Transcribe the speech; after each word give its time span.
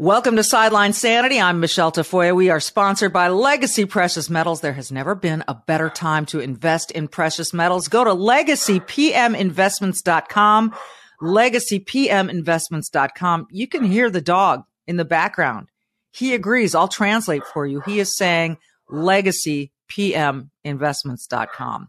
Welcome 0.00 0.36
to 0.36 0.44
Sideline 0.44 0.92
Sanity. 0.92 1.40
I'm 1.40 1.58
Michele 1.58 1.90
Tafoya. 1.90 2.32
We 2.32 2.50
are 2.50 2.60
sponsored 2.60 3.12
by 3.12 3.30
Legacy 3.30 3.84
Precious 3.84 4.30
Metals. 4.30 4.60
There 4.60 4.74
has 4.74 4.92
never 4.92 5.16
been 5.16 5.42
a 5.48 5.56
better 5.56 5.90
time 5.90 6.24
to 6.26 6.38
invest 6.38 6.92
in 6.92 7.08
precious 7.08 7.52
metals. 7.52 7.88
Go 7.88 8.04
to 8.04 8.12
legacypminvestments.com. 8.12 10.74
Legacypminvestments.com. 11.20 13.46
You 13.50 13.66
can 13.66 13.82
hear 13.82 14.08
the 14.08 14.20
dog 14.20 14.62
in 14.86 14.98
the 14.98 15.04
background. 15.04 15.66
He 16.12 16.32
agrees. 16.32 16.76
I'll 16.76 16.86
translate 16.86 17.42
for 17.52 17.66
you. 17.66 17.80
He 17.80 17.98
is 17.98 18.16
saying 18.16 18.58
legacypminvestments.com. 18.88 21.88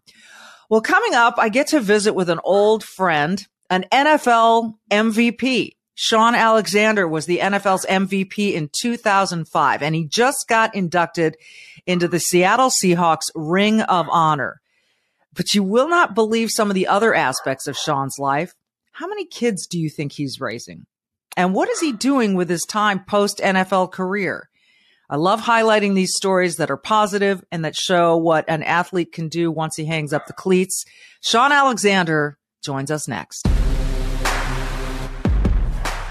Well, 0.67 0.81
coming 0.81 1.13
up, 1.13 1.35
I 1.37 1.49
get 1.49 1.67
to 1.67 1.79
visit 1.79 2.15
with 2.15 2.31
an 2.31 2.39
old 2.43 2.83
friend, 2.83 3.47
an 3.69 3.85
NFL 3.91 4.73
MVP. 4.89 5.73
Shaun 6.01 6.33
Alexander 6.33 7.05
was 7.05 7.25
the 7.25 7.39
NFL's 7.39 7.85
MVP 7.85 8.53
in 8.53 8.69
2005, 8.71 9.81
and 9.81 9.93
he 9.93 10.05
just 10.05 10.47
got 10.47 10.73
inducted 10.73 11.35
into 11.85 12.07
the 12.07 12.21
Seattle 12.21 12.69
Seahawks 12.69 13.29
Ring 13.35 13.81
of 13.81 14.07
Honor. 14.09 14.61
But 15.33 15.53
you 15.53 15.61
will 15.61 15.89
not 15.89 16.15
believe 16.15 16.51
some 16.51 16.69
of 16.69 16.75
the 16.75 16.87
other 16.87 17.13
aspects 17.13 17.67
of 17.67 17.75
Shaun's 17.75 18.15
life. 18.17 18.53
How 18.93 19.09
many 19.09 19.25
kids 19.25 19.67
do 19.67 19.77
you 19.77 19.89
think 19.89 20.13
he's 20.13 20.39
raising? 20.39 20.85
And 21.35 21.53
what 21.53 21.67
is 21.67 21.81
he 21.81 21.91
doing 21.91 22.33
with 22.33 22.49
his 22.49 22.63
time 22.63 23.03
post 23.03 23.39
NFL 23.39 23.91
career? 23.91 24.49
I 25.09 25.17
love 25.17 25.41
highlighting 25.41 25.95
these 25.95 26.15
stories 26.15 26.55
that 26.55 26.71
are 26.71 26.77
positive 26.77 27.43
and 27.51 27.65
that 27.65 27.75
show 27.75 28.15
what 28.15 28.45
an 28.47 28.63
athlete 28.63 29.11
can 29.11 29.27
do 29.27 29.51
once 29.51 29.75
he 29.75 29.83
hangs 29.83 30.13
up 30.13 30.27
the 30.27 30.33
cleats. 30.33 30.85
Shaun 31.19 31.51
Alexander 31.51 32.37
joins 32.63 32.89
us 32.89 33.05
next. 33.05 33.45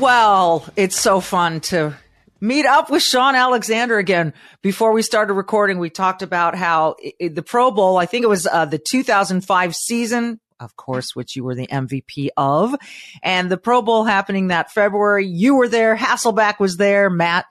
Well, 0.00 0.66
it's 0.76 0.98
so 0.98 1.20
fun 1.20 1.60
to 1.60 1.94
meet 2.40 2.64
up 2.64 2.88
with 2.88 3.02
Shaun 3.02 3.34
Alexander 3.34 3.98
again. 3.98 4.32
Before 4.62 4.92
we 4.92 5.02
started 5.02 5.34
recording, 5.34 5.78
we 5.78 5.90
talked 5.90 6.22
about 6.22 6.54
how 6.54 6.96
it, 6.98 7.34
the 7.34 7.42
Pro 7.42 7.70
Bowl, 7.70 7.98
I 7.98 8.06
think 8.06 8.24
it 8.24 8.28
was 8.28 8.46
uh, 8.46 8.64
the 8.64 8.78
2005 8.78 9.74
season, 9.74 10.40
of 10.58 10.74
course, 10.74 11.14
which 11.14 11.36
you 11.36 11.44
were 11.44 11.54
the 11.54 11.66
MVP 11.66 12.30
of, 12.34 12.74
and 13.22 13.50
the 13.50 13.58
Pro 13.58 13.82
Bowl 13.82 14.04
happening 14.04 14.48
that 14.48 14.72
February. 14.72 15.26
You 15.26 15.56
were 15.56 15.68
there. 15.68 15.94
Hasselbeck 15.94 16.58
was 16.58 16.78
there, 16.78 17.10
Matt, 17.10 17.44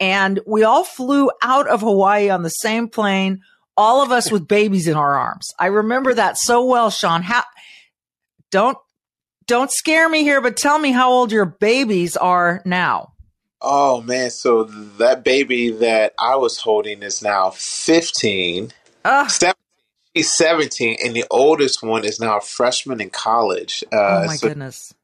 and 0.00 0.40
we 0.44 0.64
all 0.64 0.82
flew 0.82 1.30
out 1.40 1.68
of 1.68 1.82
Hawaii 1.82 2.30
on 2.30 2.42
the 2.42 2.50
same 2.50 2.88
plane. 2.88 3.42
All 3.76 4.02
of 4.02 4.10
us 4.10 4.28
with 4.28 4.48
babies 4.48 4.88
in 4.88 4.96
our 4.96 5.14
arms. 5.14 5.54
I 5.56 5.66
remember 5.66 6.14
that 6.14 6.36
so 6.36 6.66
well, 6.66 6.90
Shaun. 6.90 7.22
How, 7.22 7.44
don't 8.50 8.76
don't 9.46 9.70
scare 9.70 10.08
me 10.08 10.22
here, 10.22 10.40
but 10.40 10.56
tell 10.56 10.78
me 10.78 10.92
how 10.92 11.10
old 11.10 11.32
your 11.32 11.46
babies 11.46 12.16
are 12.16 12.62
now. 12.64 13.12
Oh 13.60 14.02
man, 14.02 14.30
so 14.30 14.64
that 14.64 15.22
baby 15.22 15.70
that 15.70 16.14
I 16.18 16.34
was 16.36 16.58
holding 16.58 17.02
is 17.02 17.22
now 17.22 17.50
15. 17.50 18.72
Uh, 19.04 19.28
17, 19.28 19.54
she's 20.16 20.32
17, 20.32 20.96
and 21.04 21.14
the 21.14 21.24
oldest 21.30 21.82
one 21.82 22.04
is 22.04 22.18
now 22.18 22.38
a 22.38 22.40
freshman 22.40 23.00
in 23.00 23.10
college. 23.10 23.84
Uh, 23.92 24.22
oh 24.22 24.26
my 24.26 24.36
so, 24.36 24.48
goodness. 24.48 24.94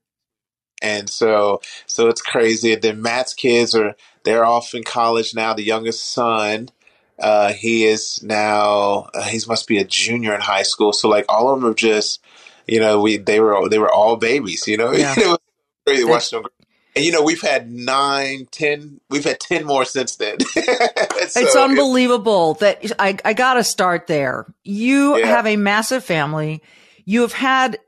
And 0.83 1.09
so 1.09 1.61
so 1.87 2.09
it's 2.09 2.23
crazy. 2.23 2.73
And 2.73 2.83
then 2.83 3.03
Matt's 3.03 3.35
kids 3.35 3.75
are 3.75 3.95
they're 4.25 4.45
off 4.45 4.75
in 4.75 4.83
college 4.83 5.35
now. 5.35 5.55
The 5.55 5.63
youngest 5.63 6.13
son, 6.13 6.71
uh, 7.19 7.53
he 7.53 7.85
is 7.85 8.23
now 8.23 9.09
uh, 9.15 9.23
he 9.23 9.41
must 9.49 9.69
be 9.69 9.79
a 9.79 9.85
junior 9.85 10.35
in 10.35 10.41
high 10.41 10.63
school. 10.63 10.93
So 10.93 11.09
like 11.09 11.27
all 11.29 11.49
of 11.49 11.61
them 11.61 11.71
are 11.71 11.75
just 11.75 12.21
you 12.69 12.81
know, 12.81 13.01
we 13.01 13.17
they 13.17 13.41
were 13.41 13.69
they 13.69 13.79
were 13.79 13.93
all 13.93 14.17
babies. 14.17 14.67
You 14.67 14.77
know, 14.77 14.93
yeah. 14.93 15.15
it 15.17 15.27
was 15.27 15.39
crazy 15.87 16.05
watching 16.05 16.43
them. 16.43 16.51
And 16.95 17.05
you 17.05 17.13
know, 17.13 17.23
we've 17.23 17.41
had 17.41 17.71
nine, 17.71 18.49
ten, 18.51 19.01
we've 19.09 19.25
had 19.25 19.41
ten 19.41 19.65
more 19.65 19.85
since 19.85 20.17
then. 20.17 20.41
so, 20.41 20.61
it's 20.61 21.57
unbelievable 21.57 22.55
that 22.55 22.93
I 22.99 23.17
I 23.25 23.33
got 23.33 23.55
to 23.55 23.65
start 23.65 24.07
there. 24.07 24.47
You 24.65 25.19
yeah. 25.19 25.27
have 25.27 25.47
a 25.47 25.57
massive 25.57 26.05
family. 26.05 26.63
You 27.05 27.23
have 27.23 27.33
had 27.33 27.79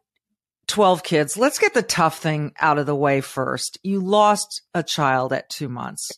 12 0.68 1.02
kids. 1.02 1.36
Let's 1.36 1.58
get 1.58 1.74
the 1.74 1.82
tough 1.82 2.18
thing 2.20 2.54
out 2.58 2.78
of 2.78 2.86
the 2.86 2.94
way 2.94 3.20
first. 3.20 3.78
You 3.82 4.00
lost 4.00 4.62
a 4.72 4.82
child 4.82 5.32
at 5.32 5.50
2 5.50 5.68
months. 5.68 6.10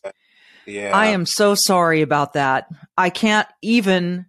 Yeah. 0.65 0.91
I 0.93 1.07
am 1.07 1.25
so 1.25 1.55
sorry 1.55 2.01
about 2.01 2.33
that. 2.33 2.67
I 2.97 3.09
can't 3.09 3.47
even 3.61 4.27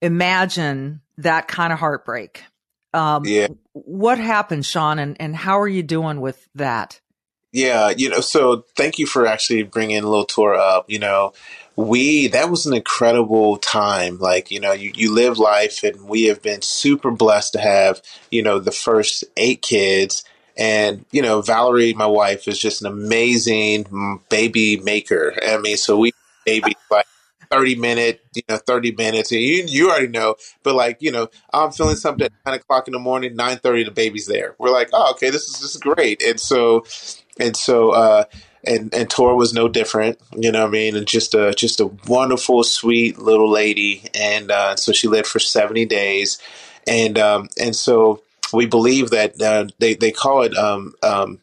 imagine 0.00 1.00
that 1.18 1.48
kind 1.48 1.72
of 1.72 1.78
heartbreak. 1.78 2.44
Um, 2.92 3.24
yeah. 3.24 3.48
What 3.72 4.18
happened, 4.18 4.66
Shaun, 4.66 4.98
and, 4.98 5.16
and 5.20 5.36
how 5.36 5.60
are 5.60 5.68
you 5.68 5.82
doing 5.82 6.20
with 6.20 6.48
that? 6.54 7.00
Yeah, 7.52 7.90
you 7.90 8.08
know, 8.08 8.20
so 8.20 8.64
thank 8.76 8.98
you 8.98 9.06
for 9.06 9.26
actually 9.26 9.64
bringing 9.64 10.02
Little 10.02 10.24
Tour 10.24 10.54
up. 10.54 10.88
You 10.88 11.00
know, 11.00 11.32
we, 11.74 12.28
that 12.28 12.48
was 12.48 12.66
an 12.66 12.74
incredible 12.74 13.56
time. 13.56 14.18
Like, 14.18 14.50
you 14.52 14.60
know, 14.60 14.72
you, 14.72 14.92
you 14.94 15.12
live 15.12 15.38
life 15.38 15.82
and 15.82 16.08
we 16.08 16.24
have 16.24 16.42
been 16.42 16.62
super 16.62 17.10
blessed 17.10 17.54
to 17.54 17.60
have, 17.60 18.02
you 18.30 18.42
know, 18.42 18.60
the 18.60 18.70
first 18.70 19.24
eight 19.36 19.62
kids. 19.62 20.24
And, 20.56 21.04
you 21.10 21.22
know, 21.22 21.40
Valerie, 21.42 21.92
my 21.92 22.06
wife, 22.06 22.46
is 22.46 22.58
just 22.58 22.82
an 22.82 22.86
amazing 22.86 24.20
baby 24.28 24.76
maker. 24.76 25.34
I 25.42 25.58
mean, 25.58 25.76
so 25.76 25.96
we 25.96 26.12
baby 26.46 26.76
like 26.90 27.06
30 27.50 27.74
minute, 27.76 28.24
you 28.34 28.42
know, 28.48 28.56
30 28.56 28.92
minutes. 28.92 29.32
And 29.32 29.40
you, 29.40 29.64
you 29.66 29.90
already 29.90 30.08
know, 30.08 30.36
but 30.62 30.74
like, 30.74 30.98
you 31.00 31.10
know, 31.10 31.28
I'm 31.52 31.72
feeling 31.72 31.96
something 31.96 32.26
at 32.26 32.32
nine 32.46 32.56
o'clock 32.56 32.86
in 32.88 32.92
the 32.92 32.98
morning, 32.98 33.36
930, 33.36 33.84
the 33.84 33.90
baby's 33.90 34.26
there. 34.26 34.54
We're 34.58 34.70
like, 34.70 34.90
oh, 34.92 35.12
okay, 35.12 35.30
this 35.30 35.48
is 35.48 35.60
just 35.60 35.80
great. 35.80 36.22
And 36.22 36.38
so, 36.38 36.84
and 37.38 37.56
so, 37.56 37.90
uh, 37.90 38.24
and 38.64 38.92
and 38.94 39.08
Tor 39.08 39.36
was 39.36 39.54
no 39.54 39.68
different, 39.68 40.18
you 40.36 40.52
know 40.52 40.60
what 40.60 40.68
I 40.68 40.72
mean, 40.72 40.94
and 40.94 41.06
just 41.06 41.34
a 41.34 41.52
just 41.54 41.80
a 41.80 41.86
wonderful, 42.06 42.62
sweet 42.62 43.18
little 43.18 43.50
lady, 43.50 44.04
and 44.14 44.50
uh, 44.50 44.76
so 44.76 44.92
she 44.92 45.08
lived 45.08 45.26
for 45.26 45.38
seventy 45.38 45.86
days, 45.86 46.38
and 46.86 47.18
um, 47.18 47.48
and 47.58 47.74
so 47.74 48.22
we 48.52 48.66
believe 48.66 49.10
that 49.10 49.40
uh, 49.40 49.66
they 49.78 49.94
they 49.94 50.10
call 50.12 50.42
it 50.42 50.54
um, 50.56 50.92
um, 51.02 51.38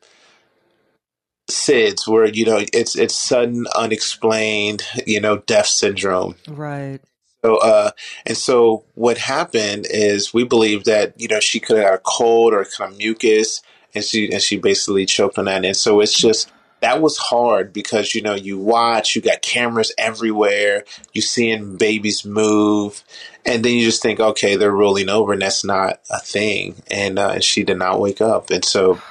SIDS, 1.49 2.07
where 2.07 2.27
you 2.27 2.45
know 2.45 2.63
it's 2.73 2.95
it's 2.95 3.15
sudden, 3.15 3.65
unexplained, 3.75 4.83
you 5.05 5.21
know, 5.21 5.37
death 5.37 5.67
syndrome. 5.67 6.35
Right. 6.47 6.99
So, 7.43 7.57
uh, 7.57 7.91
and 8.25 8.35
so 8.35 8.83
what 8.95 9.17
happened 9.17 9.87
is 9.89 10.33
we 10.33 10.43
believe 10.43 10.85
that 10.85 11.13
you 11.19 11.27
know 11.27 11.39
she 11.39 11.59
could 11.59 11.77
have 11.77 11.85
had 11.85 11.93
a 11.95 12.01
cold 12.03 12.53
or 12.53 12.65
kind 12.65 12.91
of 12.91 12.97
mucus, 12.97 13.61
and 13.95 14.03
she 14.03 14.31
and 14.31 14.41
she 14.41 14.57
basically 14.57 15.05
choked 15.05 15.37
on 15.37 15.45
that. 15.45 15.63
And 15.63 15.77
so 15.77 16.01
it's 16.01 16.19
just 16.19 16.51
that 16.81 17.01
was 17.01 17.17
hard 17.17 17.73
because 17.73 18.13
you 18.13 18.21
know 18.21 18.35
you 18.35 18.59
watch, 18.59 19.15
you 19.15 19.21
got 19.21 19.41
cameras 19.41 19.93
everywhere, 19.97 20.83
you 21.13 21.21
seeing 21.21 21.77
babies 21.77 22.25
move, 22.25 23.03
and 23.45 23.63
then 23.63 23.73
you 23.73 23.83
just 23.85 24.01
think, 24.01 24.19
okay, 24.19 24.55
they're 24.55 24.71
rolling 24.71 25.09
over, 25.09 25.33
and 25.33 25.41
that's 25.41 25.63
not 25.63 26.01
a 26.09 26.19
thing. 26.19 26.75
And 26.91 27.17
uh, 27.17 27.39
she 27.39 27.63
did 27.63 27.77
not 27.77 28.01
wake 28.01 28.19
up, 28.19 28.49
and 28.49 28.65
so 28.65 29.01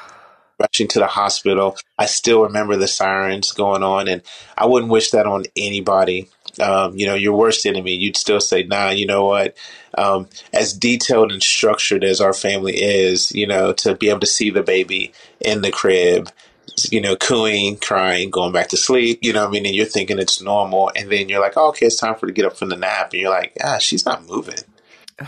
rushing 0.59 0.89
to 0.89 0.99
the 0.99 1.07
hospital. 1.07 1.77
I 1.99 2.07
still 2.07 2.43
remember 2.43 2.77
the 2.77 2.89
sirens 2.89 3.53
going 3.53 3.83
on, 3.83 4.09
and 4.09 4.23
I 4.57 4.67
wouldn't 4.67 4.93
wish 4.93 5.11
that 5.11 5.27
on 5.27 5.45
anybody. 5.57 6.29
um, 6.61 6.97
you 6.97 7.07
know, 7.07 7.15
your 7.15 7.37
worst 7.37 7.67
enemy, 7.67 7.93
you'd 7.95 8.17
still 8.17 8.41
say, 8.41 8.63
nah, 8.63 8.91
you 8.91 9.07
know 9.07 9.25
what? 9.27 9.57
Um, 9.99 10.29
as 10.53 10.73
detailed 10.73 11.33
and 11.33 11.43
structured 11.43 12.05
as 12.05 12.21
our 12.21 12.33
family 12.33 12.77
is, 12.83 13.33
you 13.33 13.47
know, 13.47 13.73
to 13.75 13.95
be 13.95 14.09
able 14.11 14.21
to 14.21 14.27
see 14.27 14.51
the 14.51 14.63
baby 14.63 15.13
in 15.41 15.63
the 15.63 15.71
crib, 15.71 16.31
you 16.91 17.01
know, 17.01 17.17
cooing, 17.17 17.77
crying, 17.79 18.31
going 18.31 18.53
back 18.53 18.69
to 18.69 18.77
sleep, 18.77 19.21
you 19.23 19.33
know 19.33 19.47
I 19.47 19.51
mean? 19.51 19.67
And 19.67 19.75
you're 19.75 19.87
thinking 19.87 20.19
it's 20.19 20.43
normal. 20.43 20.93
And 20.97 21.11
then 21.11 21.29
you're 21.29 21.41
like, 21.41 21.55
oh, 21.57 21.69
okay, 21.71 21.87
it's 21.87 21.97
time 21.97 22.15
for 22.15 22.23
her 22.23 22.29
to 22.29 22.33
get 22.33 22.45
up 22.47 22.57
from 22.57 22.69
the 22.71 22.77
nap. 22.77 23.13
And 23.13 23.21
you're 23.23 23.31
like, 23.31 23.57
ah, 23.65 23.79
she's 23.79 24.05
not 24.07 24.27
moving. 24.27 24.61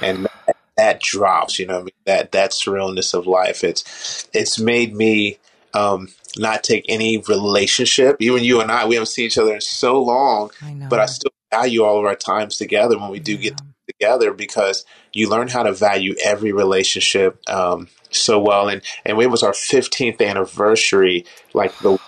And 0.02 0.26
that, 0.46 0.57
that 0.78 1.00
drops, 1.00 1.58
you 1.58 1.66
know 1.66 1.80
I 1.80 1.82
mean? 1.82 1.90
That, 2.06 2.32
that 2.32 2.52
surrealness 2.52 3.12
of 3.12 3.26
life. 3.26 3.62
It's, 3.62 4.28
it's 4.32 4.58
made 4.58 4.94
me, 4.94 5.38
um, 5.75 6.08
not 6.38 6.64
take 6.64 6.86
any 6.88 7.19
relationship. 7.19 8.16
Even 8.20 8.42
you 8.42 8.60
and 8.60 8.70
I, 8.70 8.86
we 8.86 8.94
haven't 8.94 9.08
seen 9.08 9.26
each 9.26 9.36
other 9.36 9.54
in 9.54 9.60
so 9.60 10.02
long, 10.02 10.50
I 10.62 10.86
but 10.88 11.00
I 11.00 11.06
still 11.06 11.32
value 11.50 11.82
all 11.82 11.98
of 11.98 12.04
our 12.04 12.14
times 12.14 12.56
together 12.56 12.98
when 12.98 13.10
we 13.10 13.19
do 13.19 13.36
get 13.36 13.60
together 13.86 14.32
because 14.32 14.84
you 15.12 15.28
learn 15.28 15.48
how 15.48 15.62
to 15.62 15.72
value 15.72 16.14
every 16.22 16.52
relationship 16.52 17.40
um, 17.48 17.88
so 18.10 18.38
well. 18.38 18.69
And 18.69 18.82
and 19.04 19.20
it 19.20 19.31
was 19.31 19.42
our 19.42 19.52
15th 19.52 20.26
anniversary, 20.26 21.24
like 21.54 21.76
the 21.78 21.98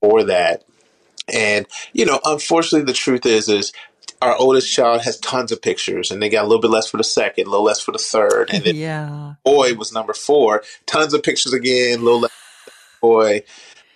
before 0.00 0.24
that. 0.24 0.64
And 1.32 1.66
you 1.92 2.04
know, 2.04 2.20
unfortunately, 2.24 2.86
the 2.86 2.92
truth 2.92 3.26
is 3.26 3.48
is 3.48 3.72
our 4.24 4.36
oldest 4.36 4.72
child 4.72 5.02
has 5.02 5.18
tons 5.18 5.52
of 5.52 5.60
pictures, 5.60 6.10
and 6.10 6.22
they 6.22 6.28
got 6.28 6.44
a 6.44 6.48
little 6.48 6.62
bit 6.62 6.70
less 6.70 6.88
for 6.88 6.96
the 6.96 7.04
second, 7.04 7.46
a 7.46 7.50
little 7.50 7.64
less 7.64 7.80
for 7.80 7.92
the 7.92 7.98
third, 7.98 8.50
and 8.52 8.64
then 8.64 8.76
yeah. 8.76 9.34
boy 9.44 9.74
was 9.74 9.92
number 9.92 10.14
four, 10.14 10.62
tons 10.86 11.14
of 11.14 11.22
pictures 11.22 11.52
again, 11.52 12.00
a 12.00 12.02
little 12.02 12.20
less 12.20 12.32
boy. 13.00 13.42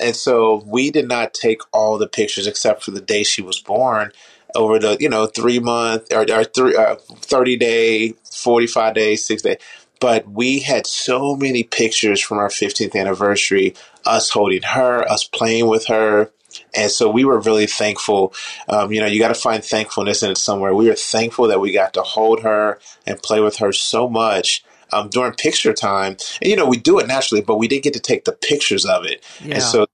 And 0.00 0.14
so 0.14 0.62
we 0.66 0.90
did 0.90 1.08
not 1.08 1.34
take 1.34 1.60
all 1.72 1.98
the 1.98 2.06
pictures 2.06 2.46
except 2.46 2.84
for 2.84 2.92
the 2.92 3.00
day 3.00 3.24
she 3.24 3.42
was 3.42 3.58
born 3.58 4.12
over 4.54 4.78
the, 4.78 4.96
you 5.00 5.08
know, 5.08 5.26
three 5.26 5.58
month 5.58 6.12
or, 6.12 6.30
or 6.30 6.44
three, 6.44 6.76
uh, 6.76 6.96
30 6.96 7.56
day, 7.56 8.14
45 8.30 8.94
days, 8.94 9.24
six 9.24 9.42
day. 9.42 9.58
But 10.00 10.28
we 10.28 10.60
had 10.60 10.86
so 10.86 11.34
many 11.34 11.64
pictures 11.64 12.20
from 12.20 12.38
our 12.38 12.48
15th 12.48 12.94
anniversary, 12.94 13.74
us 14.04 14.30
holding 14.30 14.62
her, 14.62 15.10
us 15.10 15.24
playing 15.24 15.66
with 15.66 15.86
her. 15.86 16.30
And 16.74 16.90
so 16.90 17.10
we 17.10 17.24
were 17.24 17.40
really 17.40 17.66
thankful. 17.66 18.34
Um, 18.68 18.92
you 18.92 19.00
know, 19.00 19.06
you 19.06 19.18
got 19.20 19.28
to 19.28 19.34
find 19.34 19.64
thankfulness 19.64 20.22
in 20.22 20.30
it 20.30 20.38
somewhere. 20.38 20.74
We 20.74 20.88
were 20.88 20.94
thankful 20.94 21.48
that 21.48 21.60
we 21.60 21.72
got 21.72 21.94
to 21.94 22.02
hold 22.02 22.42
her 22.42 22.78
and 23.06 23.22
play 23.22 23.40
with 23.40 23.56
her 23.58 23.72
so 23.72 24.08
much 24.08 24.64
um, 24.92 25.08
during 25.08 25.32
picture 25.32 25.72
time. 25.72 26.16
And, 26.40 26.50
you 26.50 26.56
know, 26.56 26.66
we 26.66 26.76
do 26.76 26.98
it 26.98 27.06
naturally, 27.06 27.42
but 27.42 27.56
we 27.56 27.68
didn't 27.68 27.84
get 27.84 27.94
to 27.94 28.00
take 28.00 28.24
the 28.24 28.32
pictures 28.32 28.84
of 28.84 29.04
it. 29.04 29.24
Yeah. 29.42 29.54
And 29.54 29.62
so 29.62 29.86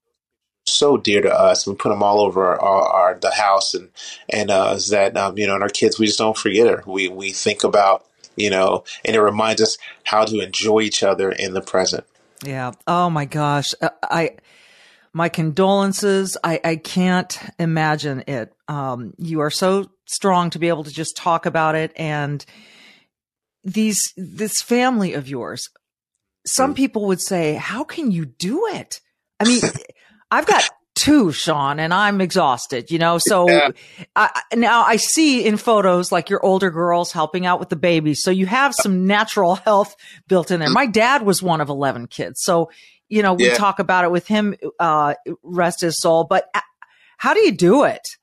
so 0.67 0.97
dear 0.97 1.21
to 1.21 1.32
us. 1.32 1.67
We 1.67 1.75
put 1.75 1.91
them 1.91 2.03
all 2.03 2.21
over 2.21 2.44
our, 2.44 2.61
our, 2.61 2.88
our 2.88 3.19
the 3.19 3.31
house, 3.31 3.75
and 3.75 3.91
and 4.29 4.50
uh, 4.50 4.73
is 4.76 4.88
that 4.88 5.17
um, 5.17 5.38
you 5.38 5.47
know, 5.47 5.55
and 5.55 5.62
our 5.62 5.69
kids, 5.69 5.99
we 5.99 6.06
just 6.06 6.19
don't 6.19 6.37
forget 6.37 6.67
her. 6.67 6.82
We 6.87 7.09
we 7.09 7.32
think 7.32 7.65
about 7.65 8.06
you 8.37 8.50
know, 8.50 8.85
and 9.05 9.15
it 9.15 9.21
reminds 9.21 9.62
us 9.62 9.79
how 10.05 10.25
to 10.25 10.41
enjoy 10.41 10.81
each 10.81 11.03
other 11.03 11.31
in 11.31 11.55
the 11.55 11.61
present. 11.61 12.05
Yeah. 12.44 12.73
Oh 12.87 13.11
my 13.11 13.25
gosh, 13.25 13.75
uh, 13.81 13.91
I. 14.03 14.37
My 15.14 15.28
condolences. 15.28 16.37
I, 16.44 16.61
I 16.62 16.76
can't 16.76 17.38
imagine 17.58 18.25
it. 18.26 18.52
Um, 18.69 19.14
you 19.16 19.40
are 19.40 19.50
so 19.50 19.88
strong 20.06 20.50
to 20.50 20.58
be 20.58 20.69
able 20.69 20.84
to 20.84 20.90
just 20.90 21.16
talk 21.16 21.46
about 21.46 21.75
it 21.75 21.93
and 21.96 22.44
these 23.64 24.12
this 24.16 24.61
family 24.62 25.14
of 25.14 25.28
yours 25.28 25.69
some 26.46 26.72
mm. 26.72 26.76
people 26.76 27.06
would 27.06 27.20
say 27.20 27.55
how 27.55 27.84
can 27.84 28.11
you 28.11 28.26
do 28.26 28.66
it 28.66 29.00
i 29.40 29.44
mean 29.44 29.62
i've 30.31 30.46
got 30.46 30.69
two 30.94 31.32
sean 31.32 31.81
and 31.81 31.93
i'm 31.93 32.20
exhausted 32.20 32.90
you 32.90 32.99
know 32.99 33.19
so 33.19 33.49
yeah. 33.49 33.70
I, 34.14 34.43
now 34.55 34.82
i 34.82 34.96
see 34.96 35.44
in 35.44 35.56
photos 35.56 36.12
like 36.12 36.28
your 36.31 36.44
older 36.44 36.70
girls 36.70 37.11
helping 37.11 37.46
out 37.46 37.58
with 37.58 37.70
the 37.70 37.76
babies 37.76 38.22
so 38.22 38.31
you 38.31 38.46
have 38.46 38.75
some 38.75 39.06
natural 39.06 39.55
health 39.64 39.96
built 40.28 40.50
in 40.50 40.61
there 40.61 40.70
my 40.70 40.87
dad 40.87 41.22
was 41.22 41.43
one 41.43 41.61
of 41.61 41.69
11 41.70 42.06
kids 42.08 42.43
so 42.43 42.70
you 43.08 43.22
know 43.22 43.34
we 43.34 43.46
yeah. 43.46 43.54
talk 43.54 43.78
about 43.78 44.04
it 44.04 44.10
with 44.10 44.26
him 44.26 44.54
uh 44.78 45.14
rest 45.42 45.80
his 45.80 45.98
soul 45.98 46.24
but 46.24 46.48
uh, 46.54 46.60
how 47.18 47.34
do 47.34 47.40
you 47.40 47.52
do 47.52 47.84
it 47.84 48.16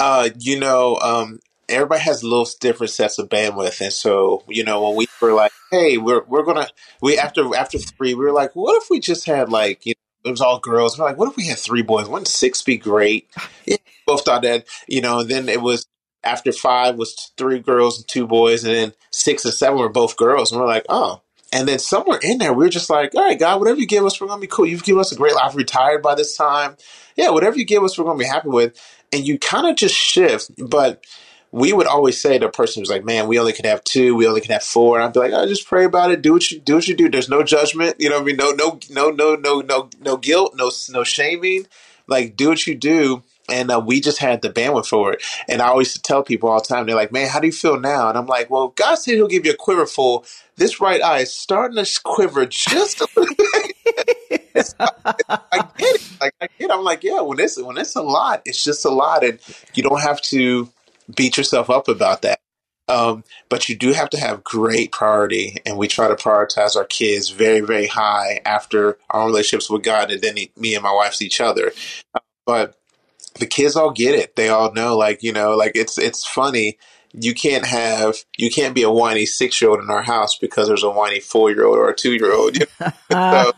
uh 0.00 0.28
you 0.38 0.58
know 0.58 0.96
um 0.96 1.38
everybody 1.68 2.00
has 2.02 2.22
little 2.22 2.48
different 2.60 2.90
sets 2.90 3.18
of 3.18 3.28
bandwidth, 3.28 3.80
and 3.80 3.92
so 3.92 4.42
you 4.48 4.64
know 4.64 4.82
when 4.82 4.96
we 4.96 5.06
were 5.20 5.32
like, 5.32 5.52
"Hey, 5.70 5.98
we're 5.98 6.24
we're 6.24 6.44
gonna," 6.44 6.68
we 7.00 7.18
after 7.18 7.54
after 7.56 7.78
three, 7.78 8.14
we 8.14 8.24
were 8.24 8.32
like, 8.32 8.54
"What 8.54 8.80
if 8.82 8.90
we 8.90 9.00
just 9.00 9.26
had 9.26 9.50
like 9.50 9.86
you 9.86 9.94
know, 10.24 10.28
it 10.28 10.32
was 10.32 10.40
all 10.40 10.58
girls?" 10.58 10.98
We're 10.98 11.06
like, 11.06 11.18
"What 11.18 11.30
if 11.30 11.36
we 11.36 11.46
had 11.46 11.58
three 11.58 11.82
boys? 11.82 12.08
Wouldn't 12.08 12.28
six 12.28 12.62
be 12.62 12.76
great?" 12.76 13.28
Yeah, 13.66 13.76
both 14.06 14.24
thought 14.24 14.42
that, 14.42 14.66
you 14.86 15.00
know. 15.00 15.20
And 15.20 15.30
then 15.30 15.48
it 15.48 15.62
was 15.62 15.86
after 16.22 16.52
five 16.52 16.96
was 16.96 17.32
three 17.38 17.60
girls 17.60 17.98
and 17.98 18.08
two 18.08 18.26
boys, 18.26 18.64
and 18.64 18.74
then 18.74 18.92
six 19.10 19.44
and 19.44 19.54
seven 19.54 19.78
were 19.78 19.88
both 19.88 20.16
girls, 20.16 20.52
and 20.52 20.60
we're 20.60 20.66
like, 20.66 20.86
"Oh." 20.88 21.20
And 21.54 21.68
then 21.68 21.78
somewhere 21.78 22.18
in 22.20 22.38
there, 22.38 22.52
we 22.52 22.66
are 22.66 22.68
just 22.68 22.90
like, 22.90 23.14
all 23.14 23.22
right, 23.22 23.38
God, 23.38 23.60
whatever 23.60 23.78
you 23.78 23.86
give 23.86 24.04
us, 24.04 24.20
we're 24.20 24.26
going 24.26 24.40
to 24.40 24.46
be 24.46 24.50
cool. 24.50 24.66
You've 24.66 24.82
given 24.82 25.00
us 25.00 25.12
a 25.12 25.16
great 25.16 25.36
life. 25.36 25.54
Retired 25.54 26.02
by 26.02 26.16
this 26.16 26.36
time. 26.36 26.76
Yeah, 27.14 27.30
whatever 27.30 27.56
you 27.56 27.64
give 27.64 27.84
us, 27.84 27.96
we're 27.96 28.04
going 28.04 28.18
to 28.18 28.24
be 28.24 28.28
happy 28.28 28.48
with. 28.48 28.76
And 29.12 29.24
you 29.24 29.38
kind 29.38 29.68
of 29.68 29.76
just 29.76 29.94
shift. 29.94 30.50
But 30.58 31.06
we 31.52 31.72
would 31.72 31.86
always 31.86 32.20
say 32.20 32.36
to 32.36 32.46
a 32.46 32.50
person 32.50 32.80
who's 32.80 32.90
like, 32.90 33.04
"Man, 33.04 33.28
we 33.28 33.38
only 33.38 33.52
can 33.52 33.66
have 33.66 33.84
two, 33.84 34.16
we 34.16 34.26
only 34.26 34.40
can 34.40 34.50
have 34.50 34.64
four. 34.64 34.96
And 34.96 35.04
I'd 35.04 35.12
be 35.12 35.20
like, 35.20 35.32
"I 35.32 35.42
oh, 35.42 35.46
just 35.46 35.68
pray 35.68 35.84
about 35.84 36.10
it. 36.10 36.20
Do 36.22 36.32
what 36.32 36.50
you 36.50 36.58
do. 36.58 36.74
What 36.74 36.88
you 36.88 36.96
do. 36.96 37.08
There's 37.08 37.28
no 37.28 37.44
judgment. 37.44 37.94
You 38.00 38.08
know, 38.08 38.16
what 38.16 38.22
I 38.22 38.26
mean, 38.26 38.36
no, 38.36 38.50
no, 38.50 38.80
no, 38.90 39.10
no, 39.10 39.36
no, 39.36 39.60
no, 39.60 39.90
no 40.00 40.16
guilt, 40.16 40.54
no, 40.56 40.72
no 40.90 41.04
shaming. 41.04 41.68
Like, 42.08 42.34
do 42.34 42.48
what 42.48 42.66
you 42.66 42.74
do." 42.74 43.22
And 43.50 43.70
uh, 43.70 43.82
we 43.84 44.00
just 44.00 44.18
had 44.18 44.42
the 44.42 44.50
bandwidth 44.50 44.86
for 44.86 45.12
it. 45.12 45.22
And 45.48 45.60
I 45.60 45.68
always 45.68 45.98
tell 45.98 46.22
people 46.22 46.48
all 46.48 46.60
the 46.60 46.66
time, 46.66 46.86
they're 46.86 46.96
like, 46.96 47.12
"Man, 47.12 47.28
how 47.28 47.40
do 47.40 47.46
you 47.46 47.52
feel 47.52 47.78
now?" 47.78 48.08
And 48.08 48.16
I'm 48.16 48.26
like, 48.26 48.50
"Well, 48.50 48.68
God 48.68 48.94
said 48.96 49.14
He'll 49.14 49.28
give 49.28 49.44
you 49.44 49.52
a 49.52 49.56
quiver 49.56 49.86
full. 49.86 50.24
This 50.56 50.80
right 50.80 51.02
eye 51.02 51.20
is 51.20 51.32
starting 51.34 51.82
to 51.82 52.00
quiver 52.02 52.46
just 52.46 53.00
a 53.00 53.08
little 53.16 53.34
bit." 53.34 53.74
I 55.28 55.62
get 55.76 55.94
it. 55.96 56.02
Like 56.20 56.34
I 56.40 56.46
get. 56.58 56.70
It. 56.70 56.70
I'm 56.70 56.84
like, 56.84 57.02
yeah. 57.02 57.20
When 57.20 57.38
it's 57.38 57.60
when 57.60 57.76
it's 57.78 57.96
a 57.96 58.02
lot, 58.02 58.42
it's 58.44 58.62
just 58.62 58.84
a 58.84 58.90
lot, 58.90 59.24
and 59.24 59.38
you 59.74 59.82
don't 59.82 60.00
have 60.00 60.20
to 60.22 60.70
beat 61.14 61.36
yourself 61.36 61.70
up 61.70 61.88
about 61.88 62.22
that. 62.22 62.40
Um, 62.86 63.24
but 63.48 63.68
you 63.68 63.76
do 63.76 63.92
have 63.92 64.10
to 64.10 64.20
have 64.20 64.44
great 64.44 64.92
priority, 64.92 65.56
and 65.64 65.78
we 65.78 65.88
try 65.88 66.08
to 66.08 66.14
prioritize 66.14 66.76
our 66.76 66.84
kids 66.84 67.30
very, 67.30 67.60
very 67.60 67.86
high 67.86 68.40
after 68.44 68.98
our 69.10 69.26
relationships 69.26 69.70
with 69.70 69.82
God, 69.82 70.10
and 70.10 70.20
then 70.22 70.36
me 70.56 70.74
and 70.74 70.82
my 70.82 70.92
wife's 70.92 71.22
each 71.22 71.40
other. 71.40 71.72
but 72.46 72.76
the 73.38 73.46
kids 73.46 73.76
all 73.76 73.90
get 73.90 74.14
it; 74.14 74.36
they 74.36 74.48
all 74.48 74.72
know, 74.72 74.96
like 74.96 75.22
you 75.22 75.32
know, 75.32 75.56
like 75.56 75.72
it's 75.74 75.98
it's 75.98 76.26
funny. 76.26 76.78
You 77.16 77.32
can't 77.32 77.64
have 77.64 78.16
you 78.36 78.50
can't 78.50 78.74
be 78.74 78.82
a 78.82 78.90
whiny 78.90 79.24
six 79.24 79.60
year 79.60 79.70
old 79.70 79.80
in 79.80 79.90
our 79.90 80.02
house 80.02 80.36
because 80.36 80.66
there's 80.66 80.82
a 80.82 80.90
whiny 80.90 81.20
four 81.20 81.50
year 81.50 81.64
old 81.64 81.78
or 81.78 81.88
a 81.88 81.94
two 81.94 82.12
year 82.12 82.32
old. 82.32 82.56
You 82.56 82.66
know? 82.80 82.92
so, 83.12 83.52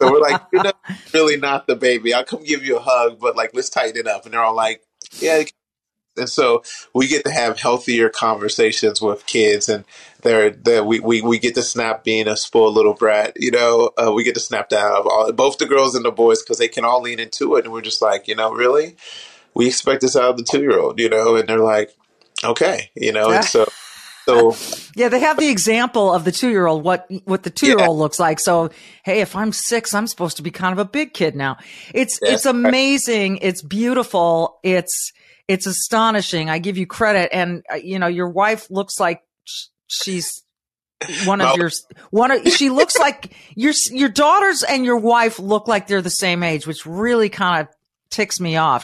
so, 0.00 0.12
we're 0.12 0.20
like, 0.20 0.42
you're 0.52 0.64
not, 0.64 0.76
really 1.14 1.36
not 1.36 1.68
the 1.68 1.76
baby. 1.76 2.12
I'll 2.12 2.24
come 2.24 2.42
give 2.42 2.64
you 2.64 2.78
a 2.78 2.80
hug, 2.80 3.20
but 3.20 3.36
like 3.36 3.50
let's 3.54 3.68
tighten 3.68 3.96
it 3.96 4.08
up. 4.08 4.24
And 4.24 4.34
they're 4.34 4.42
all 4.42 4.56
like, 4.56 4.82
yeah, 5.20 5.44
and 6.18 6.28
so 6.28 6.62
we 6.94 7.06
get 7.06 7.24
to 7.24 7.30
have 7.30 7.58
healthier 7.58 8.08
conversations 8.08 9.00
with 9.00 9.26
kids 9.26 9.68
and 9.68 9.84
they're, 10.22 10.50
they're 10.50 10.84
we, 10.84 11.00
we, 11.00 11.20
we 11.22 11.38
get 11.38 11.54
to 11.54 11.62
snap 11.62 12.04
being 12.04 12.28
a 12.28 12.36
spoiled 12.36 12.74
little 12.74 12.94
brat 12.94 13.32
you 13.36 13.50
know 13.50 13.90
uh, 13.96 14.12
we 14.12 14.24
get 14.24 14.34
to 14.34 14.40
snap 14.40 14.68
that 14.70 14.84
out 14.84 15.00
of 15.00 15.06
all, 15.06 15.32
both 15.32 15.58
the 15.58 15.66
girls 15.66 15.94
and 15.94 16.04
the 16.04 16.10
boys 16.10 16.42
because 16.42 16.58
they 16.58 16.68
can 16.68 16.84
all 16.84 17.02
lean 17.02 17.20
into 17.20 17.56
it 17.56 17.64
and 17.64 17.72
we're 17.72 17.80
just 17.80 18.02
like 18.02 18.28
you 18.28 18.34
know 18.34 18.52
really 18.52 18.96
we 19.54 19.66
expect 19.66 20.00
this 20.00 20.16
out 20.16 20.30
of 20.30 20.36
the 20.36 20.44
two 20.44 20.60
year 20.60 20.78
old 20.78 20.98
you 20.98 21.08
know 21.08 21.36
and 21.36 21.48
they're 21.48 21.58
like 21.58 21.94
okay 22.44 22.90
you 22.94 23.12
know 23.12 23.30
and 23.30 23.44
so 23.44 23.66
so 24.26 24.56
yeah, 24.96 25.08
they 25.08 25.20
have 25.20 25.38
the 25.38 25.48
example 25.48 26.12
of 26.12 26.24
the 26.24 26.32
two 26.32 26.50
year 26.50 26.66
old, 26.66 26.82
what 26.82 27.10
what 27.24 27.44
the 27.44 27.50
two 27.50 27.66
year 27.66 27.78
old 27.78 27.96
yeah. 27.96 28.02
looks 28.02 28.18
like. 28.18 28.40
So 28.40 28.70
hey, 29.04 29.20
if 29.20 29.36
I'm 29.36 29.52
six, 29.52 29.94
I'm 29.94 30.06
supposed 30.06 30.36
to 30.38 30.42
be 30.42 30.50
kind 30.50 30.72
of 30.72 30.78
a 30.78 30.84
big 30.84 31.14
kid 31.14 31.36
now. 31.36 31.58
It's 31.94 32.18
it's 32.20 32.44
amazing. 32.44 33.38
It's 33.38 33.62
beautiful. 33.62 34.58
It's 34.62 35.12
it's 35.48 35.66
astonishing. 35.66 36.50
I 36.50 36.58
give 36.58 36.76
you 36.76 36.86
credit. 36.86 37.30
And, 37.32 37.64
uh, 37.70 37.76
you 37.76 37.98
know, 37.98 38.06
your 38.06 38.28
wife 38.28 38.70
looks 38.70 38.98
like 38.98 39.22
she's 39.86 40.42
one 41.24 41.40
of 41.42 41.56
your 41.58 41.70
one 42.10 42.30
of 42.30 42.48
she 42.48 42.70
looks 42.70 42.98
like 42.98 43.34
your 43.54 43.74
your 43.90 44.08
daughters 44.08 44.62
and 44.62 44.84
your 44.84 44.96
wife 44.96 45.38
look 45.38 45.68
like 45.68 45.86
they're 45.86 46.00
the 46.00 46.08
same 46.08 46.42
age 46.42 46.66
which 46.66 46.86
really 46.86 47.28
kind 47.28 47.60
of 47.60 47.74
ticks 48.08 48.40
me 48.40 48.56
off. 48.56 48.82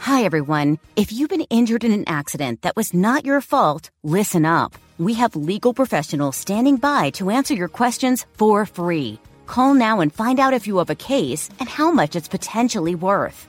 Hi 0.00 0.24
everyone. 0.24 0.78
If 0.96 1.12
you've 1.12 1.30
been 1.30 1.42
injured 1.42 1.84
in 1.84 1.92
an 1.92 2.04
accident 2.08 2.62
that 2.62 2.76
was 2.76 2.92
not 2.92 3.24
your 3.24 3.40
fault 3.40 3.90
listen 4.02 4.44
up. 4.44 4.74
We 4.98 5.14
have 5.14 5.36
legal 5.36 5.74
professionals 5.74 6.36
standing 6.36 6.76
by 6.76 7.10
to 7.10 7.30
answer 7.30 7.54
your 7.54 7.68
questions 7.68 8.26
for 8.34 8.66
free. 8.66 9.18
Call 9.46 9.74
now 9.74 10.00
and 10.00 10.12
find 10.12 10.40
out 10.40 10.54
if 10.54 10.66
you 10.66 10.78
have 10.78 10.90
a 10.90 10.94
case 10.94 11.48
and 11.60 11.68
how 11.68 11.90
much 11.92 12.16
it's 12.16 12.28
potentially 12.28 12.94
worth 12.94 13.48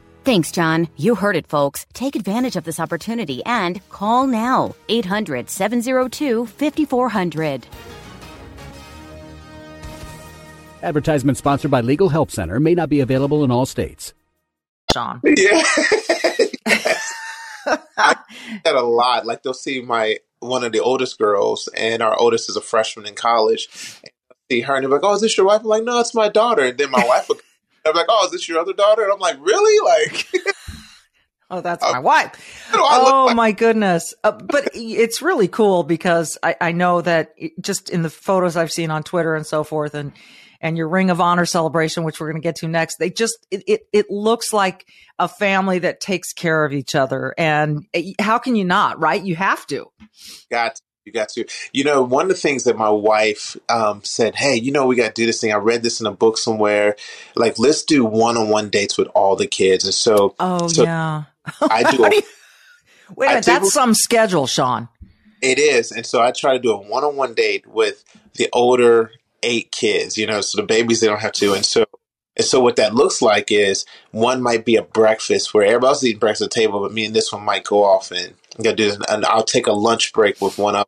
Thanks, 0.23 0.51
John. 0.51 0.87
You 0.97 1.15
heard 1.15 1.35
it, 1.35 1.47
folks. 1.47 1.87
Take 1.93 2.15
advantage 2.15 2.55
of 2.55 2.63
this 2.63 2.79
opportunity 2.79 3.43
and 3.45 3.87
call 3.89 4.27
now 4.27 4.75
800 4.87 5.49
702 5.49 6.45
5400. 6.45 7.65
Advertisement 10.83 11.37
sponsored 11.37 11.71
by 11.71 11.81
Legal 11.81 12.09
Help 12.09 12.31
Center 12.31 12.59
may 12.59 12.73
not 12.75 12.89
be 12.89 12.99
available 12.99 13.43
in 13.43 13.51
all 13.51 13.65
states. 13.65 14.13
Shaun. 14.93 15.21
Yeah. 15.37 15.61
I 17.65 18.15
get 18.49 18.63
that 18.63 18.75
a 18.75 18.81
lot. 18.81 19.25
Like 19.25 19.43
they'll 19.43 19.53
see 19.53 19.81
my 19.81 20.17
one 20.39 20.63
of 20.63 20.71
the 20.71 20.79
oldest 20.79 21.19
girls, 21.19 21.69
and 21.77 22.01
our 22.01 22.19
oldest 22.19 22.49
is 22.49 22.55
a 22.55 22.61
freshman 22.61 23.05
in 23.05 23.13
college. 23.13 23.67
And 24.03 24.11
see 24.49 24.61
her, 24.61 24.75
and 24.75 24.83
they're 24.83 24.89
like, 24.89 25.01
"Oh, 25.03 25.13
is 25.13 25.21
this 25.21 25.37
your 25.37 25.45
wife?" 25.45 25.61
I'm 25.61 25.67
like, 25.67 25.83
"No, 25.83 25.99
it's 25.99 26.15
my 26.15 26.27
daughter." 26.27 26.63
And 26.63 26.77
then 26.77 26.89
my 26.89 27.05
wife 27.05 27.29
will. 27.29 27.37
I'm 27.85 27.95
like, 27.95 28.05
"Oh, 28.09 28.25
is 28.25 28.31
this 28.31 28.47
your 28.49 28.59
other 28.59 28.73
daughter?" 28.73 29.03
And 29.03 29.11
I'm 29.11 29.19
like, 29.19 29.37
"Really?" 29.39 29.79
Like, 30.09 30.27
Oh, 31.53 31.59
that's 31.59 31.83
my 31.83 31.99
wife. 31.99 32.31
what 32.71 32.77
do 32.77 32.83
I 32.83 32.97
look 33.03 33.13
Oh 33.13 33.25
like? 33.25 33.35
my 33.35 33.51
goodness. 33.51 34.13
Uh, 34.23 34.31
but 34.31 34.69
it's 34.73 35.21
really 35.21 35.49
cool 35.49 35.83
because 35.83 36.37
I, 36.41 36.55
I 36.61 36.71
know 36.71 37.01
that 37.01 37.33
it- 37.35 37.51
just 37.59 37.89
in 37.89 38.03
the 38.03 38.09
photos 38.09 38.55
I've 38.55 38.71
seen 38.71 38.89
on 38.89 39.03
Twitter 39.03 39.35
and 39.35 39.45
so 39.45 39.65
forth 39.65 39.93
and, 39.93 40.13
and 40.61 40.77
your 40.77 40.87
ring 40.87 41.09
of 41.09 41.19
honor 41.19 41.45
celebration, 41.45 42.03
which 42.05 42.21
we're 42.21 42.31
going 42.31 42.41
to 42.41 42.45
get 42.45 42.55
to 42.57 42.69
next, 42.69 42.99
they 42.99 43.09
just, 43.09 43.45
it, 43.51 43.63
it, 43.67 43.81
it 43.91 44.05
looks 44.09 44.53
like 44.53 44.85
a 45.19 45.27
family 45.27 45.79
that 45.79 45.99
takes 45.99 46.31
care 46.31 46.63
of 46.63 46.71
each 46.71 46.95
other. 46.95 47.33
And 47.37 47.85
uh, 47.93 47.99
how 48.21 48.37
can 48.37 48.55
you 48.55 48.63
not, 48.63 49.01
right? 49.01 49.21
You 49.21 49.35
have 49.35 49.67
to. 49.67 49.87
got 50.49 50.79
you 51.05 51.11
got 51.11 51.29
to. 51.29 51.45
You 51.73 51.83
know, 51.83 52.03
one 52.03 52.23
of 52.25 52.29
the 52.29 52.35
things 52.35 52.63
that 52.65 52.77
my 52.77 52.89
wife 52.89 53.57
um, 53.69 54.03
said, 54.03 54.35
"Hey, 54.35 54.55
you 54.55 54.71
know, 54.71 54.85
we 54.85 54.95
got 54.95 55.07
to 55.15 55.21
do 55.21 55.25
this 55.25 55.41
thing." 55.41 55.51
I 55.51 55.57
read 55.57 55.83
this 55.83 55.99
in 55.99 56.05
a 56.07 56.11
book 56.11 56.37
somewhere. 56.37 56.95
Like, 57.35 57.57
let's 57.59 57.83
do 57.83 58.05
one-on-one 58.05 58.69
dates 58.69 58.97
with 58.97 59.07
all 59.15 59.35
the 59.35 59.47
kids. 59.47 59.83
And 59.85 59.93
so, 59.93 60.35
Oh, 60.39 60.67
so 60.67 60.83
yeah. 60.83 61.23
I 61.61 61.89
do. 61.91 62.03
A, 62.05 62.15
you- 62.15 62.21
Wait 63.15 63.25
a 63.25 63.29
minute. 63.31 63.45
That's 63.45 63.73
some 63.73 63.93
schedule, 63.93 64.47
Shaun. 64.47 64.87
it 65.41 65.59
is, 65.59 65.91
and 65.91 66.05
so 66.05 66.21
I 66.21 66.31
try 66.31 66.53
to 66.53 66.59
do 66.59 66.71
a 66.71 66.77
one-on-one 66.77 67.33
date 67.33 67.67
with 67.67 68.03
the 68.35 68.47
older 68.53 69.11
eight 69.43 69.71
kids. 69.71 70.17
You 70.17 70.27
know, 70.27 70.39
so 70.41 70.61
the 70.61 70.65
babies 70.67 71.01
they 71.01 71.07
don't 71.07 71.19
have 71.19 71.33
to, 71.33 71.53
and 71.53 71.65
so. 71.65 71.85
And 72.41 72.47
so 72.49 72.59
what 72.59 72.77
that 72.77 72.95
looks 72.95 73.21
like 73.21 73.51
is 73.51 73.85
one 74.11 74.41
might 74.41 74.65
be 74.65 74.77
a 74.77 74.83
breakfast 74.83 75.53
where 75.53 75.63
everybody 75.65 75.89
else 75.89 75.99
is 76.03 76.09
eating 76.09 76.19
breakfast 76.19 76.41
at 76.43 76.51
the 76.51 76.59
table, 76.61 76.81
but 76.81 76.93
me 76.93 77.05
and 77.05 77.15
this 77.15 77.31
one 77.31 77.45
might 77.45 77.65
go 77.65 77.83
off 77.83 78.11
and 78.11 78.33
go 78.63 78.73
do 78.73 78.89
this. 78.89 78.99
And 79.09 79.25
I'll 79.25 79.43
take 79.43 79.67
a 79.67 79.73
lunch 79.73 80.13
break 80.13 80.41
with 80.41 80.57
one 80.57 80.75
of 80.75 80.87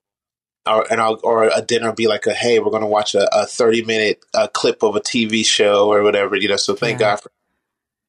or 0.67 0.85
and 0.91 1.01
I'll, 1.01 1.19
or 1.23 1.45
a 1.45 1.61
dinner 1.61 1.93
be 1.93 2.07
like 2.07 2.25
a 2.25 2.33
hey 2.33 2.59
we're 2.59 2.71
going 2.71 2.81
to 2.83 2.87
watch 2.87 3.15
a, 3.15 3.27
a 3.37 3.45
30 3.45 3.83
minute 3.85 4.25
uh, 4.33 4.47
clip 4.47 4.83
of 4.83 4.95
a 4.95 5.01
TV 5.01 5.45
show 5.45 5.91
or 5.91 6.03
whatever 6.03 6.35
you 6.35 6.47
know 6.47 6.55
so 6.57 6.75
thank 6.75 6.99
Yeah. 6.99 7.11
God 7.11 7.21
for 7.21 7.31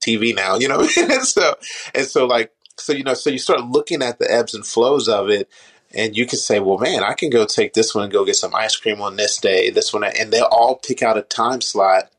TV 0.04 0.34
now 0.34 0.56
you 0.56 0.68
know 0.68 0.78
what 0.78 0.98
I 0.98 1.02
mean? 1.02 1.12
and 1.12 1.22
so 1.26 1.54
and 1.94 2.06
so 2.06 2.26
like 2.26 2.52
so 2.78 2.92
you 2.92 3.04
know 3.04 3.14
so 3.14 3.30
you 3.30 3.38
start 3.38 3.62
looking 3.66 4.02
at 4.02 4.18
the 4.18 4.30
ebbs 4.32 4.54
and 4.54 4.66
flows 4.66 5.08
of 5.08 5.30
it 5.30 5.48
and 5.94 6.16
you 6.16 6.26
can 6.26 6.38
say 6.38 6.60
well 6.60 6.78
man 6.78 7.02
I 7.04 7.14
can 7.14 7.30
go 7.30 7.46
take 7.46 7.74
this 7.74 7.94
one 7.94 8.04
and 8.04 8.12
go 8.12 8.24
get 8.24 8.36
some 8.36 8.54
ice 8.54 8.76
cream 8.76 9.02
on 9.02 9.16
this 9.16 9.38
day 9.38 9.70
this 9.70 9.92
one 9.92 10.04
and 10.04 10.32
they'll 10.32 10.44
all 10.44 10.76
pick 10.76 11.02
out 11.02 11.18
a 11.18 11.22
time 11.22 11.60
slot 11.60 12.10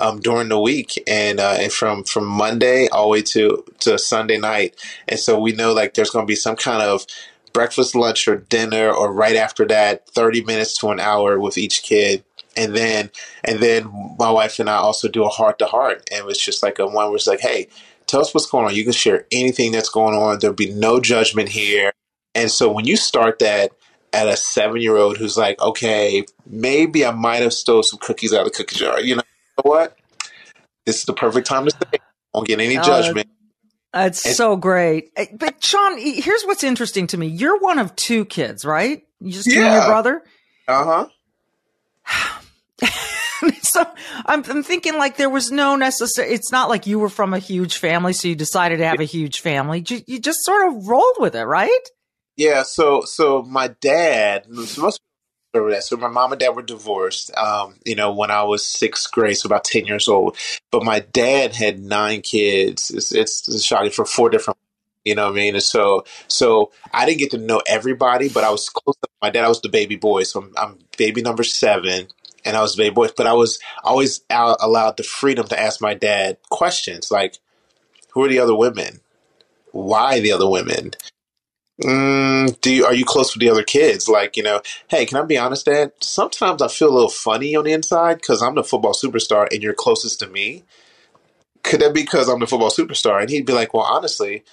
um, 0.00 0.20
during 0.20 0.48
the 0.48 0.58
week 0.58 1.02
and 1.06 1.40
uh, 1.40 1.56
and 1.58 1.72
from 1.72 2.04
from 2.04 2.26
Monday 2.26 2.88
all 2.88 3.04
the 3.04 3.08
way 3.10 3.22
to 3.22 3.64
to 3.80 3.98
Sunday 3.98 4.38
night 4.38 4.74
and 5.08 5.18
so 5.18 5.38
we 5.38 5.52
know 5.52 5.72
like 5.72 5.94
there's 5.94 6.10
going 6.10 6.24
to 6.26 6.30
be 6.30 6.36
some 6.36 6.56
kind 6.56 6.82
of 6.82 7.06
breakfast, 7.52 7.94
lunch, 7.94 8.28
or 8.28 8.36
dinner, 8.36 8.90
or 8.90 9.12
right 9.12 9.36
after 9.36 9.66
that, 9.66 10.08
30 10.10 10.44
minutes 10.44 10.78
to 10.78 10.88
an 10.90 11.00
hour 11.00 11.38
with 11.38 11.58
each 11.58 11.82
kid. 11.82 12.24
And 12.56 12.74
then, 12.74 13.10
and 13.44 13.60
then 13.60 14.16
my 14.18 14.30
wife 14.30 14.58
and 14.58 14.68
I 14.68 14.76
also 14.76 15.08
do 15.08 15.24
a 15.24 15.28
heart 15.28 15.58
to 15.60 15.66
heart. 15.66 16.08
And 16.12 16.28
it's 16.28 16.44
just 16.44 16.62
like 16.62 16.78
a 16.78 16.86
one 16.86 17.06
where 17.06 17.16
it's 17.16 17.26
like, 17.26 17.40
hey, 17.40 17.68
tell 18.06 18.20
us 18.20 18.34
what's 18.34 18.46
going 18.46 18.66
on. 18.66 18.74
You 18.74 18.84
can 18.84 18.92
share 18.92 19.26
anything 19.30 19.72
that's 19.72 19.88
going 19.88 20.14
on. 20.14 20.38
There'll 20.38 20.54
be 20.54 20.72
no 20.72 21.00
judgment 21.00 21.48
here. 21.48 21.92
And 22.34 22.50
so 22.50 22.70
when 22.70 22.86
you 22.86 22.96
start 22.96 23.38
that 23.38 23.72
at 24.12 24.26
a 24.26 24.36
seven 24.36 24.80
year 24.80 24.96
old 24.96 25.16
who's 25.16 25.36
like, 25.36 25.60
okay, 25.60 26.24
maybe 26.46 27.06
I 27.06 27.12
might 27.12 27.42
have 27.42 27.52
stole 27.52 27.82
some 27.82 28.00
cookies 28.00 28.32
out 28.32 28.46
of 28.46 28.52
the 28.52 28.56
cookie 28.56 28.76
jar, 28.76 29.00
you 29.00 29.16
know 29.16 29.22
what? 29.64 29.96
This 30.86 30.98
is 30.98 31.04
the 31.04 31.12
perfect 31.12 31.46
time 31.46 31.64
to 31.66 31.70
say, 31.70 31.98
don't 32.34 32.46
get 32.46 32.60
any 32.60 32.76
judgment. 32.76 33.28
It's 33.94 34.24
And- 34.24 34.34
so 34.36 34.56
great. 34.56 35.10
Uh, 35.16 35.26
But 35.34 35.62
Shaun, 35.64 35.98
here's 35.98 36.42
what's 36.44 36.62
interesting 36.64 37.06
to 37.08 37.16
me. 37.18 37.26
You're 37.26 37.58
one 37.58 37.78
of 37.78 37.94
two 37.96 38.24
kids, 38.24 38.64
right? 38.64 39.02
You 39.20 39.32
just 39.32 39.46
you 39.46 39.62
and 39.62 39.72
your 39.74 39.86
brother. 39.86 40.22
Uh 40.68 41.08
huh. 42.04 42.28
so 43.62 43.84
I'm, 44.26 44.44
I'm 44.48 44.62
thinking 44.62 44.96
like 44.98 45.16
there 45.16 45.30
was 45.30 45.50
no 45.50 45.76
necessary. 45.76 46.30
It's 46.32 46.52
not 46.52 46.68
like 46.68 46.86
you 46.86 46.98
were 46.98 47.08
from 47.08 47.34
a 47.34 47.38
huge 47.38 47.78
family, 47.78 48.12
so 48.12 48.28
you 48.28 48.34
decided 48.36 48.78
to 48.78 48.86
have 48.86 49.00
a 49.00 49.04
huge 49.04 49.40
family. 49.40 49.84
You, 49.86 50.00
you 50.06 50.18
just 50.18 50.44
sort 50.44 50.68
of 50.68 50.86
rolled 50.86 51.16
with 51.18 51.34
it, 51.34 51.44
right? 51.44 51.80
Yeah, 52.36 52.62
so 52.62 53.02
so 53.02 53.42
my 53.42 53.68
dad, 53.80 54.46
most 54.48 55.00
that. 55.52 55.84
So 55.84 55.96
my 55.96 56.08
mom 56.08 56.32
and 56.32 56.40
dad 56.40 56.50
were 56.50 56.62
divorced. 56.62 57.34
Um, 57.36 57.74
you 57.84 57.94
know, 57.94 58.12
when 58.12 58.30
I 58.30 58.42
was 58.42 58.64
sixth 58.64 59.10
grade, 59.10 59.36
so 59.36 59.46
about 59.46 59.64
ten 59.64 59.86
years 59.86 60.08
old. 60.08 60.36
But 60.70 60.84
my 60.84 61.00
dad 61.00 61.54
had 61.54 61.80
nine 61.80 62.22
kids. 62.22 62.90
It's 62.90 63.12
it's, 63.12 63.48
it's 63.48 63.64
shocking 63.64 63.90
for 63.90 64.04
four 64.04 64.30
different. 64.30 64.58
You 65.04 65.14
know 65.14 65.24
what 65.24 65.32
I 65.32 65.36
mean? 65.36 65.54
And 65.54 65.62
so 65.62 66.04
so 66.28 66.72
I 66.92 67.06
didn't 67.06 67.20
get 67.20 67.30
to 67.32 67.38
know 67.38 67.62
everybody, 67.66 68.28
but 68.28 68.44
I 68.44 68.50
was 68.50 68.68
close 68.68 68.96
to 69.02 69.08
my 69.22 69.30
dad. 69.30 69.44
I 69.44 69.48
was 69.48 69.60
the 69.60 69.68
baby 69.68 69.96
boy, 69.96 70.22
so 70.24 70.42
I'm, 70.42 70.52
I'm 70.56 70.78
baby 70.96 71.22
number 71.22 71.42
seven. 71.44 72.08
And 72.44 72.56
I 72.56 72.62
was 72.62 72.76
baby 72.76 72.94
boy, 72.94 73.08
but 73.16 73.26
I 73.26 73.34
was 73.34 73.58
always 73.84 74.22
out, 74.30 74.58
allowed 74.62 74.96
the 74.96 75.02
freedom 75.02 75.46
to 75.48 75.60
ask 75.60 75.80
my 75.82 75.92
dad 75.94 76.38
questions 76.50 77.10
like, 77.10 77.38
"Who 78.12 78.24
are 78.24 78.28
the 78.28 78.38
other 78.38 78.54
women? 78.56 79.00
Why 79.72 80.20
the 80.20 80.32
other 80.32 80.48
women? 80.48 80.92
Mm, 81.82 82.60
do 82.60 82.72
you, 82.72 82.84
are 82.84 82.94
you 82.94 83.04
close 83.04 83.34
with 83.34 83.40
the 83.40 83.50
other 83.50 83.62
kids? 83.62 84.08
Like, 84.08 84.36
you 84.36 84.42
know, 84.42 84.60
hey, 84.88 85.06
can 85.06 85.18
I 85.18 85.24
be 85.24 85.38
honest, 85.38 85.66
Dad? 85.66 85.92
Sometimes 86.00 86.60
I 86.62 86.68
feel 86.68 86.90
a 86.90 86.94
little 86.94 87.08
funny 87.08 87.56
on 87.56 87.64
the 87.64 87.72
inside 87.72 88.16
because 88.16 88.42
I'm 88.42 88.54
the 88.54 88.64
football 88.64 88.92
superstar 88.92 89.48
and 89.50 89.62
you're 89.62 89.74
closest 89.74 90.20
to 90.20 90.26
me. 90.26 90.64
Could 91.62 91.80
that 91.80 91.94
be 91.94 92.02
because 92.02 92.28
I'm 92.28 92.40
the 92.40 92.46
football 92.46 92.70
superstar? 92.70 93.20
And 93.20 93.30
he'd 93.30 93.46
be 93.46 93.52
like, 93.52 93.74
well, 93.74 93.84
honestly, 93.84 94.44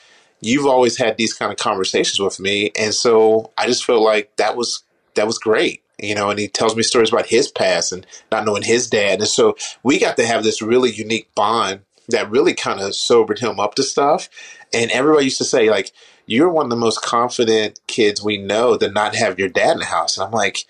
you've 0.41 0.65
always 0.65 0.98
had 0.98 1.17
these 1.17 1.34
kind 1.34 1.51
of 1.51 1.57
conversations 1.57 2.19
with 2.19 2.39
me, 2.39 2.72
and 2.77 2.93
so 2.93 3.51
I 3.57 3.67
just 3.67 3.86
feel 3.86 4.03
like 4.03 4.36
that 4.38 4.55
was 4.55 4.84
that 5.15 5.27
was 5.27 5.39
great. 5.39 5.84
You 6.00 6.13
know, 6.13 6.29
and 6.29 6.38
he 6.38 6.48
tells 6.48 6.75
me 6.75 6.84
stories 6.84 7.12
about 7.12 7.25
his 7.25 7.50
past 7.50 7.91
and 7.91 8.05
not 8.31 8.46
knowing 8.46 8.62
his 8.62 8.88
dad, 8.89 9.19
and 9.19 9.27
so 9.27 9.55
we 9.84 10.00
got 10.00 10.17
to 10.17 10.27
have 10.27 10.43
this 10.43 10.62
really 10.62 10.91
unique 10.91 11.34
bond 11.34 11.81
that 12.10 12.29
really 12.29 12.53
kind 12.53 12.79
of 12.79 12.96
sobered 12.96 13.39
him 13.39 13.60
up 13.60 13.75
to 13.75 13.84
stuff. 13.84 14.29
And 14.74 14.91
everybody 14.91 15.25
used 15.25 15.39
to 15.39 15.43
say, 15.43 15.69
like, 15.69 15.91
you're 16.27 16.50
one 16.50 16.65
of 16.65 16.69
the 16.69 16.75
most 16.75 17.01
confident 17.01 17.79
kids 17.88 18.22
we 18.22 18.38
know 18.38 18.77
to 18.77 18.91
not 18.91 19.15
have 19.15 19.39
your 19.39 19.50
dad 19.50 19.72
in 19.72 19.79
the 19.79 19.86
house. 19.86 20.17
And 20.17 20.25
I'm 20.25 20.31
like, 20.31 20.65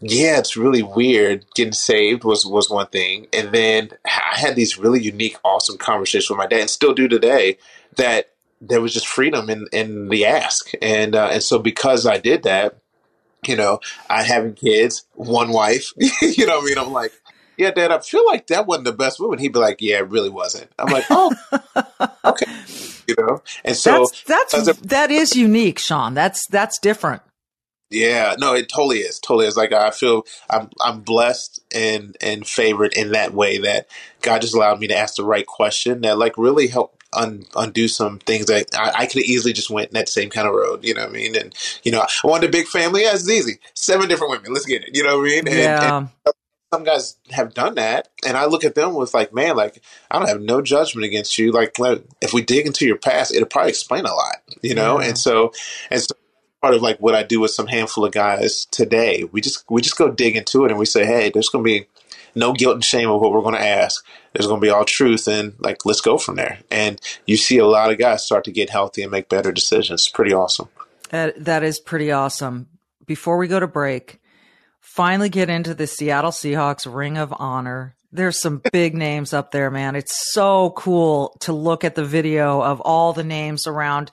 yeah, 0.00 0.38
it's 0.38 0.56
really 0.56 0.82
weird. 0.82 1.46
Getting 1.54 1.72
saved 1.72 2.24
was 2.24 2.44
was 2.44 2.68
one 2.68 2.88
thing, 2.88 3.28
and 3.32 3.52
then 3.52 3.90
I 4.04 4.36
had 4.38 4.54
these 4.54 4.76
really 4.76 5.00
unique, 5.00 5.38
awesome 5.42 5.78
conversations 5.78 6.28
with 6.28 6.36
my 6.36 6.46
dad, 6.46 6.60
and 6.60 6.70
still 6.70 6.92
do 6.92 7.08
today. 7.08 7.56
That 7.96 8.32
there 8.60 8.82
was 8.82 8.92
just 8.92 9.06
freedom 9.06 9.48
in 9.48 9.66
in 9.72 10.08
the 10.08 10.26
ask, 10.26 10.70
and 10.82 11.14
uh, 11.14 11.30
and 11.32 11.42
so 11.42 11.58
because 11.58 12.04
I 12.04 12.18
did 12.18 12.42
that, 12.42 12.76
you 13.46 13.56
know, 13.56 13.80
I 14.10 14.22
having 14.22 14.52
kids, 14.52 15.04
one 15.14 15.50
wife, 15.50 15.92
you 16.20 16.46
know, 16.46 16.60
I 16.60 16.64
mean, 16.64 16.76
I'm 16.76 16.92
like, 16.92 17.12
yeah, 17.56 17.70
Dad, 17.70 17.90
I 17.90 17.98
feel 18.00 18.26
like 18.26 18.46
that 18.48 18.66
wasn't 18.66 18.86
the 18.86 18.92
best 18.92 19.20
woman. 19.20 19.38
He'd 19.38 19.52
be 19.52 19.58
like, 19.58 19.78
yeah, 19.80 19.98
it 19.98 20.08
really 20.08 20.28
wasn't. 20.30 20.70
I'm 20.78 20.92
like, 20.92 21.04
oh, 21.10 21.34
okay, 22.24 22.46
you 23.06 23.14
know, 23.18 23.42
and 23.64 23.76
so 23.76 24.06
that's 24.26 24.52
that's 24.52 24.68
a- 24.68 24.86
that 24.86 25.10
is 25.10 25.36
unique, 25.36 25.78
Shaun. 25.78 26.14
That's 26.14 26.46
that's 26.46 26.78
different. 26.78 27.22
Yeah, 27.88 28.34
no, 28.38 28.54
it 28.54 28.68
totally 28.68 28.98
is. 28.98 29.20
Totally 29.20 29.46
is. 29.46 29.56
Like 29.56 29.72
I 29.72 29.90
feel 29.90 30.24
I'm 30.50 30.70
I'm 30.80 31.02
blessed 31.02 31.60
and 31.72 32.16
and 32.20 32.46
favored 32.46 32.94
in 32.94 33.12
that 33.12 33.32
way 33.32 33.58
that 33.58 33.88
God 34.22 34.42
just 34.42 34.54
allowed 34.54 34.80
me 34.80 34.88
to 34.88 34.96
ask 34.96 35.16
the 35.16 35.24
right 35.24 35.46
question 35.46 36.00
that 36.00 36.18
like 36.18 36.36
really 36.36 36.66
helped 36.66 37.04
un, 37.12 37.44
undo 37.54 37.86
some 37.86 38.18
things 38.18 38.46
that 38.46 38.66
I, 38.74 39.02
I 39.02 39.06
could 39.06 39.22
have 39.22 39.30
easily 39.30 39.52
just 39.52 39.70
went 39.70 39.88
in 39.88 39.94
that 39.94 40.08
same 40.08 40.30
kind 40.30 40.48
of 40.48 40.54
road. 40.54 40.84
You 40.84 40.94
know 40.94 41.02
what 41.02 41.10
I 41.10 41.12
mean? 41.12 41.36
And 41.36 41.54
you 41.84 41.92
know, 41.92 42.00
I 42.00 42.08
wanted 42.24 42.48
a 42.48 42.52
big 42.52 42.66
family. 42.66 43.02
Yeah, 43.02 43.14
it's 43.14 43.28
easy. 43.28 43.58
Seven 43.74 44.08
different 44.08 44.32
women. 44.32 44.52
Let's 44.52 44.66
get 44.66 44.82
it. 44.82 44.96
You 44.96 45.04
know 45.04 45.18
what 45.18 45.26
I 45.26 45.28
mean? 45.28 45.48
And, 45.48 45.56
yeah. 45.56 45.96
and 45.98 46.08
some 46.72 46.84
guys 46.84 47.16
have 47.30 47.54
done 47.54 47.76
that, 47.76 48.08
and 48.26 48.36
I 48.36 48.46
look 48.46 48.64
at 48.64 48.74
them 48.74 48.94
with 48.94 49.14
like, 49.14 49.32
man, 49.32 49.56
like 49.56 49.82
I 50.10 50.18
don't 50.18 50.28
have 50.28 50.40
no 50.40 50.60
judgment 50.60 51.04
against 51.04 51.38
you. 51.38 51.52
Like, 51.52 51.78
like, 51.78 52.04
if 52.20 52.32
we 52.32 52.42
dig 52.42 52.66
into 52.66 52.86
your 52.86 52.98
past, 52.98 53.34
it'll 53.34 53.48
probably 53.48 53.70
explain 53.70 54.04
a 54.04 54.14
lot, 54.14 54.36
you 54.62 54.74
know. 54.74 55.00
Yeah. 55.00 55.08
And 55.08 55.18
so, 55.18 55.52
and 55.90 56.00
so, 56.00 56.14
part 56.60 56.74
of 56.74 56.82
like 56.82 56.98
what 56.98 57.14
I 57.14 57.22
do 57.22 57.40
with 57.40 57.52
some 57.52 57.68
handful 57.68 58.04
of 58.04 58.12
guys 58.12 58.66
today, 58.66 59.24
we 59.30 59.40
just 59.40 59.64
we 59.70 59.80
just 59.80 59.96
go 59.96 60.10
dig 60.10 60.36
into 60.36 60.64
it, 60.64 60.70
and 60.70 60.78
we 60.78 60.86
say, 60.86 61.06
hey, 61.06 61.30
there's 61.30 61.48
going 61.48 61.64
to 61.64 61.68
be 61.68 61.86
no 62.34 62.52
guilt 62.52 62.74
and 62.74 62.84
shame 62.84 63.08
of 63.08 63.20
what 63.20 63.32
we're 63.32 63.42
going 63.42 63.54
to 63.54 63.66
ask. 63.66 64.04
There's 64.32 64.46
going 64.46 64.60
to 64.60 64.64
be 64.64 64.70
all 64.70 64.84
truth, 64.84 65.28
and 65.28 65.54
like 65.60 65.86
let's 65.86 66.00
go 66.00 66.18
from 66.18 66.36
there. 66.36 66.58
And 66.70 67.00
you 67.26 67.36
see 67.36 67.58
a 67.58 67.66
lot 67.66 67.90
of 67.90 67.98
guys 67.98 68.24
start 68.24 68.44
to 68.44 68.50
get 68.50 68.70
healthy 68.70 69.02
and 69.02 69.10
make 69.10 69.28
better 69.28 69.52
decisions. 69.52 70.00
It's 70.00 70.08
pretty 70.08 70.34
awesome. 70.34 70.68
That, 71.10 71.44
that 71.44 71.62
is 71.62 71.78
pretty 71.78 72.10
awesome. 72.10 72.68
Before 73.06 73.38
we 73.38 73.46
go 73.46 73.60
to 73.60 73.68
break, 73.68 74.20
finally 74.86 75.28
get 75.28 75.50
into 75.50 75.74
the 75.74 75.86
Seattle 75.86 76.30
Seahawks 76.30 76.92
Ring 76.92 77.18
of 77.18 77.34
Honor. 77.36 77.96
There's 78.12 78.40
some 78.40 78.62
big 78.72 78.94
names 78.96 79.32
up 79.32 79.50
there, 79.50 79.70
man. 79.70 79.96
It's 79.96 80.32
so 80.32 80.70
cool 80.70 81.36
to 81.40 81.52
look 81.52 81.84
at 81.84 81.96
the 81.96 82.04
video 82.04 82.62
of 82.62 82.80
all 82.80 83.12
the 83.12 83.24
names 83.24 83.66
around 83.66 84.10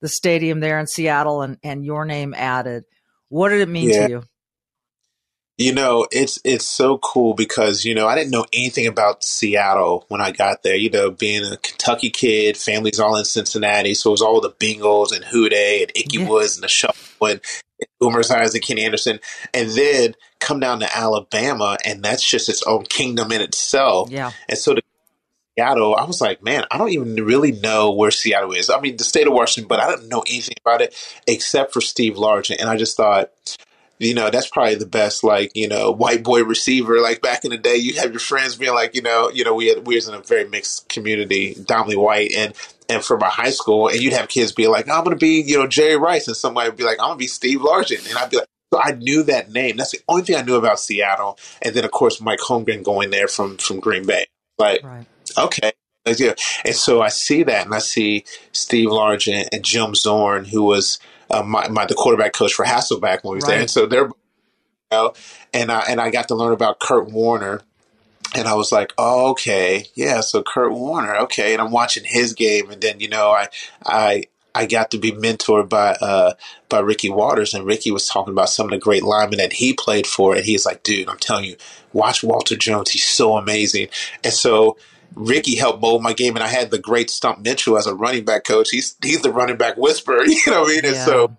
the 0.00 0.08
stadium 0.08 0.60
there 0.60 0.78
in 0.78 0.86
Seattle 0.86 1.42
and, 1.42 1.58
and 1.62 1.84
your 1.84 2.04
name 2.04 2.34
added. 2.36 2.84
What 3.28 3.48
did 3.48 3.60
it 3.60 3.68
mean 3.68 3.88
yeah. 3.88 4.06
to 4.06 4.12
you? 4.12 4.22
You 5.58 5.72
know, 5.72 6.06
it's 6.10 6.38
it's 6.44 6.66
so 6.66 6.98
cool 6.98 7.32
because 7.32 7.84
you 7.84 7.94
know 7.94 8.06
I 8.06 8.14
didn't 8.14 8.30
know 8.30 8.44
anything 8.52 8.86
about 8.86 9.24
Seattle 9.24 10.04
when 10.08 10.20
I 10.20 10.30
got 10.30 10.62
there. 10.62 10.76
You 10.76 10.90
know, 10.90 11.10
being 11.10 11.44
a 11.44 11.56
Kentucky 11.56 12.10
kid, 12.10 12.58
family's 12.58 13.00
all 13.00 13.16
in 13.16 13.24
Cincinnati, 13.24 13.94
so 13.94 14.10
it 14.10 14.12
was 14.12 14.22
all 14.22 14.42
the 14.42 14.50
Bengals 14.50 15.14
and 15.14 15.24
Who 15.24 15.48
Dey 15.48 15.82
and 15.82 15.92
Ickey 15.96 16.18
yeah. 16.18 16.28
Woods 16.28 16.56
and 16.56 16.64
the 16.64 16.68
Shuffle 16.68 17.28
and 17.28 17.40
Boomer 18.00 18.22
Esiason 18.22 18.54
and 18.54 18.62
Kenny 18.62 18.84
Anderson, 18.84 19.18
and 19.54 19.70
then 19.70 20.14
come 20.40 20.60
down 20.60 20.80
to 20.80 20.96
Alabama, 20.96 21.78
and 21.86 22.02
that's 22.02 22.28
just 22.28 22.50
its 22.50 22.62
own 22.64 22.84
kingdom 22.84 23.32
in 23.32 23.40
itself. 23.40 24.10
Yeah, 24.10 24.32
and 24.50 24.58
so 24.58 24.74
to 24.74 24.82
Seattle, 25.56 25.96
I 25.96 26.04
was 26.04 26.20
like, 26.20 26.42
man, 26.42 26.64
I 26.70 26.76
don't 26.76 26.90
even 26.90 27.14
really 27.14 27.52
know 27.52 27.92
where 27.92 28.10
Seattle 28.10 28.52
is. 28.52 28.68
I 28.68 28.78
mean, 28.80 28.98
the 28.98 29.04
state 29.04 29.26
of 29.26 29.32
Washington, 29.32 29.68
but 29.68 29.80
I 29.80 29.88
don't 29.88 30.08
know 30.08 30.22
anything 30.28 30.56
about 30.60 30.82
it 30.82 30.94
except 31.26 31.72
for 31.72 31.80
Steve 31.80 32.14
Largent. 32.14 32.60
And 32.60 32.68
I 32.68 32.76
just 32.76 32.96
thought, 32.96 33.30
you 33.98 34.14
know, 34.14 34.30
that's 34.30 34.48
probably 34.48 34.74
the 34.74 34.86
best, 34.86 35.24
like, 35.24 35.52
you 35.54 35.68
know, 35.68 35.90
white 35.90 36.22
boy 36.22 36.44
receiver. 36.44 37.00
Like 37.00 37.22
back 37.22 37.44
in 37.44 37.50
the 37.50 37.58
day, 37.58 37.76
you 37.76 37.94
have 37.94 38.10
your 38.10 38.20
friends 38.20 38.56
being 38.56 38.74
like, 38.74 38.94
you 38.94 39.02
know, 39.02 39.30
you 39.30 39.44
know, 39.44 39.54
we 39.54 39.68
had, 39.68 39.86
we 39.86 39.94
was 39.94 40.08
in 40.08 40.14
a 40.14 40.20
very 40.20 40.46
mixed 40.48 40.88
community, 40.88 41.54
dominantly 41.54 41.96
white, 41.96 42.32
and 42.36 42.54
and 42.88 43.04
from 43.04 43.22
our 43.22 43.30
high 43.30 43.50
school, 43.50 43.88
and 43.88 44.00
you'd 44.00 44.12
have 44.12 44.28
kids 44.28 44.52
be 44.52 44.68
like, 44.68 44.88
I'm 44.88 45.02
gonna 45.02 45.16
be, 45.16 45.40
you 45.40 45.58
know, 45.58 45.66
Jerry 45.66 45.96
Rice, 45.96 46.28
and 46.28 46.36
somebody 46.36 46.68
would 46.68 46.76
be 46.76 46.84
like, 46.84 47.00
I'm 47.00 47.08
gonna 47.08 47.16
be 47.16 47.26
Steve 47.26 47.60
Largent, 47.60 48.08
and 48.08 48.18
I'd 48.18 48.30
be 48.30 48.36
like, 48.36 48.48
so 48.72 48.80
I 48.80 48.92
knew 48.92 49.22
that 49.24 49.50
name. 49.50 49.76
That's 49.76 49.92
the 49.92 50.00
only 50.08 50.22
thing 50.22 50.36
I 50.36 50.42
knew 50.42 50.56
about 50.56 50.80
Seattle, 50.80 51.38
and 51.62 51.74
then 51.74 51.84
of 51.84 51.90
course 51.90 52.20
Mike 52.20 52.40
Holmgren 52.40 52.82
going 52.82 53.10
there 53.10 53.28
from 53.28 53.56
from 53.56 53.80
Green 53.80 54.06
Bay. 54.06 54.26
Like, 54.58 54.84
right. 54.84 55.06
okay, 55.36 55.72
yeah. 56.04 56.34
And 56.64 56.74
so 56.74 57.00
I 57.00 57.08
see 57.08 57.42
that, 57.44 57.66
and 57.66 57.74
I 57.74 57.78
see 57.78 58.24
Steve 58.52 58.88
Largent 58.88 59.48
and 59.52 59.64
Jim 59.64 59.94
Zorn, 59.94 60.44
who 60.44 60.64
was 60.64 60.98
uh, 61.30 61.42
my, 61.42 61.68
my, 61.68 61.86
the 61.86 61.94
quarterback 61.94 62.32
coach 62.32 62.54
for 62.54 62.64
Hasselbeck 62.64 63.24
when 63.24 63.32
he 63.32 63.36
was 63.36 63.44
right. 63.44 63.50
there. 63.50 63.60
And 63.60 63.70
so 63.70 63.86
they're, 63.86 64.06
you 64.06 64.12
know, 64.92 65.14
and 65.52 65.70
I 65.72 65.80
and 65.88 66.00
I 66.00 66.10
got 66.10 66.28
to 66.28 66.34
learn 66.34 66.52
about 66.52 66.80
Kurt 66.80 67.10
Warner, 67.10 67.62
and 68.34 68.46
I 68.46 68.54
was 68.54 68.70
like, 68.72 68.92
oh, 68.98 69.30
okay, 69.30 69.86
yeah. 69.94 70.20
So 70.20 70.42
Kurt 70.42 70.72
Warner, 70.72 71.16
okay. 71.16 71.52
And 71.52 71.62
I'm 71.62 71.72
watching 71.72 72.04
his 72.06 72.34
game, 72.34 72.70
and 72.70 72.80
then 72.80 73.00
you 73.00 73.08
know, 73.08 73.30
I 73.30 73.48
I 73.84 74.24
I 74.54 74.66
got 74.66 74.90
to 74.92 74.98
be 74.98 75.12
mentored 75.12 75.68
by 75.68 75.92
uh, 76.00 76.34
by 76.68 76.80
Ricky 76.80 77.10
Watters, 77.10 77.52
and 77.52 77.66
Ricky 77.66 77.90
was 77.90 78.08
talking 78.08 78.32
about 78.32 78.48
some 78.48 78.66
of 78.66 78.70
the 78.70 78.78
great 78.78 79.02
linemen 79.02 79.38
that 79.38 79.52
he 79.52 79.74
played 79.74 80.06
for, 80.06 80.34
and 80.34 80.44
he's 80.44 80.64
like, 80.64 80.82
dude, 80.82 81.08
I'm 81.08 81.18
telling 81.18 81.44
you, 81.44 81.56
watch 81.92 82.22
Walter 82.22 82.56
Jones, 82.56 82.90
he's 82.90 83.04
so 83.04 83.36
amazing. 83.36 83.88
And 84.24 84.32
so 84.32 84.78
Ricky 85.14 85.56
helped 85.56 85.80
mold 85.80 86.02
my 86.02 86.12
game, 86.12 86.34
and 86.36 86.42
I 86.42 86.48
had 86.48 86.70
the 86.70 86.78
great 86.78 87.10
Stump 87.10 87.40
Mitchell 87.40 87.78
as 87.78 87.86
a 87.86 87.94
running 87.94 88.24
back 88.24 88.44
coach. 88.44 88.70
He's 88.70 88.96
he's 89.02 89.22
the 89.22 89.32
running 89.32 89.56
back 89.56 89.76
whisperer, 89.76 90.24
you 90.26 90.40
know 90.46 90.62
what 90.62 90.70
I 90.70 90.74
mean? 90.74 90.80
Yeah. 90.84 90.88
And 90.90 90.98
so 90.98 91.36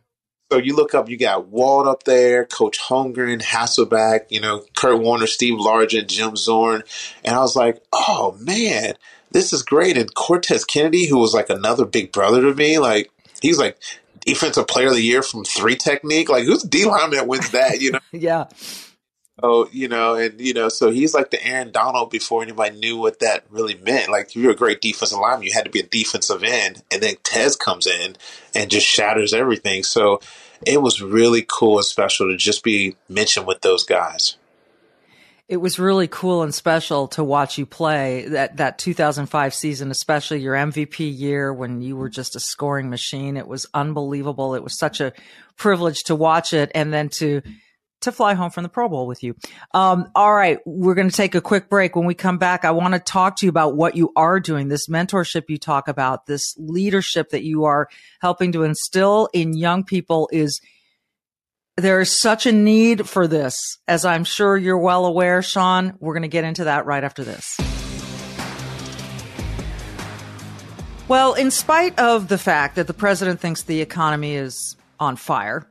so 0.52 0.58
you 0.58 0.76
look 0.76 0.96
up, 0.96 1.10
you 1.10 1.18
got 1.18 1.48
Walt 1.48 1.88
up 1.88 2.04
there, 2.04 2.46
Coach 2.46 2.80
Holmgren, 2.80 3.42
Hasselbeck, 3.42 4.28
you 4.30 4.40
know, 4.40 4.64
Kurt 4.78 5.00
Warner, 5.02 5.28
Steve 5.28 5.60
Largent, 5.60 6.08
Jim 6.08 6.36
Zorn, 6.36 6.84
and 7.24 7.36
I 7.36 7.40
was 7.40 7.56
like, 7.56 7.84
oh 7.92 8.38
man, 8.40 8.94
this 9.32 9.52
is 9.52 9.62
great. 9.62 9.98
And 9.98 10.14
Cortez 10.14 10.64
Kennedy, 10.64 11.08
who 11.08 11.18
was 11.18 11.34
like 11.34 11.50
another 11.50 11.86
big 11.86 12.12
brother 12.12 12.42
to 12.42 12.54
me, 12.54 12.80
like 12.80 13.12
he's 13.42 13.60
like 13.60 13.78
defensive 14.22 14.68
player 14.68 14.88
of 14.88 14.94
the 14.94 15.02
year 15.02 15.22
from 15.22 15.44
three 15.44 15.76
technique. 15.76 16.30
Like 16.30 16.46
who's 16.46 16.64
D 16.64 16.86
lineman 16.86 17.18
that 17.18 17.28
wins 17.28 17.52
that? 17.52 17.82
You 17.82 17.94
know? 17.94 18.00
yeah. 18.12 18.46
Oh, 19.44 19.70
you 19.72 19.88
know, 19.88 20.16
and 20.16 20.42
you 20.42 20.54
know, 20.54 20.68
so 20.68 20.90
he's 20.90 21.14
like 21.14 21.30
the 21.30 21.46
Aaron 21.46 21.72
Donald 21.72 22.10
before 22.10 22.42
anybody 22.42 22.76
knew 22.80 22.98
what 22.98 23.20
that 23.20 23.44
really 23.52 23.76
meant. 23.76 24.10
Like, 24.10 24.36
you're 24.36 24.52
a 24.52 24.56
great 24.56 24.82
defensive 24.82 25.20
lineman, 25.20 25.46
you 25.46 25.54
had 25.54 25.66
to 25.66 25.72
be 25.72 25.80
a 25.80 25.84
defensive 25.84 26.44
end, 26.44 26.82
and 26.92 27.04
then 27.04 27.16
Tez 27.24 27.56
comes 27.56 27.86
in 27.86 28.16
and 28.56 28.72
just 28.72 28.88
shatters 28.88 29.34
everything. 29.34 29.84
So 29.84 30.22
it 30.66 30.82
was 30.82 31.04
really 31.04 31.46
cool 31.48 31.78
and 31.78 31.86
special 31.86 32.30
to 32.30 32.36
just 32.36 32.64
be 32.64 32.96
mentioned 33.08 33.46
with 33.46 33.62
those 33.62 33.84
guys. 33.84 34.38
It 35.48 35.58
was 35.58 35.80
really 35.80 36.08
cool 36.10 36.42
and 36.42 36.54
special 36.54 37.08
to 37.10 37.24
watch 37.24 37.58
you 37.58 37.66
play 37.66 38.26
that 38.30 38.58
that 38.58 38.80
2005 38.80 39.54
season, 39.54 39.92
especially 39.92 40.42
your 40.42 40.56
MVP 40.56 41.18
year 41.18 41.54
when 41.54 41.82
you 41.82 41.96
were 41.96 42.10
just 42.10 42.36
a 42.36 42.40
scoring 42.40 42.90
machine. 42.90 43.38
It 43.38 43.48
was 43.48 43.66
unbelievable. 43.74 44.56
It 44.56 44.64
was 44.64 44.78
such 44.78 45.00
a 45.00 45.14
privilege 45.56 46.04
to 46.06 46.16
watch 46.16 46.54
it, 46.54 46.72
and 46.76 46.92
then 46.92 47.08
to 47.10 47.44
to 48.02 48.12
fly 48.12 48.34
home 48.34 48.52
from 48.52 48.64
the 48.64 48.70
Pro 48.70 48.88
Bowl 48.90 49.08
with 49.08 49.24
you. 49.24 49.36
Um, 49.74 50.12
all 50.16 50.34
right, 50.34 50.60
we're 50.66 50.96
going 50.96 51.10
to 51.10 51.16
take 51.16 51.36
a 51.36 51.42
quick 51.42 51.70
break. 51.70 51.96
When 51.96 52.06
we 52.06 52.14
come 52.14 52.38
back, 52.38 52.66
I 52.66 52.72
want 52.72 52.94
to 52.94 53.00
talk 53.00 53.38
to 53.38 53.46
you 53.46 53.50
about 53.50 53.76
what 53.76 53.96
you 53.96 54.12
are 54.16 54.40
doing, 54.40 54.68
this 54.68 54.88
mentorship 54.88 55.46
you 55.50 55.58
talk 55.58 55.88
about, 55.88 56.26
this 56.26 56.56
leadership 56.58 57.30
that 57.30 57.44
you 57.44 57.66
are 57.66 57.90
helping 58.22 58.52
to 58.52 58.64
instill 58.64 59.30
in 59.34 59.58
young 59.58 59.84
people 59.84 60.30
is 60.32 60.62
there 61.76 62.02
is 62.02 62.20
such 62.20 62.46
a 62.46 62.52
need 62.52 63.08
for 63.08 63.28
this, 63.28 63.56
as 63.88 64.04
I'm 64.04 64.24
sure 64.24 64.58
you're 64.58 64.78
well 64.78 65.06
aware, 65.06 65.42
Shaun. 65.42 65.96
We're 66.00 66.14
going 66.14 66.24
to 66.24 66.28
get 66.28 66.44
into 66.44 66.66
that 66.66 66.86
right 66.86 67.04
after 67.04 67.24
this. 67.24 67.58
Well, 71.08 71.36
in 71.36 71.52
spite 71.52 71.98
of 72.00 72.28
the 72.28 72.38
fact 72.38 72.76
that 72.76 72.88
the 72.88 72.94
president 72.94 73.40
thinks 73.40 73.64
the 73.64 73.80
economy 73.82 74.36
is 74.36 74.76
on 75.00 75.16
fire, 75.16 75.70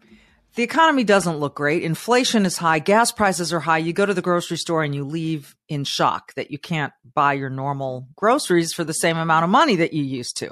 the 0.56 0.62
economy 0.62 1.04
doesn't 1.04 1.36
look 1.38 1.54
great. 1.54 1.82
Inflation 1.82 2.46
is 2.46 2.56
high. 2.56 2.78
Gas 2.78 3.12
prices 3.12 3.52
are 3.52 3.60
high. 3.60 3.78
You 3.78 3.92
go 3.92 4.06
to 4.06 4.14
the 4.14 4.22
grocery 4.22 4.56
store 4.56 4.82
and 4.82 4.94
you 4.94 5.04
leave 5.04 5.54
in 5.68 5.84
shock 5.84 6.32
that 6.34 6.50
you 6.50 6.58
can't 6.58 6.94
buy 7.14 7.34
your 7.34 7.50
normal 7.50 8.08
groceries 8.16 8.72
for 8.72 8.82
the 8.82 8.94
same 8.94 9.18
amount 9.18 9.44
of 9.44 9.50
money 9.50 9.76
that 9.76 9.92
you 9.92 10.02
used 10.02 10.38
to. 10.38 10.50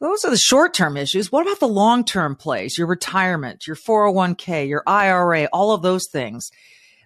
Those 0.00 0.24
are 0.24 0.30
the 0.30 0.38
short 0.38 0.72
term 0.72 0.96
issues. 0.96 1.30
What 1.30 1.42
about 1.42 1.60
the 1.60 1.68
long 1.68 2.04
term 2.04 2.34
plays? 2.36 2.78
Your 2.78 2.86
retirement, 2.86 3.66
your 3.66 3.76
401k, 3.76 4.66
your 4.66 4.82
IRA, 4.86 5.44
all 5.52 5.72
of 5.72 5.82
those 5.82 6.08
things. 6.10 6.50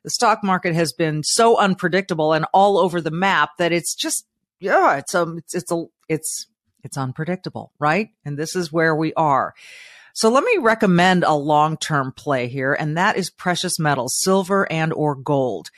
The 0.05 0.11
stock 0.11 0.45
market 0.45 0.77
has 0.77 0.93
been 0.93 1.25
so 1.25 1.59
unpredictable 1.59 2.33
and 2.33 2.47
all 2.55 2.79
over 2.79 3.01
the 3.01 3.11
map 3.11 3.51
that 3.59 3.73
it's 3.73 3.97
just, 3.97 4.27
yeah, 4.61 4.97
it's, 4.97 5.15
um, 5.15 5.39
it's, 5.39 5.57
it's 5.57 5.73
a, 5.73 5.85
it's, 6.09 6.47
it's 6.85 6.97
unpredictable, 6.97 7.73
right? 7.81 8.11
And 8.25 8.39
this 8.39 8.55
is 8.55 8.73
where 8.73 8.95
we 8.95 9.13
are. 9.15 9.55
So 10.17 10.29
let 10.31 10.43
me 10.45 10.57
recommend 10.59 11.25
a 11.25 11.35
long-term 11.35 12.15
play 12.17 12.49
here, 12.49 12.73
and 12.73 12.97
that 12.97 13.19
is 13.19 13.29
precious 13.29 13.79
metals, 13.79 14.19
silver 14.19 14.67
and 14.73 14.95
or 14.95 15.15
gold. 15.15 15.69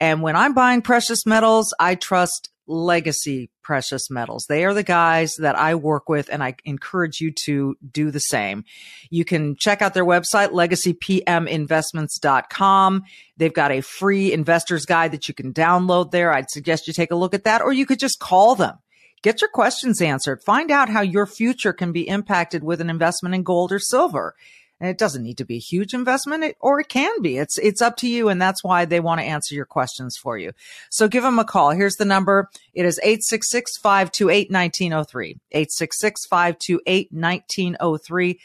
And 0.00 0.22
when 0.22 0.34
I'm 0.34 0.54
buying 0.54 0.80
precious 0.80 1.26
metals, 1.26 1.74
I 1.78 1.96
trust 1.96 2.48
legacy 2.66 3.50
precious 3.62 4.08
metals. 4.08 4.46
They 4.48 4.64
are 4.64 4.72
the 4.72 4.82
guys 4.82 5.34
that 5.40 5.58
I 5.58 5.74
work 5.74 6.08
with 6.08 6.30
and 6.32 6.42
I 6.42 6.54
encourage 6.64 7.20
you 7.20 7.32
to 7.44 7.76
do 7.86 8.10
the 8.10 8.18
same. 8.18 8.64
You 9.10 9.26
can 9.26 9.56
check 9.56 9.82
out 9.82 9.92
their 9.92 10.06
website, 10.06 10.52
legacypminvestments.com. 10.52 13.02
They've 13.36 13.52
got 13.52 13.72
a 13.72 13.82
free 13.82 14.32
investor's 14.32 14.86
guide 14.86 15.12
that 15.12 15.28
you 15.28 15.34
can 15.34 15.52
download 15.52 16.12
there. 16.12 16.32
I'd 16.32 16.50
suggest 16.50 16.86
you 16.86 16.94
take 16.94 17.10
a 17.10 17.16
look 17.16 17.34
at 17.34 17.44
that 17.44 17.60
or 17.60 17.74
you 17.74 17.84
could 17.84 17.98
just 17.98 18.20
call 18.20 18.54
them 18.54 18.78
Get 19.22 19.40
your 19.40 19.50
questions 19.50 20.02
answered. 20.02 20.42
Find 20.42 20.70
out 20.70 20.88
how 20.88 21.00
your 21.00 21.26
future 21.26 21.72
can 21.72 21.92
be 21.92 22.08
impacted 22.08 22.64
with 22.64 22.80
an 22.80 22.90
investment 22.90 23.34
in 23.34 23.44
gold 23.44 23.72
or 23.72 23.78
silver. 23.78 24.34
And 24.80 24.90
it 24.90 24.98
doesn't 24.98 25.22
need 25.22 25.38
to 25.38 25.44
be 25.44 25.56
a 25.56 25.60
huge 25.60 25.94
investment, 25.94 26.56
or 26.58 26.80
it 26.80 26.88
can 26.88 27.22
be. 27.22 27.38
It's 27.38 27.56
it's 27.58 27.80
up 27.80 27.96
to 27.98 28.08
you, 28.08 28.28
and 28.28 28.42
that's 28.42 28.64
why 28.64 28.84
they 28.84 28.98
want 28.98 29.20
to 29.20 29.24
answer 29.24 29.54
your 29.54 29.64
questions 29.64 30.16
for 30.16 30.36
you. 30.36 30.50
So 30.90 31.06
give 31.06 31.22
them 31.22 31.38
a 31.38 31.44
call. 31.44 31.70
Here's 31.70 31.94
the 31.94 32.04
number. 32.04 32.50
It 32.74 32.84
is 32.84 32.98
866-528-1903. 33.04 35.38
866-528-1903. 35.54 38.38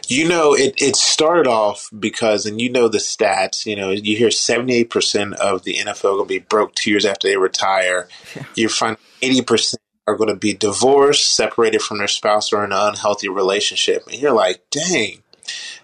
You 0.07 0.27
know, 0.27 0.53
it, 0.53 0.79
it 0.81 0.95
started 0.95 1.47
off 1.47 1.89
because, 1.97 2.45
and 2.45 2.61
you 2.61 2.69
know 2.69 2.87
the 2.87 2.99
stats, 2.99 3.65
you 3.65 3.75
know, 3.75 3.89
you 3.89 4.15
hear 4.15 4.29
78% 4.29 5.33
of 5.33 5.63
the 5.63 5.75
NFL 5.75 6.01
going 6.01 6.23
to 6.23 6.25
be 6.25 6.39
broke 6.39 6.75
two 6.75 6.91
years 6.91 7.05
after 7.05 7.27
they 7.27 7.37
retire. 7.37 8.07
Yeah. 8.35 8.45
You 8.55 8.69
find 8.69 8.97
80% 9.21 9.75
are 10.07 10.15
going 10.15 10.29
to 10.29 10.35
be 10.35 10.53
divorced, 10.53 11.35
separated 11.35 11.81
from 11.81 11.97
their 11.97 12.07
spouse, 12.07 12.53
or 12.53 12.63
in 12.63 12.71
an 12.71 12.77
unhealthy 12.79 13.27
relationship. 13.27 14.03
And 14.07 14.21
you're 14.21 14.31
like, 14.31 14.61
dang, 14.69 15.23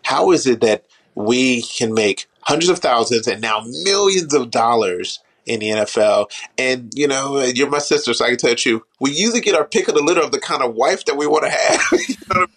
how 0.04 0.32
is 0.32 0.46
it 0.46 0.62
that 0.62 0.86
we 1.16 1.64
can 1.64 1.94
make 1.94 2.28
hundreds 2.42 2.70
of 2.70 2.80
thousands 2.80 3.28
and 3.28 3.42
now 3.42 3.62
millions 3.84 4.34
of 4.34 4.52
dollars 4.52 5.20
in 5.52 5.60
the 5.60 5.70
NFL? 5.70 6.32
And, 6.58 6.92
you 6.96 7.08
know, 7.08 7.42
you're 7.42 7.70
my 7.70 7.80
sister, 7.80 8.14
so 8.14 8.26
I 8.26 8.30
can 8.30 8.38
tell 8.38 8.56
you, 8.58 8.86
we 9.00 9.12
usually 9.12 9.42
get 9.42 9.56
our 9.56 9.66
pick 9.66 9.88
of 9.88 9.96
the 9.96 10.04
litter 10.04 10.22
of 10.22 10.32
the 10.32 10.40
kind 10.40 10.64
of 10.64 10.76
wife 10.76 11.06
that 11.06 11.18
we 11.18 11.28
want 11.28 11.44
to 11.44 11.52
have. 11.52 11.82
you 12.08 12.16
know 12.34 12.48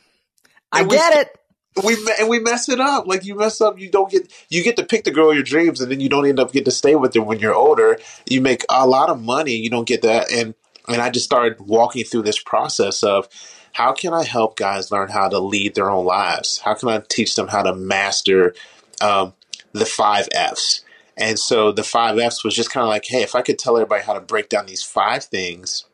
I, 0.72 0.83
mean? 0.83 0.92
I 0.92 0.94
get 0.94 1.16
it 1.16 1.38
we 1.83 1.96
and 2.20 2.28
we 2.28 2.38
mess 2.38 2.68
it 2.68 2.80
up. 2.80 3.07
Like 3.07 3.24
you 3.24 3.35
mess 3.35 3.61
up, 3.61 3.78
you 3.78 3.90
don't 3.90 4.11
get 4.11 4.30
you 4.48 4.62
get 4.62 4.76
to 4.76 4.85
pick 4.85 5.04
the 5.04 5.11
girl 5.11 5.30
of 5.30 5.35
your 5.35 5.42
dreams, 5.42 5.80
and 5.80 5.90
then 5.90 6.00
you 6.00 6.09
don't 6.09 6.26
end 6.26 6.38
up 6.38 6.52
get 6.52 6.64
to 6.66 6.70
stay 6.70 6.94
with 6.94 7.14
her 7.14 7.22
when 7.22 7.40
you're 7.40 7.54
older. 7.54 7.98
You 8.26 8.40
make 8.40 8.64
a 8.68 8.87
lot 8.87 9.11
of 9.11 9.20
money, 9.20 9.57
you 9.57 9.70
don't 9.70 9.88
get 9.88 10.02
that, 10.02 10.30
and 10.30 10.54
and 10.88 11.02
I 11.02 11.11
just 11.11 11.24
started 11.24 11.61
walking 11.61 12.04
through 12.04 12.22
this 12.22 12.40
process 12.40 13.02
of 13.02 13.28
how 13.72 13.92
can 13.92 14.14
I 14.14 14.22
help 14.22 14.57
guys 14.57 14.92
learn 14.92 15.09
how 15.09 15.28
to 15.28 15.38
lead 15.40 15.74
their 15.74 15.90
own 15.90 16.04
lives? 16.04 16.59
How 16.59 16.74
can 16.74 16.88
I 16.88 17.02
teach 17.09 17.35
them 17.35 17.48
how 17.48 17.62
to 17.62 17.74
master 17.74 18.54
um, 19.00 19.33
the 19.72 19.87
five 19.87 20.28
F's? 20.33 20.83
And 21.16 21.38
so 21.38 21.72
the 21.72 21.85
five 21.85 22.18
F's 22.18 22.42
was 22.44 22.55
just 22.55 22.70
kind 22.70 22.83
of 22.83 22.88
like, 22.88 23.05
hey, 23.07 23.22
if 23.22 23.35
I 23.35 23.42
could 23.42 23.59
tell 23.59 23.77
everybody 23.77 24.03
how 24.03 24.14
to 24.14 24.20
break 24.20 24.48
down 24.48 24.66
these 24.66 24.83
five 24.83 25.24
things, 25.24 25.85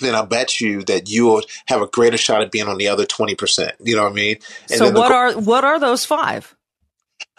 then 0.00 0.14
I 0.14 0.24
bet 0.24 0.60
you 0.60 0.82
that 0.84 1.08
you 1.08 1.26
will 1.26 1.42
have 1.66 1.82
a 1.82 1.86
greater 1.86 2.18
shot 2.18 2.42
at 2.42 2.50
being 2.50 2.68
on 2.68 2.78
the 2.78 2.88
other 2.88 3.06
twenty 3.06 3.34
percent. 3.34 3.74
You 3.80 3.96
know 3.96 4.04
what 4.04 4.12
I 4.12 4.14
mean? 4.14 4.36
And 4.70 4.78
so 4.78 4.90
what 4.90 5.12
are 5.12 5.32
what 5.32 5.64
are 5.64 5.78
those 5.78 6.04
five? 6.04 6.54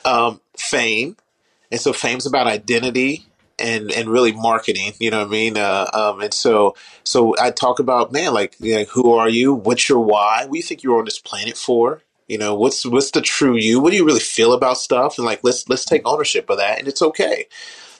Um, 0.03 0.41
fame, 0.57 1.15
and 1.71 1.79
so 1.79 1.93
fame's 1.93 2.25
about 2.25 2.47
identity 2.47 3.25
and 3.59 3.91
and 3.91 4.09
really 4.09 4.31
marketing. 4.31 4.93
You 4.99 5.11
know 5.11 5.19
what 5.19 5.27
I 5.27 5.31
mean? 5.31 5.57
Uh, 5.57 5.89
um, 5.93 6.21
and 6.21 6.33
so 6.33 6.75
so 7.03 7.35
I 7.39 7.51
talk 7.51 7.79
about 7.79 8.11
man, 8.11 8.33
like 8.33 8.55
you 8.59 8.75
know, 8.75 8.83
who 8.85 9.13
are 9.13 9.29
you? 9.29 9.53
What's 9.53 9.87
your 9.87 9.99
why? 9.99 10.45
What 10.45 10.53
do 10.53 10.57
you 10.57 10.63
think 10.63 10.83
you're 10.83 10.99
on 10.99 11.05
this 11.05 11.19
planet 11.19 11.57
for? 11.57 12.01
You 12.31 12.37
know, 12.37 12.55
what's 12.55 12.85
what's 12.85 13.11
the 13.11 13.19
true 13.21 13.57
you? 13.57 13.81
What 13.81 13.89
do 13.91 13.97
you 13.97 14.05
really 14.05 14.21
feel 14.21 14.53
about 14.53 14.77
stuff? 14.77 15.17
And 15.17 15.25
like 15.25 15.41
let's 15.43 15.67
let's 15.67 15.83
take 15.83 16.03
ownership 16.05 16.49
of 16.49 16.59
that, 16.59 16.79
and 16.79 16.87
it's 16.87 17.01
okay. 17.01 17.47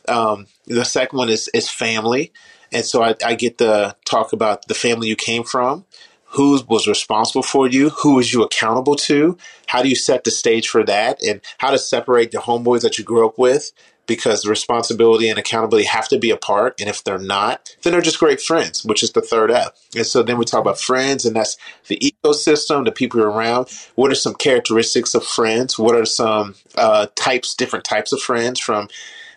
Um, 0.07 0.47
the 0.65 0.85
second 0.85 1.17
one 1.17 1.27
is 1.27 1.49
is 1.53 1.69
family, 1.69 2.31
and 2.71 2.85
so 2.85 3.03
I, 3.03 3.15
I 3.25 3.35
get 3.35 3.57
to 3.57 3.93
talk 4.05 4.31
about 4.31 4.69
the 4.69 4.73
family 4.73 5.09
you 5.09 5.17
came 5.17 5.43
from, 5.43 5.83
who 6.27 6.57
was 6.69 6.87
responsible 6.87 7.43
for 7.43 7.67
you, 7.67 7.89
who 7.89 8.15
was 8.15 8.31
you 8.31 8.41
accountable 8.41 8.95
to, 8.95 9.37
how 9.67 9.81
do 9.81 9.89
you 9.89 9.97
set 9.97 10.23
the 10.23 10.31
stage 10.31 10.69
for 10.69 10.85
that, 10.85 11.21
and 11.21 11.41
how 11.57 11.71
to 11.71 11.77
separate 11.77 12.31
the 12.31 12.37
homeboys 12.37 12.83
that 12.83 12.97
you 12.97 13.03
grew 13.03 13.27
up 13.27 13.37
with 13.37 13.73
because 14.07 14.45
responsibility 14.45 15.29
and 15.29 15.39
accountability 15.39 15.87
have 15.87 16.07
to 16.09 16.19
be 16.19 16.31
a 16.31 16.37
part. 16.37 16.79
And 16.79 16.89
if 16.89 17.03
they're 17.03 17.17
not, 17.17 17.75
then 17.83 17.93
they're 17.93 18.01
just 18.01 18.19
great 18.19 18.41
friends, 18.41 18.83
which 18.83 19.03
is 19.03 19.11
the 19.11 19.21
third 19.21 19.51
F. 19.51 19.71
And 19.95 20.05
so 20.05 20.23
then 20.23 20.37
we 20.37 20.45
talk 20.45 20.61
about 20.61 20.79
friends, 20.79 21.25
and 21.25 21.35
that's 21.35 21.57
the 21.87 21.97
ecosystem, 21.97 22.85
the 22.85 22.91
people 22.91 23.21
around. 23.21 23.69
What 23.95 24.11
are 24.11 24.15
some 24.15 24.35
characteristics 24.35 25.15
of 25.15 25.23
friends? 25.23 25.79
What 25.79 25.95
are 25.95 26.05
some 26.05 26.55
uh, 26.75 27.07
types, 27.15 27.55
different 27.55 27.85
types 27.85 28.11
of 28.11 28.21
friends 28.21 28.59
from 28.59 28.89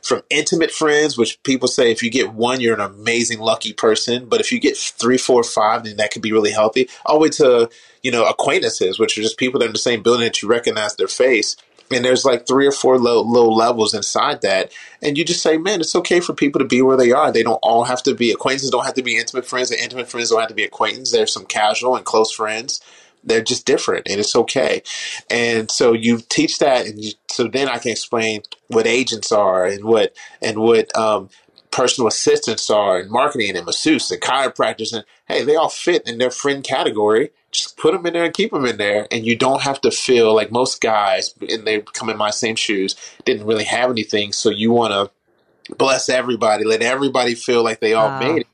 from 0.05 0.20
intimate 0.29 0.70
friends, 0.70 1.16
which 1.16 1.42
people 1.44 1.66
say 1.66 1.90
if 1.90 2.03
you 2.03 2.11
get 2.11 2.35
one, 2.35 2.61
you're 2.61 2.74
an 2.74 2.81
amazing, 2.81 3.40
lucky 3.40 3.72
person. 3.72 4.27
But 4.27 4.38
if 4.38 4.53
you 4.53 4.61
get 4.61 4.77
three, 4.77 5.16
four, 5.16 5.42
five, 5.42 5.85
then 5.85 5.96
that 5.96 6.11
could 6.11 6.20
be 6.20 6.33
really 6.33 6.50
healthy. 6.50 6.90
All 7.07 7.16
the 7.16 7.22
way 7.22 7.29
to, 7.31 7.70
you 8.03 8.12
know, 8.12 8.27
acquaintances, 8.27 8.98
which 8.98 9.16
are 9.16 9.22
just 9.22 9.38
people 9.38 9.59
that 9.59 9.64
are 9.64 9.68
in 9.68 9.72
the 9.72 9.79
same 9.79 10.03
building 10.03 10.24
that 10.24 10.42
you 10.42 10.48
recognize 10.48 10.94
their 10.96 11.09
face. 11.09 11.57
And 11.90 12.05
there's 12.05 12.25
like 12.25 12.47
three 12.47 12.66
or 12.66 12.73
four 12.73 12.99
low, 12.99 13.20
low 13.20 13.49
levels 13.49 13.94
inside 13.94 14.42
that. 14.42 14.73
And 15.03 15.18
you 15.18 15.25
just 15.25 15.42
say, 15.42 15.59
man, 15.59 15.81
it's 15.81 15.94
okay 15.94 16.20
for 16.20 16.33
people 16.33 16.59
to 16.61 16.64
be 16.64 16.83
where 16.83 16.97
they 16.97 17.12
are. 17.12 17.31
They 17.31 17.42
don't 17.42 17.61
all 17.62 17.85
have 17.85 18.03
to 18.05 18.14
be 18.14 18.31
acquaintances, 18.31 18.70
don't 18.70 18.87
have 18.87 18.94
to 18.94 19.03
be 19.03 19.16
intimate 19.16 19.47
friends, 19.47 19.70
and 19.70 19.81
intimate 19.81 20.09
friends 20.09 20.31
don't 20.31 20.40
have 20.40 20.49
to 20.49 20.55
be 20.55 20.64
acquaintances. 20.64 21.12
There's 21.12 21.33
some 21.33 21.47
casual 21.47 21.97
and 21.97 22.05
close 22.05 22.33
friends 22.33 22.81
they're 23.27 23.42
just 23.42 23.66
different 23.66 24.07
and 24.09 24.20
it's 24.20 24.37
okay. 24.37 24.83
And 25.31 25.70
so 25.70 25.92
you 25.92 26.20
teach 26.29 26.59
that 26.59 26.87
and 26.87 27.03
you, 27.03 27.12
so 27.31 27.49
then 27.49 27.68
I 27.68 27.79
can 27.79 27.90
explain 27.90 28.42
what 28.68 28.87
agents 28.87 29.33
are 29.33 29.66
and 29.66 29.85
what 29.85 30.14
and 30.42 30.59
what 30.59 30.94
um, 30.97 31.31
personal 31.70 32.09
assistants 32.09 32.70
are 32.70 32.99
and 32.99 33.11
marketing 33.11 33.57
and 33.57 33.66
masseuse 33.66 34.11
and 34.11 34.20
chiropractors 34.20 34.92
and 34.92 35.05
hey 35.27 35.42
they 35.42 35.57
all 35.57 35.68
fit 35.68 36.09
in 36.09 36.18
their 36.18 36.31
friend 36.31 36.62
category 36.62 37.31
just 37.55 37.77
put 37.77 37.93
them 37.93 38.05
in 38.05 38.12
there 38.12 38.25
and 38.25 38.35
keep 38.35 38.51
them 38.51 38.67
in 38.67 38.77
there 38.77 39.07
and 39.11 39.25
you 39.25 39.37
don't 39.37 39.62
have 39.62 39.81
to 39.81 39.90
feel 39.90 40.35
like 40.35 40.51
most 40.51 40.81
guys 40.81 41.35
and 41.49 41.67
they 41.67 41.81
come 41.81 42.11
in 42.11 42.17
my 42.17 42.31
same 42.31 42.57
shoes 42.57 42.97
didn't 43.25 43.47
really 43.47 43.64
have 43.64 43.90
anything 43.90 44.33
so 44.33 44.51
you 44.51 44.73
want 44.73 44.93
to 44.93 45.75
bless 45.77 46.09
everybody 46.09 46.64
let 46.64 46.83
everybody 46.83 47.35
feel 47.35 47.62
like 47.62 47.81
they 47.81 47.95
all 47.95 48.09
wow. 48.09 48.19
made 48.19 48.40
it 48.40 48.47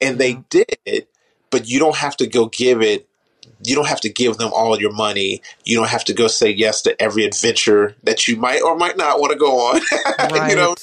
and 0.00 0.18
they 0.18 0.34
did 0.48 1.06
but 1.50 1.68
you 1.68 1.78
don't 1.78 1.96
have 1.96 2.16
to 2.16 2.26
go 2.26 2.46
give 2.46 2.80
it 2.80 3.08
you 3.62 3.74
don't 3.74 3.88
have 3.88 4.00
to 4.02 4.08
give 4.08 4.36
them 4.36 4.50
all 4.52 4.78
your 4.80 4.92
money. 4.92 5.42
You 5.64 5.76
don't 5.76 5.88
have 5.88 6.04
to 6.04 6.14
go 6.14 6.26
say 6.26 6.50
yes 6.50 6.82
to 6.82 7.00
every 7.00 7.24
adventure 7.24 7.96
that 8.02 8.28
you 8.28 8.36
might 8.36 8.62
or 8.62 8.76
might 8.76 8.96
not 8.96 9.20
want 9.20 9.32
to 9.32 9.38
go 9.38 9.68
on. 9.68 9.80
Right. 10.18 10.50
you 10.50 10.56
know, 10.56 10.74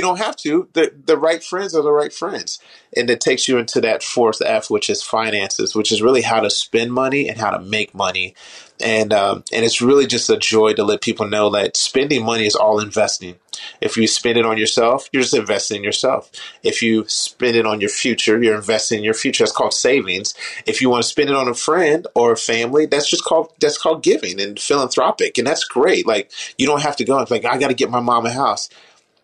you 0.00 0.06
don't 0.06 0.18
have 0.18 0.36
to. 0.36 0.66
The 0.72 0.92
the 1.04 1.18
right 1.18 1.44
friends 1.44 1.74
are 1.74 1.82
the 1.82 1.92
right 1.92 2.12
friends. 2.12 2.58
And 2.96 3.10
it 3.10 3.20
takes 3.20 3.46
you 3.46 3.58
into 3.58 3.80
that 3.82 4.02
fourth 4.02 4.40
F, 4.40 4.70
which 4.70 4.88
is 4.88 5.02
finances, 5.02 5.76
which 5.76 5.92
is 5.92 6.00
really 6.00 6.22
how 6.22 6.40
to 6.40 6.50
spend 6.50 6.92
money 6.92 7.28
and 7.28 7.38
how 7.38 7.50
to 7.50 7.60
make 7.60 7.94
money. 7.94 8.34
And 8.82 9.12
um, 9.12 9.44
and 9.52 9.62
it's 9.62 9.82
really 9.82 10.06
just 10.06 10.30
a 10.30 10.38
joy 10.38 10.72
to 10.72 10.84
let 10.84 11.02
people 11.02 11.28
know 11.28 11.50
that 11.50 11.76
spending 11.76 12.24
money 12.24 12.46
is 12.46 12.54
all 12.54 12.80
investing. 12.80 13.34
If 13.82 13.98
you 13.98 14.06
spend 14.06 14.38
it 14.38 14.46
on 14.46 14.56
yourself, 14.56 15.10
you're 15.12 15.22
just 15.22 15.34
investing 15.34 15.78
in 15.78 15.84
yourself. 15.84 16.30
If 16.62 16.80
you 16.80 17.04
spend 17.06 17.56
it 17.56 17.66
on 17.66 17.82
your 17.82 17.90
future, 17.90 18.42
you're 18.42 18.56
investing 18.56 18.98
in 18.98 19.04
your 19.04 19.12
future. 19.12 19.44
That's 19.44 19.52
called 19.52 19.74
savings. 19.74 20.34
If 20.64 20.80
you 20.80 20.88
want 20.88 21.02
to 21.02 21.08
spend 21.10 21.28
it 21.28 21.36
on 21.36 21.46
a 21.46 21.54
friend 21.54 22.06
or 22.14 22.32
a 22.32 22.38
family, 22.38 22.86
that's 22.86 23.10
just 23.10 23.24
called 23.24 23.52
that's 23.60 23.76
called 23.76 24.02
giving 24.02 24.40
and 24.40 24.58
philanthropic, 24.58 25.36
and 25.36 25.46
that's 25.46 25.64
great. 25.64 26.06
Like 26.06 26.30
you 26.56 26.66
don't 26.66 26.80
have 26.80 26.96
to 26.96 27.04
go 27.04 27.26
like 27.28 27.44
I 27.44 27.58
got 27.58 27.68
to 27.68 27.74
get 27.74 27.90
my 27.90 28.00
mom 28.00 28.24
a 28.24 28.30
house. 28.32 28.70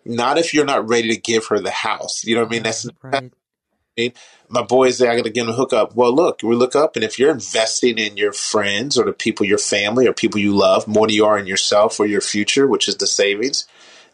Not 0.06 0.38
if 0.38 0.54
you're 0.54 0.64
not 0.64 0.88
ready 0.88 1.14
to 1.14 1.20
give 1.20 1.46
her 1.46 1.58
the 1.58 1.70
house. 1.70 2.24
You 2.24 2.36
know 2.36 2.42
what 2.42 2.48
I 2.48 2.50
mean? 2.50 2.62
That's 2.62 2.86
right. 3.02 3.14
I 3.24 3.30
mean, 4.00 4.12
my 4.48 4.62
boys 4.62 5.00
I 5.00 5.16
got 5.16 5.24
to 5.24 5.30
give 5.30 5.46
them 5.46 5.54
a 5.54 5.56
hookup. 5.56 5.96
Well, 5.96 6.14
look, 6.14 6.42
we 6.42 6.54
look 6.54 6.76
up, 6.76 6.96
and 6.96 7.04
if 7.04 7.18
you're 7.18 7.30
investing 7.30 7.98
in 7.98 8.16
your 8.16 8.32
friends 8.32 8.98
or 8.98 9.04
the 9.04 9.12
people, 9.12 9.46
your 9.46 9.58
family 9.58 10.06
or 10.06 10.12
people 10.12 10.40
you 10.40 10.54
love 10.54 10.86
more 10.86 11.06
than 11.06 11.16
you 11.16 11.24
are 11.24 11.38
in 11.38 11.46
yourself 11.46 11.98
or 11.98 12.06
your 12.06 12.20
future, 12.20 12.66
which 12.66 12.88
is 12.88 12.96
the 12.96 13.06
savings, 13.06 13.66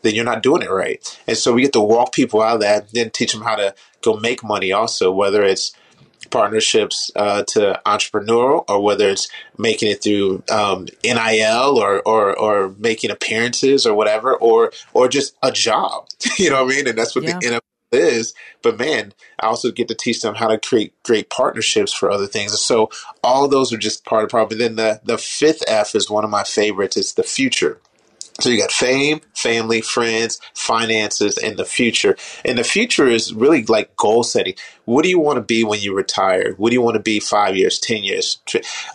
then 0.03 0.15
you're 0.15 0.25
not 0.25 0.43
doing 0.43 0.63
it 0.63 0.71
right. 0.71 1.21
And 1.27 1.37
so 1.37 1.53
we 1.53 1.63
get 1.63 1.73
to 1.73 1.81
walk 1.81 2.13
people 2.13 2.43
out 2.43 2.55
of 2.55 2.61
that, 2.61 2.93
then 2.93 3.11
teach 3.11 3.33
them 3.33 3.43
how 3.43 3.57
to 3.57 3.75
go 4.03 4.17
make 4.17 4.45
money. 4.45 4.73
Also, 4.73 5.11
whether 5.13 5.43
it's 5.43 5.73
partnerships 6.33 7.11
uh, 7.15 7.45
to 7.45 7.81
entrepreneurial 7.87 8.65
or 8.69 8.83
whether 8.83 9.09
it's 9.09 9.29
making 9.59 9.91
it 9.91 10.03
through 10.03 10.43
um, 10.51 10.89
NIL 11.05 11.79
or, 11.79 12.03
or, 12.03 12.37
or 12.37 12.75
making 12.79 13.11
appearances 13.11 13.87
or 13.87 13.95
whatever, 13.95 14.35
or, 14.35 14.73
or 14.93 15.09
just 15.09 15.37
a 15.43 15.53
job, 15.53 16.09
you 16.39 16.51
know 16.51 16.65
what 16.65 16.73
I 16.73 16.77
mean? 16.77 16.89
And 16.89 16.99
that's 16.99 17.15
what 17.15 17.25
yeah. 17.25 17.39
the 17.39 17.47
NFL 17.47 17.61
is. 17.93 18.35
But 18.63 18.79
man, 18.79 19.13
I 19.39 19.47
also 19.47 19.71
get 19.71 19.89
to 19.89 19.95
teach 19.95 20.23
them 20.23 20.35
how 20.35 20.49
to 20.49 20.59
create 20.59 20.95
great 21.03 21.31
partnerships 21.31 21.93
for 21.93 22.11
other 22.11 22.27
things. 22.27 22.53
And 22.53 22.59
so 22.59 22.91
all 23.23 23.47
those 23.49 23.73
are 23.73 23.79
just 23.79 24.05
part 24.05 24.25
of 24.25 24.29
the 24.29 24.33
problem. 24.33 24.59
Then 24.59 24.77
the, 24.77 25.01
the 25.05 25.19
fifth 25.19 25.63
F 25.69 25.95
is 25.95 26.11
one 26.11 26.25
of 26.25 26.31
my 26.31 26.45
favorites. 26.45 26.97
It's 26.97 27.13
the 27.13 27.23
future. 27.23 27.81
So 28.43 28.51
you 28.51 28.59
got 28.59 28.73
fame, 28.73 29.21
family, 29.35 29.83
friends, 29.83 30.41
finances, 30.53 31.39
and 31.39 31.57
the 31.57 31.65
future. 31.65 32.17
And 32.45 32.59
the 32.59 32.65
future 32.65 33.07
is 33.07 33.33
really 33.33 33.65
like 33.65 33.95
goal 33.95 34.25
setting. 34.25 34.55
What 34.85 35.05
do 35.05 35.11
you 35.11 35.21
want 35.21 35.37
to 35.37 35.43
be 35.43 35.63
when 35.63 35.81
you 35.81 35.95
retire? 35.95 36.55
What 36.55 36.71
do 36.71 36.75
you 36.75 36.83
want 36.83 36.97
to 36.97 37.03
be 37.03 37.21
five 37.21 37.57
years, 37.57 37.79
ten 37.79 38.03
years? 38.03 38.41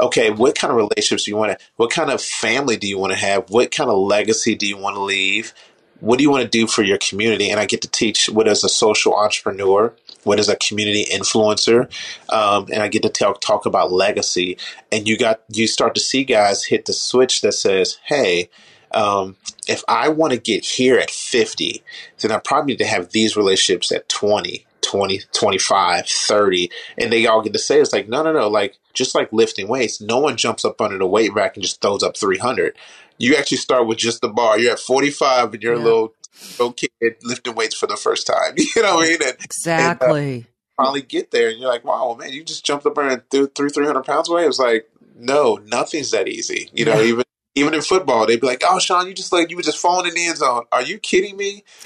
Okay, 0.01 0.31
what 0.31 0.57
kind 0.57 0.71
of 0.71 0.75
relationships 0.75 1.23
do 1.23 1.31
you 1.31 1.37
want 1.37 1.57
to? 1.57 1.65
What 1.77 1.91
kind 1.91 2.11
of 2.11 2.21
family 2.21 2.75
do 2.75 2.89
you 2.89 2.97
want 2.97 3.13
to 3.13 3.19
have? 3.19 3.49
What 3.49 3.71
kind 3.71 3.89
of 3.89 3.97
legacy 3.97 4.53
do 4.53 4.67
you 4.67 4.75
want 4.75 4.97
to 4.97 5.01
leave? 5.01 5.53
What 6.01 6.17
do 6.17 6.23
you 6.23 6.29
want 6.29 6.43
to 6.43 6.49
do 6.49 6.67
for 6.67 6.83
your 6.83 6.97
community? 6.97 7.49
And 7.49 7.57
I 7.57 7.65
get 7.65 7.81
to 7.83 7.89
teach 7.89 8.27
what 8.27 8.49
is 8.49 8.65
a 8.65 8.69
social 8.69 9.15
entrepreneur, 9.15 9.93
what 10.25 10.39
is 10.39 10.49
a 10.49 10.57
community 10.57 11.05
influencer, 11.05 11.89
um, 12.29 12.67
and 12.69 12.83
I 12.83 12.89
get 12.89 13.03
to 13.03 13.09
talk 13.09 13.39
talk 13.39 13.65
about 13.65 13.93
legacy. 13.93 14.57
And 14.91 15.07
you 15.07 15.17
got 15.17 15.41
you 15.49 15.67
start 15.67 15.95
to 15.95 16.01
see 16.01 16.25
guys 16.25 16.65
hit 16.65 16.85
the 16.85 16.91
switch 16.91 17.39
that 17.43 17.53
says, 17.53 17.97
"Hey." 18.03 18.49
Um, 18.91 19.35
if 19.67 19.83
I 19.87 20.09
want 20.09 20.33
to 20.33 20.39
get 20.39 20.63
here 20.63 20.97
at 20.97 21.11
50, 21.11 21.83
then 22.21 22.31
I 22.31 22.39
probably 22.39 22.73
need 22.73 22.79
to 22.79 22.87
have 22.87 23.11
these 23.11 23.35
relationships 23.35 23.91
at 23.91 24.09
20, 24.09 24.65
20, 24.81 25.21
25, 25.33 26.07
30. 26.07 26.71
And 26.97 27.11
they 27.11 27.25
all 27.25 27.41
get 27.41 27.53
to 27.53 27.59
say, 27.59 27.79
it's 27.79 27.93
like, 27.93 28.07
no, 28.07 28.23
no, 28.23 28.31
no. 28.31 28.47
Like, 28.47 28.77
just 28.93 29.15
like 29.15 29.31
lifting 29.31 29.67
weights, 29.67 30.01
no 30.01 30.19
one 30.19 30.37
jumps 30.37 30.65
up 30.65 30.81
under 30.81 30.97
the 30.97 31.07
weight 31.07 31.33
rack 31.33 31.55
and 31.55 31.63
just 31.63 31.81
throws 31.81 32.03
up 32.03 32.17
300. 32.17 32.75
You 33.17 33.35
actually 33.35 33.57
start 33.57 33.87
with 33.87 33.97
just 33.97 34.21
the 34.21 34.29
bar. 34.29 34.59
You're 34.59 34.73
at 34.73 34.79
45 34.79 35.53
and 35.53 35.63
you're 35.63 35.75
yeah. 35.75 35.81
a 35.81 35.83
little, 35.83 36.13
little 36.59 36.73
kid 36.73 36.91
lifting 37.23 37.55
weights 37.55 37.75
for 37.75 37.87
the 37.87 37.97
first 37.97 38.27
time. 38.27 38.55
You 38.75 38.83
know 38.83 38.95
what 38.95 39.05
I 39.05 39.09
mean? 39.09 39.19
And, 39.23 39.37
exactly. 39.43 40.33
And, 40.33 40.43
uh, 40.43 40.47
finally 40.77 41.01
get 41.01 41.31
there 41.31 41.49
and 41.49 41.59
you're 41.59 41.69
like, 41.69 41.83
wow, 41.83 42.15
man, 42.17 42.31
you 42.31 42.43
just 42.43 42.63
jumped 42.63 42.85
up 42.85 42.95
there 42.95 43.07
and 43.07 43.29
threw 43.29 43.47
three, 43.47 43.69
300 43.69 44.03
pounds 44.03 44.29
away. 44.29 44.43
It 44.43 44.47
was 44.47 44.59
like, 44.59 44.87
no, 45.17 45.59
nothing's 45.65 46.11
that 46.11 46.27
easy. 46.27 46.69
You 46.73 46.85
know, 46.85 46.99
yeah. 46.99 47.07
even 47.07 47.23
even 47.57 47.73
in 47.73 47.81
football, 47.81 48.25
they'd 48.25 48.41
be 48.41 48.47
like, 48.47 48.63
"Oh, 48.67 48.79
Shaun, 48.79 49.07
you 49.07 49.13
just 49.13 49.31
like 49.31 49.49
you 49.49 49.57
were 49.57 49.63
just 49.63 49.79
falling 49.79 50.07
in 50.07 50.13
the 50.13 50.25
end 50.27 50.37
zone." 50.37 50.63
Are 50.71 50.81
you 50.81 50.97
kidding 50.97 51.35
me? 51.35 51.63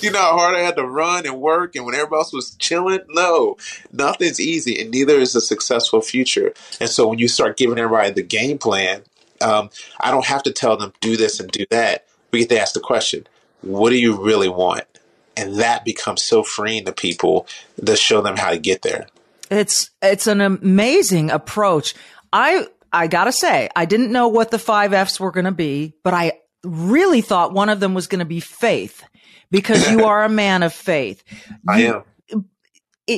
you 0.00 0.10
know 0.10 0.20
how 0.20 0.36
hard 0.36 0.56
I 0.56 0.60
had 0.60 0.76
to 0.76 0.84
run 0.84 1.26
and 1.26 1.40
work 1.40 1.76
and 1.76 1.84
when 1.84 1.94
everybody 1.94 2.18
else 2.18 2.32
was 2.32 2.54
chilling? 2.56 3.00
No, 3.08 3.56
nothing's 3.92 4.40
easy 4.40 4.80
and 4.80 4.90
neither 4.90 5.14
is 5.14 5.34
a 5.34 5.40
successful 5.40 6.00
future. 6.00 6.52
And 6.80 6.90
so 6.90 7.08
when 7.08 7.18
you 7.18 7.28
start 7.28 7.56
giving 7.56 7.78
everybody 7.78 8.10
the 8.12 8.22
game 8.22 8.58
plan, 8.58 9.02
um, 9.40 9.70
I 10.00 10.10
don't 10.10 10.26
have 10.26 10.42
to 10.44 10.52
tell 10.52 10.76
them 10.76 10.92
do 11.00 11.16
this 11.16 11.40
and 11.40 11.50
do 11.50 11.66
that. 11.70 12.06
We 12.32 12.40
get 12.40 12.48
to 12.50 12.60
ask 12.60 12.74
the 12.74 12.80
question, 12.80 13.26
what 13.62 13.90
do 13.90 13.96
you 13.96 14.22
really 14.22 14.48
want? 14.48 14.84
And 15.36 15.56
that 15.56 15.84
becomes 15.84 16.22
so 16.22 16.42
freeing 16.42 16.84
to 16.86 16.92
people 16.92 17.46
to 17.84 17.96
show 17.96 18.22
them 18.22 18.36
how 18.36 18.50
to 18.50 18.58
get 18.58 18.82
there. 18.82 19.06
It's 19.50 19.90
it's 20.02 20.26
an 20.26 20.40
amazing 20.40 21.30
approach. 21.30 21.94
I 22.32 22.66
I 22.92 23.06
gotta 23.06 23.32
say, 23.32 23.68
I 23.74 23.84
didn't 23.84 24.12
know 24.12 24.28
what 24.28 24.50
the 24.50 24.58
five 24.58 24.92
F's 24.92 25.20
were 25.20 25.30
going 25.30 25.44
to 25.44 25.52
be, 25.52 25.94
but 26.02 26.14
I 26.14 26.32
really 26.64 27.20
thought 27.20 27.52
one 27.52 27.68
of 27.68 27.80
them 27.80 27.94
was 27.94 28.06
going 28.06 28.18
to 28.18 28.24
be 28.24 28.40
faith 28.40 29.04
because 29.50 29.90
you 29.90 30.04
are 30.04 30.24
a 30.24 30.28
man 30.28 30.62
of 30.62 30.72
faith. 30.72 31.22
I 31.68 31.82
am. 31.82 32.02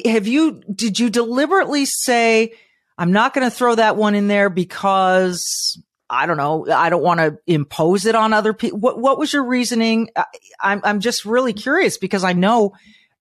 Have 0.04 0.26
you, 0.26 0.62
did 0.74 0.98
you 0.98 1.08
deliberately 1.08 1.86
say, 1.86 2.52
I'm 2.98 3.12
not 3.12 3.32
going 3.32 3.48
to 3.48 3.54
throw 3.54 3.74
that 3.74 3.96
one 3.96 4.14
in 4.14 4.28
there 4.28 4.50
because 4.50 5.80
I 6.10 6.26
don't 6.26 6.36
know, 6.36 6.66
I 6.70 6.90
don't 6.90 7.02
want 7.02 7.20
to 7.20 7.38
impose 7.46 8.04
it 8.04 8.14
on 8.14 8.34
other 8.34 8.52
people. 8.52 8.78
What, 8.78 8.98
what 8.98 9.18
was 9.18 9.32
your 9.32 9.44
reasoning? 9.44 10.08
I'm, 10.60 10.82
I'm 10.84 11.00
just 11.00 11.24
really 11.24 11.54
curious 11.54 11.96
because 11.96 12.22
I 12.22 12.34
know 12.34 12.72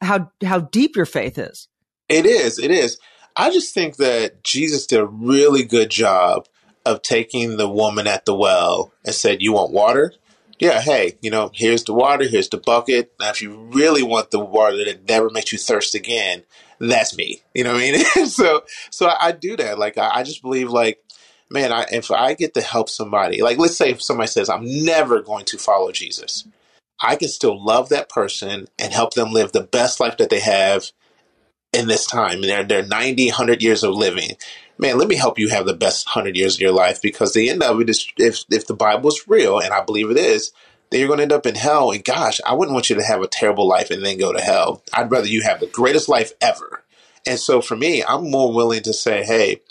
how, 0.01 0.31
how 0.43 0.59
deep 0.59 0.97
your 0.97 1.05
faith 1.05 1.37
is. 1.37 1.69
It 2.09 2.25
is. 2.25 2.59
It 2.59 2.71
is. 2.71 2.99
I 3.37 3.51
just 3.51 3.73
think 3.73 3.97
that 3.97 4.43
Jesus 4.43 4.87
did 4.87 4.99
a 4.99 5.05
really 5.05 5.63
good 5.63 5.91
job 5.91 6.47
of 6.85 7.03
taking 7.03 7.57
the 7.57 7.69
woman 7.69 8.07
at 8.07 8.25
the 8.25 8.35
well 8.35 8.91
and 9.05 9.13
said, 9.13 9.41
You 9.41 9.53
want 9.53 9.71
water? 9.71 10.13
Yeah, 10.59 10.81
hey, 10.81 11.17
you 11.21 11.29
know, 11.29 11.51
here's 11.53 11.83
the 11.83 11.93
water, 11.93 12.25
here's 12.27 12.49
the 12.49 12.57
bucket. 12.57 13.13
Now, 13.19 13.29
if 13.29 13.43
you 13.43 13.55
really 13.71 14.01
want 14.01 14.31
the 14.31 14.39
water 14.39 14.83
that 14.85 15.07
never 15.07 15.29
makes 15.29 15.51
you 15.51 15.59
thirst 15.59 15.93
again, 15.93 16.43
that's 16.79 17.15
me. 17.15 17.41
You 17.53 17.63
know 17.63 17.73
what 17.73 17.83
I 17.83 17.91
mean? 17.91 18.05
so, 18.27 18.63
so 18.89 19.07
I, 19.07 19.27
I, 19.27 19.31
do 19.33 19.55
that. 19.57 19.77
Like, 19.77 19.97
I, 19.97 20.09
I 20.15 20.23
just 20.23 20.41
believe, 20.41 20.69
like, 20.69 21.03
man, 21.51 21.71
I, 21.71 21.85
if 21.91 22.09
I 22.09 22.33
get 22.33 22.55
to 22.55 22.61
help 22.61 22.89
somebody, 22.89 23.41
like, 23.41 23.59
let's 23.59 23.77
say 23.77 23.91
if 23.91 24.01
somebody 24.01 24.27
says, 24.27 24.49
I'm 24.49 24.65
never 24.83 25.21
going 25.21 25.45
to 25.45 25.57
follow 25.57 25.91
Jesus, 25.91 26.47
I 27.01 27.15
can 27.15 27.29
still 27.29 27.63
love 27.63 27.89
that 27.89 28.09
person 28.09 28.67
and 28.79 28.93
help 28.93 29.13
them 29.13 29.31
live 29.31 29.51
the 29.51 29.63
best 29.63 29.99
life 29.99 30.17
that 30.17 30.29
they 30.29 30.39
have 30.39 30.91
in 31.73 31.87
this 31.87 32.05
time. 32.05 32.41
They're, 32.41 32.63
they're 32.63 32.85
90, 32.85 33.27
100 33.27 33.61
years 33.61 33.83
of 33.83 33.93
living. 33.93 34.31
Man, 34.77 34.97
let 34.97 35.07
me 35.07 35.15
help 35.15 35.39
you 35.39 35.49
have 35.49 35.65
the 35.65 35.73
best 35.73 36.07
100 36.07 36.35
years 36.35 36.55
of 36.55 36.61
your 36.61 36.71
life 36.71 37.01
because 37.01 37.33
the 37.33 37.49
end 37.49 37.63
of 37.63 37.81
it 37.81 37.89
is 37.89 38.07
if, 38.17 38.43
if 38.49 38.67
the 38.67 38.75
Bible 38.75 39.09
is 39.09 39.27
real, 39.27 39.59
and 39.59 39.73
I 39.73 39.83
believe 39.83 40.11
it 40.11 40.17
is, 40.17 40.51
then 40.89 40.99
you're 40.99 41.07
going 41.07 41.17
to 41.17 41.23
end 41.23 41.31
up 41.31 41.45
in 41.45 41.55
hell. 41.55 41.91
And 41.91 42.03
gosh, 42.03 42.39
I 42.45 42.53
wouldn't 42.53 42.73
want 42.73 42.89
you 42.89 42.95
to 42.95 43.03
have 43.03 43.21
a 43.21 43.27
terrible 43.27 43.67
life 43.67 43.91
and 43.91 44.05
then 44.05 44.17
go 44.17 44.31
to 44.31 44.41
hell. 44.41 44.83
I'd 44.93 45.11
rather 45.11 45.27
you 45.27 45.41
have 45.43 45.59
the 45.59 45.67
greatest 45.67 46.07
life 46.07 46.31
ever. 46.41 46.83
And 47.25 47.39
so 47.39 47.59
for 47.59 47.75
me, 47.75 48.03
I'm 48.03 48.31
more 48.31 48.53
willing 48.53 48.83
to 48.83 48.93
say, 48.93 49.23
hey, 49.23 49.61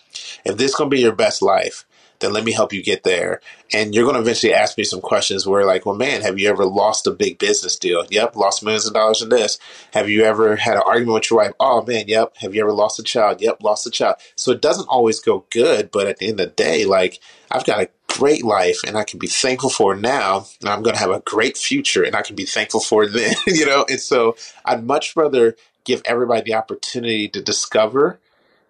if 0.45 0.57
this 0.57 0.73
is 0.73 0.75
going 0.77 0.91
to 0.91 0.95
be 0.95 1.01
your 1.01 1.15
best 1.15 1.41
life, 1.41 1.87
then 2.21 2.33
let 2.33 2.45
me 2.45 2.53
help 2.53 2.73
you 2.73 2.83
get 2.83 3.05
there. 3.05 3.41
And 3.73 3.95
you're 3.95 4.05
going 4.05 4.15
to 4.15 4.21
eventually 4.21 4.55
ask 4.55 4.79
me 4.79 4.85
some 4.85 5.01
questions 5.01 5.47
where, 5.47 5.65
like, 5.65 5.87
well, 5.87 5.97
man, 5.97 6.23
have 6.23 6.39
you 6.39 6.49
ever 6.49 6.65
lost 6.65 7.07
a 7.07 7.11
big 7.11 7.39
business 7.39 7.77
deal? 7.77 8.05
Yep, 8.11 8.37
lost 8.37 8.63
millions 8.63 8.87
of 8.87 8.95
dollars 8.95 9.23
in 9.23 9.29
this. 9.29 9.59
Have 9.93 10.09
you 10.09 10.25
ever 10.25 10.57
had 10.57 10.77
an 10.77 10.83
argument 10.87 11.15
with 11.15 11.31
your 11.31 11.41
wife? 11.41 11.53
Oh, 11.59 11.85
man, 11.85 12.05
yep. 12.07 12.37
Have 12.39 12.55
you 12.55 12.63
ever 12.63 12.73
lost 12.73 12.99
a 12.99 13.03
child? 13.03 13.41
Yep, 13.41 13.63
lost 13.63 13.87
a 13.87 13.91
child. 13.91 14.17
So 14.37 14.53
it 14.53 14.63
doesn't 14.63 14.89
always 14.89 15.21
go 15.21 15.45
good, 15.51 15.91
but 15.91 16.07
at 16.07 16.19
the 16.19 16.29
end 16.29 16.41
of 16.41 16.49
the 16.49 16.55
day, 16.55 16.85
like, 16.85 17.21
I've 17.51 17.65
got 17.65 17.81
a 17.81 17.89
great 18.09 18.45
life 18.45 18.81
and 18.87 18.97
I 18.97 19.05
can 19.05 19.19
be 19.19 19.27
thankful 19.27 19.71
for 19.71 19.95
now. 19.95 20.47
And 20.61 20.69
I'm 20.69 20.83
going 20.83 20.95
to 20.95 21.01
have 21.01 21.11
a 21.11 21.21
great 21.21 21.57
future 21.57 22.03
and 22.03 22.17
I 22.17 22.23
can 22.23 22.37
be 22.37 22.47
thankful 22.47 22.81
for 22.81 23.07
then, 23.07 23.35
you 23.47 23.67
know? 23.67 23.85
And 23.89 24.01
so 24.01 24.37
I'd 24.65 24.87
much 24.87 25.17
rather 25.17 25.57
give 25.85 26.03
everybody 26.05 26.43
the 26.43 26.55
opportunity 26.55 27.29
to 27.29 27.41
discover 27.43 28.19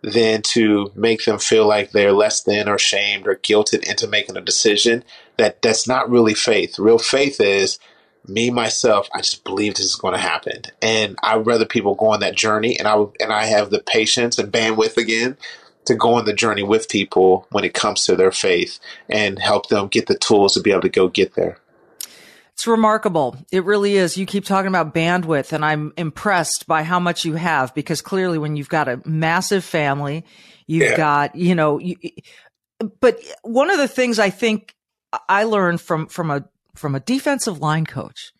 than 0.02 0.42
to 0.42 0.92
make 0.94 1.24
them 1.24 1.38
feel 1.38 1.66
like 1.66 1.90
they're 1.90 2.12
less 2.12 2.42
than 2.42 2.68
or 2.68 2.78
shamed 2.78 3.26
or 3.26 3.36
guilted 3.36 3.82
into 3.88 4.06
making 4.06 4.36
a 4.36 4.40
decision 4.40 5.02
that 5.36 5.60
that's 5.62 5.88
not 5.88 6.08
really 6.10 6.34
faith. 6.34 6.78
Real 6.78 6.98
faith 6.98 7.40
is 7.40 7.78
me 8.28 8.50
myself. 8.50 9.08
I 9.14 9.18
just 9.18 9.44
believe 9.44 9.74
this 9.74 9.86
is 9.86 9.96
going 9.96 10.14
to 10.14 10.20
happen, 10.20 10.62
and 10.82 11.16
I'd 11.22 11.46
rather 11.46 11.64
people 11.64 11.94
go 11.94 12.06
on 12.08 12.20
that 12.20 12.36
journey, 12.36 12.78
and 12.78 12.88
I 12.88 12.94
and 13.20 13.32
I 13.32 13.46
have 13.46 13.70
the 13.70 13.80
patience 13.80 14.38
and 14.38 14.52
bandwidth 14.52 14.96
again 14.96 15.36
to 15.86 15.94
go 15.94 16.14
on 16.14 16.24
the 16.24 16.32
journey 16.32 16.62
with 16.62 16.88
people 16.88 17.46
when 17.50 17.64
it 17.64 17.74
comes 17.74 18.04
to 18.04 18.16
their 18.16 18.32
faith 18.32 18.80
and 19.08 19.38
help 19.38 19.68
them 19.68 19.86
get 19.86 20.06
the 20.06 20.18
tools 20.18 20.54
to 20.54 20.60
be 20.60 20.72
able 20.72 20.82
to 20.82 20.88
go 20.88 21.08
get 21.08 21.34
there. 21.34 21.58
It's 22.56 22.66
remarkable. 22.66 23.36
It 23.52 23.66
really 23.66 23.96
is. 23.96 24.16
You 24.16 24.24
keep 24.24 24.46
talking 24.46 24.68
about 24.68 24.94
bandwidth 24.94 25.52
and 25.52 25.62
I'm 25.62 25.92
impressed 25.98 26.66
by 26.66 26.84
how 26.84 26.98
much 26.98 27.22
you 27.22 27.34
have 27.34 27.74
because 27.74 28.00
clearly 28.00 28.38
when 28.38 28.56
you've 28.56 28.70
got 28.70 28.88
a 28.88 29.02
massive 29.04 29.62
family, 29.62 30.24
you've 30.66 30.92
yeah. 30.92 30.96
got, 30.96 31.36
you 31.36 31.54
know, 31.54 31.78
you, 31.78 31.96
but 32.98 33.20
one 33.42 33.68
of 33.68 33.76
the 33.76 33.86
things 33.86 34.18
I 34.18 34.30
think 34.30 34.74
I 35.28 35.44
learned 35.44 35.82
from, 35.82 36.06
from 36.06 36.30
a, 36.30 36.46
from 36.74 36.94
a 36.94 37.00
defensive 37.00 37.58
line 37.58 37.84
coach, 37.84 38.32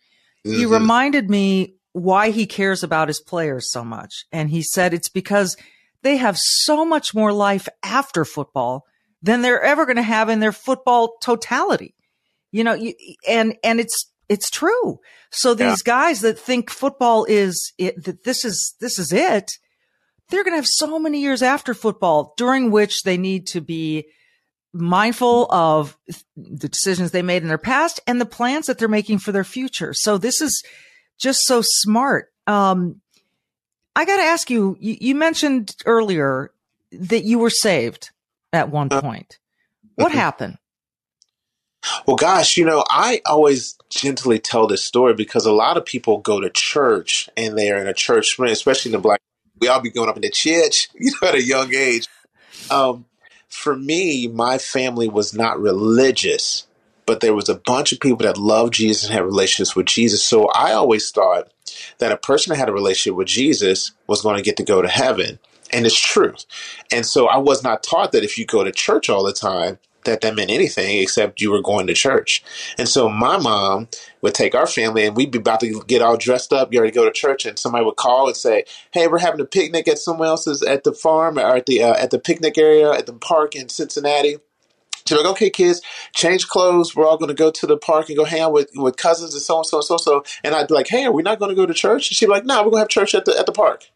mm-hmm. 0.47 0.61
he 0.61 0.65
reminded 0.65 1.29
me 1.29 1.75
why 1.93 2.31
he 2.31 2.47
cares 2.47 2.83
about 2.83 3.09
his 3.09 3.21
players 3.21 3.71
so 3.71 3.85
much. 3.85 4.25
And 4.33 4.49
he 4.49 4.63
said 4.63 4.95
it's 4.95 5.11
because 5.11 5.59
they 6.01 6.17
have 6.17 6.39
so 6.39 6.87
much 6.87 7.15
more 7.15 7.35
life 7.35 7.69
after 7.83 8.25
football 8.25 8.87
than 9.21 9.43
they're 9.43 9.61
ever 9.61 9.85
going 9.85 9.97
to 9.97 10.03
have 10.03 10.31
in 10.31 10.41
their 10.41 10.53
football 10.53 11.19
totality 11.21 11.95
you 12.53 12.65
know, 12.65 12.75
you, 12.75 12.95
and, 13.29 13.57
and 13.63 13.81
it's, 13.81 14.11
it's 14.29 14.51
true. 14.51 15.01
So 15.31 15.55
these 15.55 15.83
yeah. 15.87 15.93
guys 15.93 16.21
that 16.21 16.39
think 16.39 16.71
football 16.71 17.25
is 17.29 17.73
it, 17.79 18.05
that 18.05 18.25
this 18.25 18.45
is, 18.45 18.75
this 18.81 18.99
is 18.99 19.13
it, 19.13 19.53
they're 20.29 20.45
going 20.45 20.53
to 20.53 20.59
have 20.59 20.67
so 20.67 20.99
many 20.99 21.21
years 21.21 21.43
after 21.43 21.75
football 21.75 22.35
during 22.37 22.71
which 22.71 23.03
they 23.03 23.17
need 23.17 23.47
to 23.49 23.61
be 23.61 24.07
mindful 24.73 25.51
of 25.51 25.97
the 26.37 26.69
decisions 26.69 27.11
they 27.11 27.23
made 27.23 27.43
in 27.43 27.49
their 27.49 27.59
past 27.59 28.01
and 28.07 28.21
the 28.21 28.27
plans 28.27 28.67
that 28.67 28.79
they're 28.79 28.89
making 28.89 29.19
for 29.19 29.33
their 29.33 29.45
future. 29.45 29.93
So 29.95 30.19
this 30.19 30.41
is 30.41 30.63
just 31.19 31.41
so 31.45 31.63
smart. 31.63 32.33
Um, 32.47 33.01
I 33.95 34.05
got 34.05 34.17
to 34.19 34.23
ask 34.23 34.51
you, 34.51 34.77
you, 34.79 34.97
you, 35.01 35.15
mentioned 35.15 35.75
earlier 35.87 36.53
that 36.93 37.25
you 37.25 37.39
were 37.39 37.51
saved 37.51 38.11
at 38.53 38.71
one 38.71 38.89
uh, 38.91 39.01
point. 39.01 39.39
What 39.95 40.13
happened? 40.13 40.59
Well, 42.07 42.17
gosh, 42.17 42.57
you 42.57 42.65
know, 42.65 42.85
I 42.89 43.21
always 43.27 43.77
gently 43.91 44.39
tell 44.39 44.67
this 44.67 44.85
story 44.85 45.15
because 45.15 45.47
a 45.47 45.53
lot 45.53 45.77
of 45.77 45.85
people 45.85 46.19
go 46.19 46.41
to 46.41 46.51
church 46.51 47.29
and 47.37 47.57
they 47.57 47.71
are 47.71 47.79
in 47.79 47.87
a 47.87 47.95
church, 47.95 48.39
especially 48.39 48.91
in 48.91 48.93
the 48.93 48.99
black. 48.99 49.21
We 49.61 49.69
all 49.69 49.81
be 49.81 49.91
going 49.91 50.09
up 50.09 50.17
in 50.17 50.23
the 50.23 50.31
church, 50.31 50.89
you 50.99 51.13
know, 51.21 51.29
at 51.29 51.35
a 51.35 51.43
young 51.43 51.75
age. 51.75 52.09
Um, 52.71 53.07
for 53.49 53.77
me, 53.77 54.27
my 54.29 54.59
family 54.59 55.09
was 55.09 55.33
not 55.33 55.61
religious, 55.61 56.67
but 57.07 57.21
there 57.21 57.35
was 57.35 57.49
a 57.49 57.55
bunch 57.55 57.93
of 57.93 58.01
people 58.01 58.19
that 58.19 58.37
loved 58.37 58.75
Jesus 58.75 59.05
and 59.05 59.15
had 59.15 59.25
relationships 59.25 59.77
with 59.77 59.87
Jesus. 59.87 60.23
So 60.23 60.49
I 60.49 60.73
always 60.73 61.11
thought 61.11 61.51
that 61.99 62.13
a 62.13 62.17
person 62.17 62.51
that 62.51 62.59
had 62.59 62.69
a 62.69 62.73
relationship 62.73 63.17
with 63.17 63.29
Jesus 63.29 63.93
was 64.07 64.23
going 64.23 64.37
to 64.37 64.43
get 64.43 64.57
to 64.59 64.65
go 64.65 64.83
to 64.83 64.89
heaven. 64.89 65.39
And 65.73 65.87
it's 65.87 65.99
true. 65.99 66.35
And 66.93 67.05
so 67.05 67.27
I 67.27 67.39
was 67.39 67.63
not 67.63 67.83
taught 67.83 68.13
that 68.13 68.25
if 68.25 68.39
you 68.39 68.47
go 68.47 68.63
to 68.63 68.73
church 68.73 69.09
all 69.09 69.25
the 69.25 69.33
time, 69.33 69.79
that 70.07 70.23
that 70.23 70.35
meant 70.35 70.51
anything 70.51 70.99
except 70.99 71.41
you 71.41 71.51
were 71.51 71.63
going 71.63 71.87
to 71.87 71.95
church. 71.95 72.43
And 72.79 72.89
so 72.89 73.09
my 73.09 73.37
mom 73.37 73.89
would 74.23 74.35
take 74.35 74.55
our 74.55 74.67
family 74.67 75.07
and 75.07 75.17
we'd 75.17 75.31
be 75.31 75.39
about 75.39 75.61
to 75.61 75.83
get 75.87 76.03
all 76.03 76.17
dressed 76.17 76.53
up, 76.53 76.71
get 76.71 76.79
ready 76.79 76.91
to 76.91 76.95
go 76.95 77.05
to 77.05 77.13
church, 77.13 77.47
and 77.47 77.59
somebody 77.59 77.85
would 77.85 77.97
call 77.97 78.27
and 78.27 78.37
say, 78.37 78.65
"Hey, 78.91 79.07
we're 79.07 79.19
having 79.19 79.41
a 79.41 79.45
picnic 79.45 79.87
at 79.89 79.99
someone 79.99 80.29
else's 80.29 80.63
at 80.63 80.85
the 80.85 80.93
farm 80.93 81.39
or 81.39 81.57
at 81.57 81.67
the 81.67 81.83
uh, 81.83 81.95
at 81.95 82.11
the 82.11 82.19
picnic 82.19 82.59
area 82.59 82.91
at 82.91 83.07
the 83.07 83.13
park 83.13 83.55
in 83.55 83.69
Cincinnati." 83.69 84.39
She's 85.07 85.17
like, 85.17 85.27
okay, 85.27 85.51
kids, 85.51 85.83
change 86.13 86.49
clothes. 86.49 86.97
We're 86.97 87.07
all 87.07 87.17
going 87.17 87.29
to 87.29 87.35
go 87.35 87.51
to 87.51 87.67
the 87.67 87.77
park 87.77 88.09
and 88.09 88.19
go 88.19 88.25
hang 88.25 88.41
out 88.41 88.53
with, 88.53 88.71
with 88.75 88.97
cousins 88.97 89.35
and 89.35 89.43
so 89.43 89.59
and 89.59 89.67
so 89.67 89.79
and 89.79 89.85
so 89.85 89.97
so. 89.99 90.25
And 90.43 90.55
I'd 90.55 90.67
be 90.67 90.75
like, 90.75 90.89
hey, 90.89 91.05
are 91.05 91.13
we 91.13 91.23
not 91.23 91.39
going 91.39 91.51
to 91.51 91.55
go 91.55 91.65
to 91.65 91.75
church? 91.75 92.11
And 92.11 92.17
she'd 92.17 92.27
be 92.27 92.33
like, 92.33 92.45
no, 92.45 92.57
we're 92.65 92.71
going 92.71 92.75
to 92.75 92.79
have 92.81 92.89
church 92.89 93.15
at 93.15 93.25
the 93.25 93.39
at 93.39 93.47
the 93.47 93.53
park. 93.53 93.89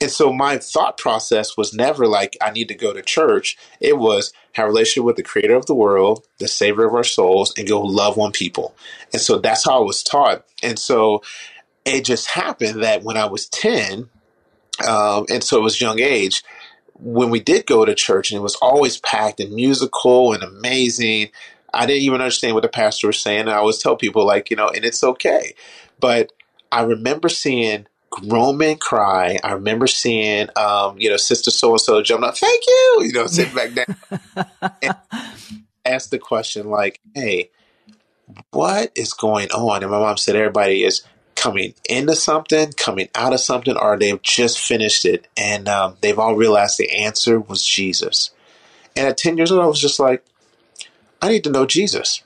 And 0.00 0.10
so 0.10 0.32
my 0.32 0.58
thought 0.58 0.98
process 0.98 1.56
was 1.56 1.72
never 1.72 2.06
like, 2.06 2.36
I 2.40 2.50
need 2.50 2.68
to 2.68 2.74
go 2.74 2.92
to 2.92 3.00
church. 3.00 3.56
It 3.80 3.98
was 3.98 4.32
have 4.52 4.66
relationship 4.66 5.04
with 5.04 5.16
the 5.16 5.22
creator 5.22 5.54
of 5.54 5.66
the 5.66 5.74
world, 5.74 6.26
the 6.38 6.48
savior 6.48 6.86
of 6.86 6.94
our 6.94 7.04
souls, 7.04 7.54
and 7.56 7.66
go 7.66 7.80
love 7.80 8.18
on 8.18 8.32
people. 8.32 8.74
And 9.12 9.22
so 9.22 9.38
that's 9.38 9.64
how 9.64 9.80
I 9.80 9.84
was 9.84 10.02
taught. 10.02 10.44
And 10.62 10.78
so 10.78 11.22
it 11.84 12.04
just 12.04 12.28
happened 12.28 12.82
that 12.82 13.02
when 13.04 13.16
I 13.16 13.26
was 13.26 13.48
10, 13.48 14.08
um, 14.86 15.26
and 15.30 15.42
so 15.42 15.58
it 15.58 15.62
was 15.62 15.80
young 15.80 16.00
age, 16.00 16.42
when 16.98 17.30
we 17.30 17.40
did 17.40 17.66
go 17.66 17.84
to 17.84 17.94
church 17.94 18.30
and 18.30 18.38
it 18.38 18.42
was 18.42 18.56
always 18.56 18.98
packed 18.98 19.40
and 19.40 19.54
musical 19.54 20.32
and 20.32 20.42
amazing, 20.42 21.30
I 21.72 21.86
didn't 21.86 22.02
even 22.02 22.20
understand 22.20 22.54
what 22.54 22.62
the 22.62 22.68
pastor 22.68 23.06
was 23.06 23.20
saying. 23.20 23.40
And 23.40 23.50
I 23.50 23.56
always 23.56 23.78
tell 23.78 23.96
people 23.96 24.26
like, 24.26 24.50
you 24.50 24.56
know, 24.56 24.68
and 24.68 24.84
it's 24.84 25.04
okay. 25.04 25.54
But 26.00 26.32
I 26.72 26.82
remember 26.82 27.28
seeing 27.28 27.86
grown 28.28 28.56
men 28.56 28.76
cry. 28.76 29.38
I 29.42 29.52
remember 29.52 29.86
seeing, 29.86 30.48
um, 30.56 30.98
you 30.98 31.10
know, 31.10 31.16
Sister 31.16 31.50
So 31.50 31.72
and 31.72 31.80
So 31.80 32.02
jumping 32.02 32.28
up, 32.28 32.36
thank 32.36 32.66
you, 32.66 33.02
you 33.04 33.12
know, 33.12 33.26
sitting 33.26 33.54
back 33.54 33.74
down. 33.74 34.76
and 34.82 34.96
ask 35.84 36.10
the 36.10 36.18
question 36.18 36.68
like, 36.68 37.00
hey, 37.14 37.50
what 38.50 38.92
is 38.94 39.12
going 39.12 39.50
on? 39.50 39.82
And 39.82 39.90
my 39.90 39.98
mom 39.98 40.16
said, 40.16 40.36
everybody 40.36 40.82
is 40.82 41.02
coming 41.34 41.74
into 41.88 42.16
something, 42.16 42.72
coming 42.72 43.08
out 43.14 43.32
of 43.32 43.40
something, 43.40 43.76
or 43.76 43.98
they've 43.98 44.22
just 44.22 44.58
finished 44.58 45.04
it 45.04 45.28
and 45.36 45.68
um, 45.68 45.96
they've 46.00 46.18
all 46.18 46.34
realized 46.34 46.78
the 46.78 46.90
answer 46.90 47.38
was 47.38 47.64
Jesus. 47.64 48.30
And 48.96 49.06
at 49.06 49.18
10 49.18 49.36
years 49.36 49.52
old, 49.52 49.62
I 49.62 49.66
was 49.66 49.80
just 49.80 50.00
like, 50.00 50.24
I 51.20 51.28
need 51.28 51.44
to 51.44 51.50
know 51.50 51.66
Jesus. 51.66 52.22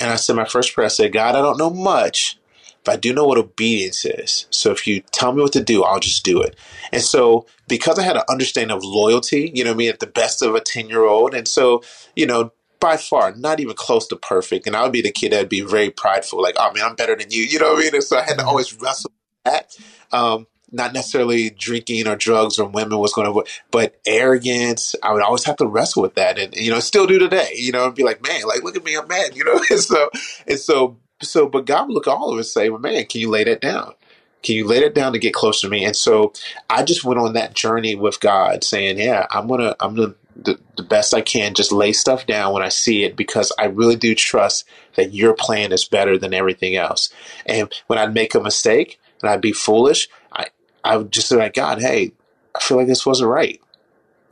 And 0.00 0.10
I 0.10 0.16
said 0.16 0.36
my 0.36 0.44
first 0.44 0.74
prayer, 0.74 0.86
I 0.86 0.88
said, 0.88 1.12
God, 1.12 1.34
I 1.34 1.42
don't 1.42 1.58
know 1.58 1.70
much, 1.70 2.38
but 2.84 2.92
I 2.92 2.96
do 2.96 3.12
know 3.12 3.24
what 3.24 3.38
obedience 3.38 4.04
is. 4.04 4.46
So 4.50 4.70
if 4.70 4.86
you 4.86 5.00
tell 5.12 5.32
me 5.32 5.42
what 5.42 5.52
to 5.52 5.62
do, 5.62 5.84
I'll 5.84 6.00
just 6.00 6.24
do 6.24 6.40
it. 6.40 6.56
And 6.92 7.02
so 7.02 7.46
because 7.66 7.98
I 7.98 8.02
had 8.02 8.16
an 8.16 8.22
understanding 8.28 8.76
of 8.76 8.84
loyalty, 8.84 9.50
you 9.54 9.64
know 9.64 9.72
I 9.72 9.74
mean, 9.74 9.90
at 9.90 10.00
the 10.00 10.06
best 10.06 10.42
of 10.42 10.54
a 10.54 10.60
10 10.60 10.88
year 10.88 11.04
old. 11.04 11.34
And 11.34 11.46
so, 11.46 11.82
you 12.16 12.26
know, 12.26 12.52
by 12.80 12.96
far 12.96 13.34
not 13.34 13.60
even 13.60 13.74
close 13.74 14.06
to 14.08 14.16
perfect. 14.16 14.66
And 14.66 14.76
I 14.76 14.82
would 14.82 14.92
be 14.92 15.02
the 15.02 15.10
kid 15.10 15.32
that'd 15.32 15.48
be 15.48 15.60
very 15.60 15.90
prideful, 15.90 16.40
like, 16.40 16.56
oh 16.58 16.72
man, 16.72 16.84
I'm 16.84 16.94
better 16.94 17.16
than 17.16 17.30
you. 17.30 17.42
You 17.42 17.58
know 17.58 17.72
what 17.72 17.78
I 17.78 17.80
mean? 17.82 17.94
And 17.94 18.04
so 18.04 18.16
I 18.16 18.22
had 18.22 18.28
to 18.28 18.36
mm-hmm. 18.38 18.48
always 18.48 18.74
wrestle 18.80 19.10
with 19.10 19.52
that. 19.52 19.76
Um, 20.16 20.46
not 20.70 20.92
necessarily 20.92 21.50
drinking 21.50 22.06
or 22.06 22.16
drugs 22.16 22.58
or 22.58 22.68
women 22.68 22.98
was 22.98 23.12
going 23.12 23.32
to, 23.32 23.50
but 23.70 23.98
arrogance. 24.06 24.94
I 25.02 25.12
would 25.12 25.22
always 25.22 25.44
have 25.44 25.56
to 25.56 25.66
wrestle 25.66 26.02
with 26.02 26.14
that, 26.16 26.38
and 26.38 26.54
you 26.54 26.70
know, 26.70 26.80
still 26.80 27.06
do 27.06 27.18
today. 27.18 27.52
You 27.56 27.72
know, 27.72 27.86
and 27.86 27.94
be 27.94 28.04
like, 28.04 28.22
man, 28.22 28.42
like 28.46 28.62
look 28.62 28.76
at 28.76 28.84
me, 28.84 28.94
I'm 28.94 29.08
mad. 29.08 29.34
You 29.34 29.44
know, 29.44 29.60
and 29.70 29.80
so 29.80 30.10
and 30.46 30.58
so 30.58 30.98
so, 31.22 31.48
but 31.48 31.66
God 31.66 31.88
would 31.88 31.94
look 31.94 32.06
at 32.06 32.14
all 32.14 32.32
of 32.32 32.38
us 32.38 32.46
and 32.46 32.62
say, 32.62 32.70
well, 32.70 32.80
man, 32.80 33.04
can 33.06 33.20
you 33.20 33.30
lay 33.30 33.44
that 33.44 33.60
down? 33.60 33.94
Can 34.42 34.54
you 34.54 34.66
lay 34.66 34.80
that 34.80 34.94
down 34.94 35.12
to 35.12 35.18
get 35.18 35.34
closer 35.34 35.66
to 35.66 35.70
me? 35.70 35.84
And 35.84 35.96
so 35.96 36.32
I 36.70 36.84
just 36.84 37.04
went 37.04 37.18
on 37.18 37.32
that 37.32 37.54
journey 37.54 37.94
with 37.94 38.20
God, 38.20 38.62
saying, 38.62 38.98
yeah, 38.98 39.26
I'm 39.30 39.48
gonna, 39.48 39.74
I'm 39.80 39.94
gonna 39.94 40.14
the, 40.36 40.58
the 40.76 40.82
best 40.82 41.12
I 41.12 41.20
can, 41.20 41.54
just 41.54 41.72
lay 41.72 41.92
stuff 41.92 42.26
down 42.26 42.52
when 42.52 42.62
I 42.62 42.68
see 42.68 43.02
it 43.04 43.16
because 43.16 43.52
I 43.58 43.64
really 43.64 43.96
do 43.96 44.14
trust 44.14 44.64
that 44.94 45.12
your 45.12 45.34
plan 45.34 45.72
is 45.72 45.84
better 45.84 46.16
than 46.16 46.32
everything 46.32 46.76
else. 46.76 47.12
And 47.44 47.72
when 47.88 47.98
I'd 47.98 48.14
make 48.14 48.34
a 48.34 48.40
mistake 48.40 49.00
and 49.20 49.30
I'd 49.30 49.40
be 49.40 49.52
foolish, 49.52 50.08
I, 50.32 50.46
I 50.84 50.96
would 50.98 51.12
just 51.12 51.28
say, 51.28 51.36
like, 51.36 51.54
God, 51.54 51.80
hey, 51.80 52.12
I 52.54 52.60
feel 52.60 52.76
like 52.76 52.86
this 52.86 53.04
wasn't 53.04 53.30
right. 53.30 53.60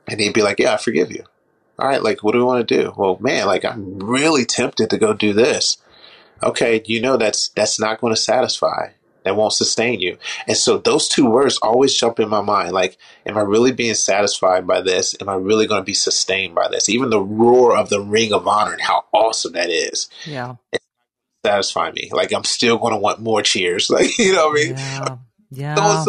And 0.08 0.20
he'd 0.20 0.34
be 0.34 0.42
like, 0.42 0.60
yeah, 0.60 0.74
I 0.74 0.76
forgive 0.76 1.10
you. 1.10 1.24
All 1.78 1.88
right, 1.88 2.02
like, 2.02 2.22
what 2.22 2.32
do 2.32 2.38
we 2.38 2.44
want 2.44 2.66
to 2.66 2.82
do? 2.82 2.94
Well, 2.96 3.18
man, 3.20 3.46
like, 3.46 3.64
I'm 3.64 3.98
really 3.98 4.44
tempted 4.44 4.88
to 4.90 4.98
go 4.98 5.12
do 5.12 5.32
this. 5.32 5.78
Okay, 6.42 6.82
you 6.86 7.00
know 7.00 7.16
that's 7.16 7.48
that's 7.50 7.80
not 7.80 8.00
going 8.00 8.14
to 8.14 8.20
satisfy 8.20 8.90
that 9.26 9.34
won't 9.34 9.52
sustain 9.52 9.98
you. 9.98 10.18
And 10.46 10.56
so 10.56 10.78
those 10.78 11.08
two 11.08 11.28
words 11.28 11.58
always 11.58 11.92
jump 11.92 12.20
in 12.20 12.28
my 12.28 12.42
mind. 12.42 12.70
Like, 12.70 12.96
am 13.26 13.36
I 13.36 13.40
really 13.40 13.72
being 13.72 13.96
satisfied 13.96 14.68
by 14.68 14.82
this? 14.82 15.16
Am 15.20 15.28
I 15.28 15.34
really 15.34 15.66
going 15.66 15.80
to 15.80 15.84
be 15.84 15.94
sustained 15.94 16.54
by 16.54 16.68
this? 16.68 16.88
Even 16.88 17.10
the 17.10 17.20
roar 17.20 17.76
of 17.76 17.88
the 17.88 18.00
ring 18.00 18.32
of 18.32 18.46
honor 18.46 18.74
and 18.74 18.80
how 18.80 19.04
awesome 19.12 19.54
that 19.54 19.68
is. 19.68 20.08
Yeah. 20.26 20.54
Satisfy 21.44 21.90
me. 21.90 22.08
Like 22.12 22.32
I'm 22.32 22.44
still 22.44 22.78
going 22.78 22.92
to 22.92 23.00
want 23.00 23.18
more 23.20 23.42
cheers. 23.42 23.90
Like, 23.96 24.16
you 24.16 24.32
know 24.32 24.46
what 24.46 24.60
I 24.60 24.64
mean? 24.64 24.76
Yeah. 24.76 25.16
yeah. 25.50 26.04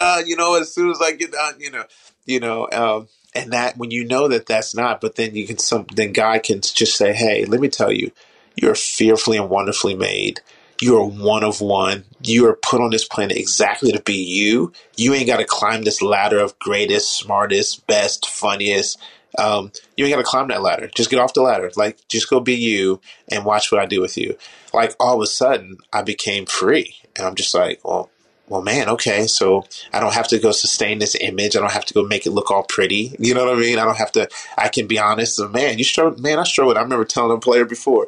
Uh, 0.00 0.22
you 0.26 0.34
know, 0.34 0.60
as 0.60 0.74
soon 0.74 0.90
as 0.90 1.00
I 1.00 1.12
get 1.12 1.30
done, 1.30 1.54
you 1.60 1.70
know, 1.70 1.84
you 2.24 2.40
know, 2.40 2.68
um, 2.72 3.08
and 3.32 3.52
that 3.52 3.76
when 3.76 3.92
you 3.92 4.04
know 4.04 4.26
that 4.26 4.46
that's 4.46 4.74
not, 4.74 5.00
but 5.00 5.14
then 5.14 5.36
you 5.36 5.46
can 5.46 5.58
some, 5.58 5.86
then 5.94 6.12
God 6.12 6.42
can 6.42 6.62
just 6.62 6.96
say, 6.96 7.12
Hey, 7.12 7.44
let 7.44 7.60
me 7.60 7.68
tell 7.68 7.92
you, 7.92 8.10
you're 8.56 8.74
fearfully 8.74 9.36
and 9.36 9.50
wonderfully 9.50 9.94
made. 9.94 10.40
You 10.80 10.98
are 10.98 11.06
one 11.06 11.42
of 11.42 11.60
one. 11.60 12.04
You 12.22 12.46
are 12.48 12.56
put 12.56 12.80
on 12.80 12.90
this 12.90 13.06
planet 13.06 13.36
exactly 13.36 13.92
to 13.92 14.00
be 14.02 14.14
you. 14.14 14.72
You 14.96 15.14
ain't 15.14 15.26
got 15.26 15.38
to 15.38 15.44
climb 15.44 15.82
this 15.82 16.02
ladder 16.02 16.38
of 16.38 16.58
greatest, 16.58 17.16
smartest, 17.16 17.86
best, 17.86 18.28
funniest. 18.28 18.98
Um, 19.38 19.72
you 19.96 20.04
ain't 20.04 20.14
got 20.14 20.20
to 20.20 20.28
climb 20.28 20.48
that 20.48 20.62
ladder. 20.62 20.90
Just 20.94 21.10
get 21.10 21.18
off 21.18 21.34
the 21.34 21.42
ladder. 21.42 21.70
Like, 21.76 21.98
just 22.08 22.28
go 22.28 22.40
be 22.40 22.54
you 22.54 23.00
and 23.30 23.44
watch 23.44 23.72
what 23.72 23.80
I 23.80 23.86
do 23.86 24.00
with 24.00 24.18
you. 24.18 24.36
Like, 24.72 24.94
all 25.00 25.16
of 25.16 25.22
a 25.22 25.26
sudden, 25.26 25.78
I 25.92 26.02
became 26.02 26.46
free. 26.46 26.96
And 27.16 27.26
I'm 27.26 27.34
just 27.34 27.54
like, 27.54 27.80
well, 27.82 28.10
well, 28.48 28.62
man, 28.62 28.88
okay, 28.90 29.26
so 29.26 29.66
I 29.92 29.98
don't 29.98 30.14
have 30.14 30.28
to 30.28 30.38
go 30.38 30.52
sustain 30.52 31.00
this 31.00 31.16
image. 31.20 31.56
I 31.56 31.60
don't 31.60 31.72
have 31.72 31.86
to 31.86 31.94
go 31.94 32.04
make 32.04 32.26
it 32.26 32.30
look 32.30 32.50
all 32.50 32.62
pretty. 32.62 33.16
You 33.18 33.34
know 33.34 33.44
what 33.46 33.56
I 33.56 33.60
mean? 33.60 33.78
I 33.78 33.84
don't 33.84 33.96
have 33.96 34.12
to. 34.12 34.28
I 34.56 34.68
can 34.68 34.86
be 34.86 34.98
honest. 34.98 35.40
Man, 35.50 35.78
you 35.78 35.84
struggle. 35.84 36.20
Man, 36.20 36.38
I 36.38 36.44
struggled. 36.44 36.76
I 36.76 36.82
remember 36.82 37.04
telling 37.04 37.36
a 37.36 37.40
player 37.40 37.64
before 37.64 38.06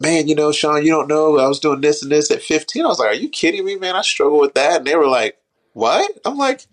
man, 0.00 0.26
you 0.26 0.34
know, 0.34 0.50
Shaun, 0.50 0.84
you 0.84 0.90
don't 0.90 1.08
know, 1.08 1.38
I 1.38 1.46
was 1.46 1.60
doing 1.60 1.80
this 1.80 2.02
and 2.02 2.10
this 2.10 2.30
at 2.30 2.42
15. 2.42 2.84
I 2.84 2.88
was 2.88 2.98
like, 2.98 3.10
are 3.10 3.14
you 3.14 3.28
kidding 3.28 3.64
me, 3.64 3.76
man? 3.76 3.94
I 3.94 4.02
struggle 4.02 4.40
with 4.40 4.54
that. 4.54 4.78
And 4.78 4.86
they 4.86 4.96
were 4.96 5.06
like, 5.06 5.38
what? 5.74 6.10
I'm 6.24 6.36
like, 6.36 6.66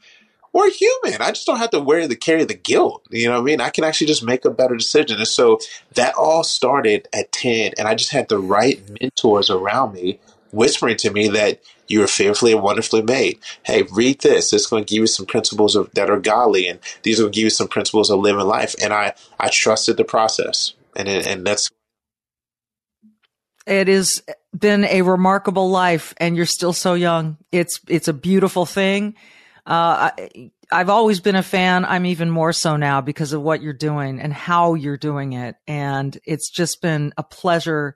we're 0.54 0.72
human. 0.72 1.22
I 1.22 1.32
just 1.32 1.46
don't 1.46 1.60
have 1.60 1.70
to 1.72 1.80
wear 1.80 2.08
the 2.08 2.16
carry 2.16 2.46
the 2.46 2.56
guilt. 2.56 3.06
You 3.12 3.28
know 3.28 3.34
what 3.34 3.42
I 3.42 3.44
mean? 3.44 3.62
I 3.62 3.70
can 3.70 3.84
actually 3.84 4.08
just 4.08 4.24
make 4.24 4.46
a 4.46 4.50
better 4.50 4.76
decision. 4.76 5.18
And 5.18 5.28
so 5.28 5.60
that 5.94 6.16
all 6.16 6.44
started 6.44 7.08
at 7.14 7.32
10 7.32 7.74
and 7.78 7.88
I 7.88 7.94
just 7.94 8.12
had 8.12 8.30
the 8.30 8.40
right 8.40 8.82
mentors 9.00 9.50
around 9.50 9.94
me 9.94 10.20
whispering 10.52 10.98
to 10.98 11.12
me 11.12 11.28
that 11.28 11.62
you 11.88 12.04
are 12.04 12.08
fearfully 12.08 12.54
and 12.54 12.62
wonderfully 12.62 13.02
made. 13.02 13.40
Hey, 13.64 13.84
read 13.84 14.22
this. 14.22 14.52
It's 14.54 14.66
going 14.66 14.86
to 14.86 14.90
give 14.94 15.02
you 15.02 15.08
some 15.08 15.26
principles 15.26 15.76
of, 15.76 15.92
that 15.94 16.10
are 16.10 16.20
godly, 16.20 16.68
and 16.68 16.80
these 17.04 17.22
will 17.22 17.30
give 17.30 17.44
you 17.44 17.50
some 17.50 17.68
principles 17.68 18.10
of 18.10 18.20
living 18.20 18.46
life. 18.46 18.76
And 18.82 18.94
I, 18.94 19.14
I 19.40 19.50
trusted 19.50 19.98
the 19.98 20.04
process, 20.04 20.74
and 20.96 21.08
and 21.08 21.46
that's 21.46 21.70
it 23.68 23.88
has 23.88 24.24
been 24.58 24.86
a 24.86 25.02
remarkable 25.02 25.70
life 25.70 26.14
and 26.18 26.36
you're 26.36 26.46
still 26.46 26.74
so 26.74 26.94
young. 26.94 27.38
It's, 27.52 27.80
it's 27.88 28.08
a 28.08 28.14
beautiful 28.14 28.66
thing. 28.66 29.16
Uh, 29.66 30.12
I, 30.18 30.52
I've 30.72 30.90
always 30.90 31.20
been 31.20 31.36
a 31.36 31.44
fan. 31.44 31.86
I'm 31.86 32.06
even 32.06 32.30
more 32.30 32.54
so 32.54 32.78
now 32.78 33.02
because 33.02 33.34
of 33.34 33.42
what 33.42 33.62
you're 33.62 33.74
doing 33.74 34.20
and 34.20 34.34
how 34.34 34.74
you're 34.74 34.98
doing 34.98 35.34
it. 35.34 35.56
And 35.68 36.18
it's 36.26 36.50
just 36.50 36.82
been 36.82 37.14
a 37.18 37.24
pleasure 37.24 37.96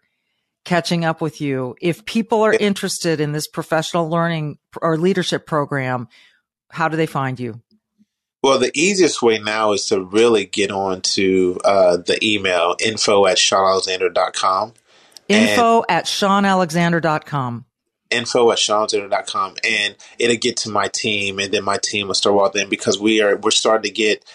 catching 0.66 1.06
up 1.06 1.22
with 1.22 1.42
you. 1.42 1.76
If 1.82 2.06
people 2.06 2.42
are 2.44 2.54
interested 2.54 3.20
in 3.20 3.32
this 3.32 3.48
professional 3.48 4.10
learning 4.10 4.60
or 4.82 4.98
leadership 4.98 5.46
program, 5.48 6.08
how 6.70 6.88
do 6.88 6.98
they 6.98 7.08
find 7.08 7.40
you? 7.40 7.62
Well, 8.44 8.58
the 8.58 8.72
easiest 8.74 9.22
way 9.22 9.38
now 9.38 9.74
is 9.74 9.86
to 9.88 10.04
really 10.04 10.46
get 10.46 10.72
on 10.72 11.02
to 11.02 11.60
uh, 11.64 11.98
the 11.98 12.18
email 12.24 12.76
info 12.84 13.28
at 13.28 13.38
shaunalexander.com. 13.38 14.74
Info 15.28 15.84
and 15.84 15.92
at 15.92 16.06
shaunalexander.com. 16.06 17.66
Info 18.10 18.52
at 18.52 18.58
shaunalexander.com. 18.58 19.56
And 19.68 19.96
it'll 20.20 20.38
get 20.38 20.58
to 20.58 20.70
my 20.70 20.88
team, 20.88 21.40
and 21.40 21.54
then 21.54 21.64
my 21.64 21.78
team 21.78 22.08
will 22.08 22.14
start 22.14 22.36
walking 22.36 22.64
in 22.64 22.70
because 22.70 23.00
we 23.00 23.22
are 23.22 23.38
we're 23.38 23.52
starting 23.52 23.90
to 23.90 23.96
get 23.96 24.26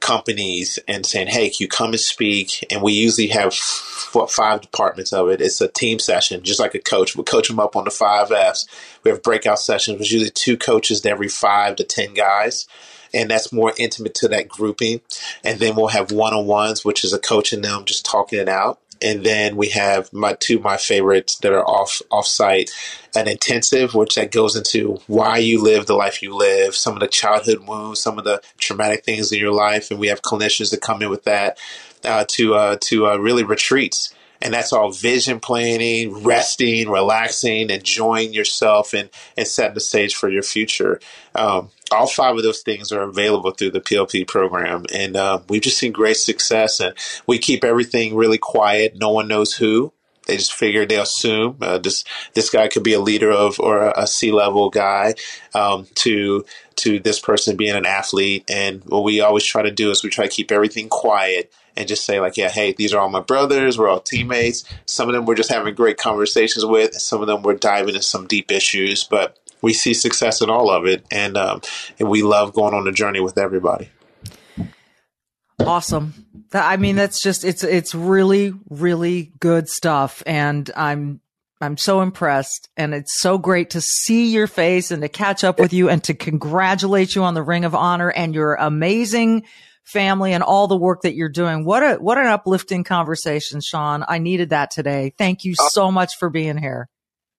companies 0.00 0.78
and 0.88 1.04
saying, 1.04 1.28
"Hey, 1.28 1.50
can 1.50 1.56
you 1.60 1.68
come 1.68 1.90
and 1.90 2.00
speak?" 2.00 2.64
And 2.70 2.82
we 2.82 2.92
usually 2.92 3.28
have 3.28 3.54
four, 3.54 4.28
five 4.28 4.60
departments 4.60 5.12
of 5.12 5.28
it. 5.28 5.40
It's 5.40 5.60
a 5.60 5.68
team 5.68 5.98
session, 5.98 6.42
just 6.42 6.60
like 6.60 6.74
a 6.74 6.78
coach. 6.78 7.16
We 7.16 7.24
coach 7.24 7.48
them 7.48 7.60
up 7.60 7.76
on 7.76 7.84
the 7.84 7.90
five 7.90 8.30
Fs. 8.30 8.66
We 9.04 9.10
have 9.10 9.22
breakout 9.22 9.58
sessions, 9.58 9.98
which 9.98 10.12
usually 10.12 10.30
two 10.30 10.56
coaches 10.56 11.02
to 11.02 11.10
every 11.10 11.28
five 11.28 11.76
to 11.76 11.84
ten 11.84 12.14
guys, 12.14 12.66
and 13.12 13.30
that's 13.30 13.52
more 13.52 13.72
intimate 13.76 14.14
to 14.16 14.28
that 14.28 14.48
grouping. 14.48 15.00
And 15.44 15.58
then 15.58 15.76
we'll 15.76 15.88
have 15.88 16.12
one 16.12 16.32
on 16.32 16.46
ones, 16.46 16.84
which 16.84 17.04
is 17.04 17.12
a 17.12 17.18
coach 17.18 17.52
and 17.52 17.64
them 17.64 17.84
just 17.84 18.06
talking 18.06 18.38
it 18.38 18.48
out 18.48 18.80
and 19.02 19.24
then 19.24 19.56
we 19.56 19.68
have 19.70 20.12
my 20.12 20.34
two 20.34 20.56
of 20.56 20.62
my 20.62 20.76
favorites 20.76 21.38
that 21.38 21.52
are 21.52 21.64
off 21.64 22.02
off 22.10 22.26
site 22.26 22.70
an 23.16 23.26
intensive 23.28 23.94
which 23.94 24.14
that 24.14 24.30
goes 24.30 24.54
into 24.54 25.00
why 25.06 25.38
you 25.38 25.60
live 25.62 25.86
the 25.86 25.94
life 25.94 26.22
you 26.22 26.34
live 26.34 26.76
some 26.76 26.94
of 26.94 27.00
the 27.00 27.08
childhood 27.08 27.66
wounds 27.66 28.00
some 28.00 28.18
of 28.18 28.24
the 28.24 28.40
traumatic 28.58 29.04
things 29.04 29.32
in 29.32 29.38
your 29.38 29.52
life. 29.52 29.90
And 29.90 30.00
we 30.00 30.08
have 30.08 30.22
clinicians 30.22 30.70
that 30.70 30.80
come 30.80 31.02
in 31.02 31.10
with 31.10 31.24
that 31.24 31.58
uh, 32.04 32.24
to 32.28 32.54
uh, 32.54 32.76
to 32.82 33.06
uh, 33.06 33.16
really 33.16 33.44
retreats 33.44 34.14
and 34.42 34.54
that's 34.54 34.72
all 34.72 34.90
vision 34.90 35.40
planning, 35.40 36.22
resting, 36.22 36.88
relaxing, 36.88 37.70
enjoying 37.70 38.32
yourself, 38.32 38.94
and 38.94 39.10
and 39.36 39.46
setting 39.46 39.74
the 39.74 39.80
stage 39.80 40.14
for 40.14 40.28
your 40.28 40.42
future. 40.42 41.00
Um, 41.34 41.70
all 41.90 42.06
five 42.06 42.36
of 42.36 42.42
those 42.42 42.62
things 42.62 42.92
are 42.92 43.02
available 43.02 43.50
through 43.50 43.72
the 43.72 43.80
PLP 43.80 44.26
program, 44.26 44.84
and 44.94 45.16
uh, 45.16 45.40
we've 45.48 45.62
just 45.62 45.78
seen 45.78 45.92
great 45.92 46.16
success. 46.16 46.80
And 46.80 46.94
we 47.26 47.38
keep 47.38 47.64
everything 47.64 48.16
really 48.16 48.38
quiet. 48.38 48.96
No 48.96 49.10
one 49.10 49.28
knows 49.28 49.54
who. 49.54 49.92
They 50.26 50.36
just 50.36 50.52
figure 50.52 50.86
they 50.86 50.98
assume 50.98 51.56
uh, 51.60 51.78
this 51.78 52.04
this 52.34 52.50
guy 52.50 52.68
could 52.68 52.84
be 52.84 52.92
a 52.92 53.00
leader 53.00 53.32
of 53.32 53.58
or 53.58 53.78
a, 53.78 54.02
a 54.02 54.06
C 54.06 54.30
level 54.30 54.70
guy 54.70 55.14
um, 55.54 55.86
to 55.96 56.44
to 56.76 57.00
this 57.00 57.18
person 57.18 57.56
being 57.56 57.74
an 57.74 57.84
athlete. 57.84 58.44
And 58.48 58.82
what 58.84 59.02
we 59.02 59.20
always 59.20 59.44
try 59.44 59.62
to 59.62 59.70
do 59.70 59.90
is 59.90 60.04
we 60.04 60.10
try 60.10 60.26
to 60.26 60.30
keep 60.30 60.52
everything 60.52 60.88
quiet 60.88 61.52
and 61.76 61.88
just 61.88 62.04
say 62.04 62.20
like, 62.20 62.36
yeah, 62.36 62.48
hey, 62.48 62.72
these 62.72 62.92
are 62.92 63.00
all 63.00 63.08
my 63.08 63.20
brothers. 63.20 63.78
We're 63.78 63.88
all 63.88 64.00
teammates. 64.00 64.64
Some 64.86 65.08
of 65.08 65.14
them 65.14 65.24
we're 65.24 65.34
just 65.34 65.50
having 65.50 65.74
great 65.74 65.96
conversations 65.96 66.64
with. 66.64 66.94
Some 66.94 67.20
of 67.20 67.26
them 67.26 67.42
we're 67.42 67.54
diving 67.54 67.94
into 67.94 68.02
some 68.02 68.26
deep 68.26 68.50
issues, 68.50 69.04
but 69.04 69.38
we 69.62 69.72
see 69.72 69.94
success 69.94 70.40
in 70.40 70.50
all 70.50 70.70
of 70.70 70.86
it, 70.86 71.04
and 71.10 71.36
um, 71.36 71.60
and 71.98 72.08
we 72.08 72.22
love 72.22 72.52
going 72.52 72.74
on 72.74 72.84
the 72.84 72.92
journey 72.92 73.20
with 73.20 73.38
everybody. 73.38 73.90
Awesome. 75.60 76.14
I 76.52 76.76
mean, 76.78 76.96
that's 76.96 77.20
just 77.22 77.44
it's 77.44 77.62
it's 77.62 77.94
really 77.94 78.54
really 78.68 79.32
good 79.40 79.68
stuff, 79.68 80.22
and 80.26 80.70
I'm 80.74 81.20
I'm 81.60 81.76
so 81.76 82.00
impressed, 82.00 82.70
and 82.76 82.94
it's 82.94 83.20
so 83.20 83.36
great 83.36 83.70
to 83.70 83.80
see 83.80 84.32
your 84.32 84.46
face 84.46 84.90
and 84.90 85.02
to 85.02 85.08
catch 85.08 85.44
up 85.44 85.60
with 85.60 85.72
you 85.72 85.90
and 85.90 86.02
to 86.04 86.14
congratulate 86.14 87.14
you 87.14 87.22
on 87.22 87.34
the 87.34 87.42
Ring 87.42 87.64
of 87.64 87.74
Honor 87.74 88.10
and 88.10 88.34
your 88.34 88.54
amazing 88.54 89.44
family 89.90 90.32
and 90.32 90.42
all 90.42 90.68
the 90.68 90.76
work 90.76 91.02
that 91.02 91.14
you're 91.14 91.28
doing. 91.28 91.64
What 91.64 91.82
a 91.82 91.96
what 91.96 92.18
an 92.18 92.26
uplifting 92.26 92.84
conversation, 92.84 93.60
Shaun. 93.60 94.04
I 94.08 94.18
needed 94.18 94.50
that 94.50 94.70
today. 94.70 95.12
Thank 95.18 95.44
you 95.44 95.54
uh, 95.58 95.68
so 95.68 95.90
much 95.90 96.16
for 96.18 96.30
being 96.30 96.56
here 96.58 96.88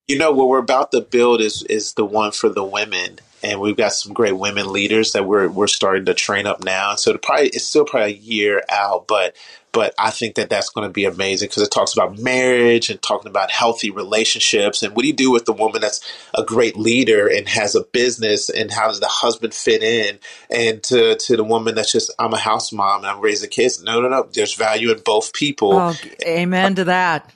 You 0.07 0.17
know 0.17 0.31
what 0.31 0.49
we're 0.49 0.59
about 0.59 0.91
to 0.91 1.01
build 1.01 1.41
is 1.41 1.63
is 1.63 1.93
the 1.93 2.05
one 2.05 2.31
for 2.31 2.49
the 2.49 2.63
women, 2.63 3.19
and 3.43 3.59
we've 3.59 3.77
got 3.77 3.93
some 3.93 4.13
great 4.13 4.37
women 4.37 4.71
leaders 4.71 5.13
that 5.13 5.25
we're 5.25 5.47
we're 5.47 5.67
starting 5.67 6.05
to 6.05 6.13
train 6.13 6.45
up 6.45 6.63
now. 6.63 6.95
So 6.95 7.17
probably 7.17 7.47
it's 7.47 7.65
still 7.65 7.85
probably 7.85 8.13
a 8.13 8.17
year 8.17 8.63
out, 8.69 9.07
but 9.07 9.35
but 9.71 9.93
I 9.97 10.11
think 10.11 10.35
that 10.35 10.49
that's 10.49 10.69
going 10.69 10.87
to 10.87 10.91
be 10.91 11.05
amazing 11.05 11.49
because 11.49 11.63
it 11.63 11.71
talks 11.71 11.93
about 11.93 12.17
marriage 12.19 12.89
and 12.89 13.01
talking 13.01 13.29
about 13.29 13.51
healthy 13.51 13.89
relationships 13.89 14.83
and 14.83 14.95
what 14.95 15.03
do 15.03 15.07
you 15.07 15.13
do 15.13 15.31
with 15.31 15.45
the 15.45 15.53
woman 15.53 15.81
that's 15.81 16.01
a 16.35 16.43
great 16.43 16.77
leader 16.77 17.27
and 17.27 17.47
has 17.47 17.75
a 17.75 17.83
business 17.83 18.49
and 18.49 18.71
how 18.71 18.87
does 18.87 18.99
the 18.99 19.07
husband 19.07 19.53
fit 19.53 19.83
in 19.83 20.19
and 20.49 20.83
to 20.83 21.15
to 21.15 21.37
the 21.37 21.43
woman 21.43 21.75
that's 21.75 21.91
just 21.91 22.11
I'm 22.19 22.33
a 22.33 22.37
house 22.37 22.71
mom 22.71 22.99
and 23.01 23.07
I'm 23.07 23.21
raising 23.21 23.49
kids. 23.49 23.81
No, 23.81 24.01
no, 24.01 24.09
no. 24.09 24.27
There's 24.31 24.53
value 24.53 24.91
in 24.91 24.99
both 25.03 25.33
people. 25.33 25.73
Oh, 25.73 25.95
amen 26.25 26.75
to 26.75 26.85
that. 26.85 27.31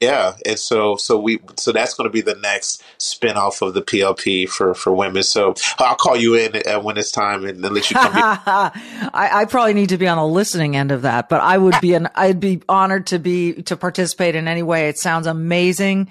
Yeah, 0.00 0.36
and 0.46 0.58
so 0.58 0.96
so 0.96 1.18
we 1.18 1.40
so 1.58 1.72
that's 1.72 1.92
going 1.92 2.08
to 2.08 2.12
be 2.12 2.22
the 2.22 2.34
next 2.34 2.82
spinoff 2.98 3.60
of 3.60 3.74
the 3.74 3.82
PLP 3.82 4.48
for 4.48 4.72
for 4.72 4.94
women. 4.94 5.22
So 5.22 5.54
I'll 5.78 5.94
call 5.94 6.16
you 6.16 6.36
in 6.36 6.62
uh, 6.66 6.80
when 6.80 6.96
it's 6.96 7.12
time 7.12 7.44
and 7.44 7.62
then 7.62 7.74
let 7.74 7.90
you 7.90 7.96
come. 7.96 8.12
I, 8.14 8.72
I 9.12 9.44
probably 9.44 9.74
need 9.74 9.90
to 9.90 9.98
be 9.98 10.08
on 10.08 10.16
the 10.16 10.26
listening 10.26 10.74
end 10.74 10.90
of 10.90 11.02
that, 11.02 11.28
but 11.28 11.42
I 11.42 11.58
would 11.58 11.78
be 11.82 11.92
an 11.92 12.08
I'd 12.14 12.40
be 12.40 12.62
honored 12.66 13.08
to 13.08 13.18
be 13.18 13.62
to 13.64 13.76
participate 13.76 14.34
in 14.36 14.48
any 14.48 14.62
way. 14.62 14.88
It 14.88 14.96
sounds 14.98 15.26
amazing. 15.26 16.08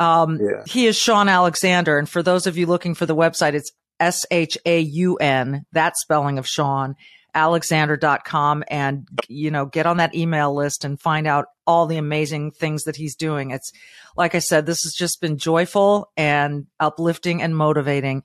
Um, 0.00 0.40
yeah. 0.40 0.64
He 0.66 0.86
is 0.86 0.98
Shaun 0.98 1.28
Alexander, 1.28 1.98
and 1.98 2.08
for 2.08 2.24
those 2.24 2.48
of 2.48 2.58
you 2.58 2.66
looking 2.66 2.96
for 2.96 3.06
the 3.06 3.14
website, 3.14 3.54
it's 3.54 3.70
S 4.00 4.26
H 4.32 4.58
A 4.66 4.80
U 4.80 5.18
N. 5.18 5.66
That 5.70 5.96
spelling 5.98 6.38
of 6.38 6.48
Shaun 6.48 6.96
alexander.com 7.34 8.64
and, 8.68 9.06
you 9.28 9.50
know, 9.50 9.66
get 9.66 9.86
on 9.86 9.98
that 9.98 10.14
email 10.14 10.54
list 10.54 10.84
and 10.84 11.00
find 11.00 11.26
out 11.26 11.46
all 11.66 11.86
the 11.86 11.96
amazing 11.96 12.50
things 12.50 12.84
that 12.84 12.96
he's 12.96 13.14
doing. 13.14 13.50
It's 13.50 13.72
like 14.16 14.34
I 14.34 14.40
said, 14.40 14.66
this 14.66 14.82
has 14.82 14.92
just 14.92 15.20
been 15.20 15.38
joyful 15.38 16.10
and 16.16 16.66
uplifting 16.78 17.42
and 17.42 17.56
motivating. 17.56 18.22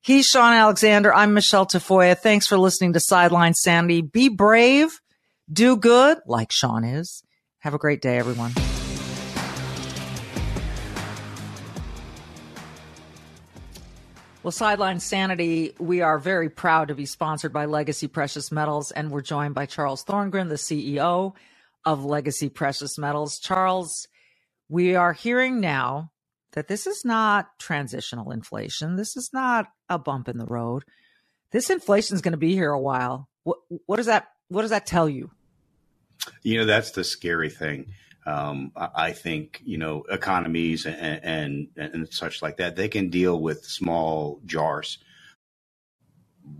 He's 0.00 0.26
Shaun 0.26 0.52
Alexander. 0.52 1.14
I'm 1.14 1.34
Michele 1.34 1.66
Tafoya. 1.66 2.16
Thanks 2.16 2.46
for 2.46 2.58
listening 2.58 2.92
to 2.92 3.00
Sideline 3.00 3.54
Sanity. 3.54 4.02
Be 4.02 4.28
brave, 4.28 5.00
do 5.52 5.76
good 5.76 6.18
like 6.26 6.52
Shaun 6.52 6.84
is. 6.84 7.22
Have 7.60 7.74
a 7.74 7.78
great 7.78 8.02
day, 8.02 8.18
everyone. 8.18 8.52
Well, 14.44 14.52
Sideline 14.52 15.00
Sanity, 15.00 15.72
we 15.78 16.02
are 16.02 16.18
very 16.18 16.50
proud 16.50 16.88
to 16.88 16.94
be 16.94 17.06
sponsored 17.06 17.50
by 17.50 17.64
Legacy 17.64 18.08
Precious 18.08 18.52
Metals, 18.52 18.90
and 18.90 19.10
we're 19.10 19.22
joined 19.22 19.54
by 19.54 19.64
Charles 19.64 20.04
Thorngren, 20.04 20.50
the 20.50 20.56
CEO 20.56 21.34
of 21.86 22.04
Legacy 22.04 22.50
Precious 22.50 22.98
Metals. 22.98 23.38
Charles, 23.38 24.06
we 24.68 24.96
are 24.96 25.14
hearing 25.14 25.60
now 25.60 26.10
that 26.52 26.68
this 26.68 26.86
is 26.86 27.06
not 27.06 27.58
transitional 27.58 28.32
inflation. 28.32 28.96
This 28.96 29.16
is 29.16 29.30
not 29.32 29.68
a 29.88 29.98
bump 29.98 30.28
in 30.28 30.36
the 30.36 30.44
road. 30.44 30.82
This 31.50 31.70
inflation 31.70 32.14
is 32.14 32.20
going 32.20 32.32
to 32.32 32.36
be 32.36 32.52
here 32.52 32.72
a 32.72 32.78
while. 32.78 33.30
What, 33.44 33.60
what 33.86 33.96
does 33.96 34.06
that 34.06 34.28
What 34.48 34.60
does 34.60 34.72
that 34.72 34.84
tell 34.84 35.08
you? 35.08 35.30
You 36.42 36.58
know, 36.58 36.66
that's 36.66 36.90
the 36.90 37.02
scary 37.04 37.48
thing. 37.48 37.86
Um, 38.26 38.72
I 38.76 39.12
think 39.12 39.60
you 39.64 39.78
know 39.78 40.04
economies 40.10 40.86
and, 40.86 41.68
and, 41.76 41.92
and 41.94 42.12
such 42.12 42.42
like 42.42 42.56
that 42.58 42.76
they 42.76 42.88
can 42.88 43.10
deal 43.10 43.40
with 43.40 43.64
small 43.64 44.40
jars. 44.46 44.98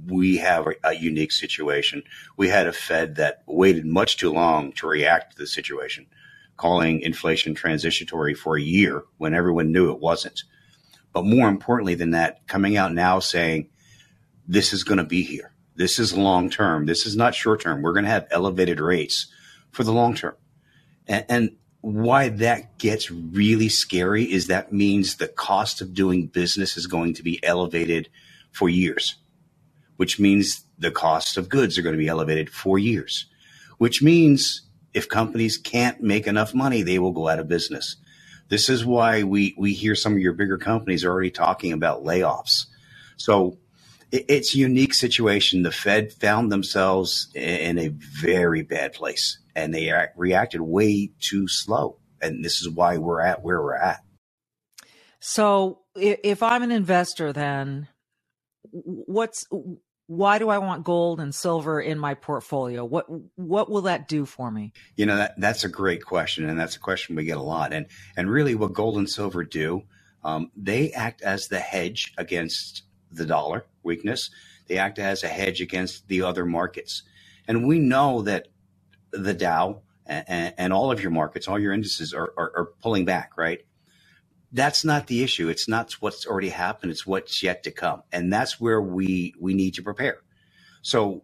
We 0.06 0.38
have 0.38 0.66
a, 0.66 0.74
a 0.84 0.94
unique 0.94 1.32
situation. 1.32 2.02
We 2.36 2.48
had 2.48 2.66
a 2.66 2.72
Fed 2.72 3.16
that 3.16 3.42
waited 3.46 3.86
much 3.86 4.18
too 4.18 4.32
long 4.32 4.72
to 4.74 4.86
react 4.86 5.32
to 5.32 5.38
the 5.38 5.46
situation, 5.46 6.06
calling 6.56 7.00
inflation 7.00 7.54
transitory 7.54 8.34
for 8.34 8.56
a 8.56 8.62
year 8.62 9.04
when 9.18 9.34
everyone 9.34 9.72
knew 9.72 9.92
it 9.92 10.00
wasn't. 10.00 10.42
But 11.12 11.24
more 11.26 11.48
importantly 11.48 11.94
than 11.96 12.12
that, 12.12 12.46
coming 12.46 12.76
out 12.76 12.92
now 12.94 13.20
saying 13.20 13.68
this 14.48 14.72
is 14.72 14.84
going 14.84 14.98
to 14.98 15.04
be 15.04 15.22
here. 15.22 15.52
This 15.76 15.98
is 15.98 16.16
long 16.16 16.50
term. 16.50 16.86
This 16.86 17.06
is 17.06 17.16
not 17.16 17.34
short 17.34 17.60
term. 17.62 17.82
We're 17.82 17.94
going 17.94 18.04
to 18.04 18.10
have 18.10 18.28
elevated 18.30 18.80
rates 18.80 19.28
for 19.72 19.84
the 19.84 19.92
long 19.92 20.14
term. 20.14 20.34
And, 21.06 21.24
and 21.28 21.56
why 21.80 22.30
that 22.30 22.78
gets 22.78 23.10
really 23.10 23.68
scary 23.68 24.24
is 24.24 24.46
that 24.46 24.72
means 24.72 25.16
the 25.16 25.28
cost 25.28 25.82
of 25.82 25.92
doing 25.92 26.26
business 26.26 26.78
is 26.78 26.86
going 26.86 27.12
to 27.14 27.22
be 27.22 27.44
elevated 27.44 28.08
for 28.52 28.70
years, 28.70 29.16
which 29.96 30.18
means 30.18 30.64
the 30.78 30.90
cost 30.90 31.36
of 31.36 31.50
goods 31.50 31.76
are 31.76 31.82
going 31.82 31.94
to 31.94 31.98
be 31.98 32.08
elevated 32.08 32.48
for 32.48 32.78
years, 32.78 33.26
which 33.76 34.02
means 34.02 34.62
if 34.94 35.10
companies 35.10 35.58
can't 35.58 36.00
make 36.00 36.26
enough 36.26 36.54
money, 36.54 36.82
they 36.82 36.98
will 36.98 37.12
go 37.12 37.28
out 37.28 37.38
of 37.38 37.48
business. 37.48 37.96
This 38.48 38.70
is 38.70 38.84
why 38.84 39.22
we, 39.22 39.54
we 39.58 39.74
hear 39.74 39.94
some 39.94 40.14
of 40.14 40.20
your 40.20 40.32
bigger 40.32 40.56
companies 40.56 41.04
are 41.04 41.10
already 41.10 41.30
talking 41.30 41.72
about 41.72 42.04
layoffs. 42.04 42.66
So 43.18 43.58
it, 44.10 44.24
it's 44.28 44.54
a 44.54 44.58
unique 44.58 44.94
situation. 44.94 45.64
The 45.64 45.72
Fed 45.72 46.14
found 46.14 46.50
themselves 46.50 47.28
in 47.34 47.78
a 47.78 47.88
very 47.88 48.62
bad 48.62 48.94
place 48.94 49.38
and 49.54 49.74
they 49.74 49.92
reacted 50.16 50.60
way 50.60 51.10
too 51.20 51.48
slow. 51.48 51.98
And 52.20 52.44
this 52.44 52.60
is 52.60 52.68
why 52.68 52.98
we're 52.98 53.20
at 53.20 53.42
where 53.42 53.62
we're 53.62 53.76
at. 53.76 54.00
So 55.20 55.80
if 55.94 56.42
I'm 56.42 56.62
an 56.62 56.72
investor, 56.72 57.32
then 57.32 57.88
what's 58.72 59.46
why 60.06 60.38
do 60.38 60.50
I 60.50 60.58
want 60.58 60.84
gold 60.84 61.18
and 61.20 61.34
silver 61.34 61.80
in 61.80 61.98
my 61.98 62.14
portfolio? 62.14 62.84
What 62.84 63.06
what 63.36 63.70
will 63.70 63.82
that 63.82 64.08
do 64.08 64.26
for 64.26 64.50
me? 64.50 64.72
You 64.96 65.06
know 65.06 65.16
that 65.16 65.38
that's 65.38 65.64
a 65.64 65.68
great 65.68 66.04
question, 66.04 66.48
and 66.48 66.58
that's 66.58 66.76
a 66.76 66.80
question 66.80 67.16
we 67.16 67.24
get 67.24 67.38
a 67.38 67.42
lot. 67.42 67.72
And 67.72 67.86
and 68.16 68.30
really, 68.30 68.54
what 68.54 68.74
gold 68.74 68.98
and 68.98 69.08
silver 69.08 69.44
do, 69.44 69.82
um, 70.22 70.50
they 70.56 70.92
act 70.92 71.22
as 71.22 71.48
the 71.48 71.60
hedge 71.60 72.12
against 72.18 72.82
the 73.10 73.26
dollar 73.26 73.64
weakness. 73.82 74.30
They 74.66 74.78
act 74.78 74.98
as 74.98 75.22
a 75.22 75.28
hedge 75.28 75.60
against 75.60 76.08
the 76.08 76.22
other 76.22 76.44
markets. 76.44 77.02
And 77.46 77.66
we 77.66 77.78
know 77.78 78.22
that 78.22 78.48
the 79.14 79.34
Dow 79.34 79.82
and, 80.06 80.54
and, 80.58 80.72
all 80.72 80.90
of 80.90 81.00
your 81.00 81.10
markets, 81.10 81.48
all 81.48 81.58
your 81.58 81.72
indices 81.72 82.12
are, 82.12 82.32
are, 82.36 82.52
are 82.56 82.68
pulling 82.82 83.04
back, 83.04 83.38
right? 83.38 83.60
That's 84.52 84.84
not 84.84 85.06
the 85.06 85.22
issue. 85.22 85.48
It's 85.48 85.68
not 85.68 85.92
what's 85.94 86.26
already 86.26 86.50
happened. 86.50 86.92
It's 86.92 87.06
what's 87.06 87.42
yet 87.42 87.62
to 87.64 87.70
come. 87.70 88.02
And 88.12 88.32
that's 88.32 88.60
where 88.60 88.80
we, 88.80 89.34
we 89.40 89.54
need 89.54 89.74
to 89.74 89.82
prepare. 89.82 90.18
So 90.82 91.22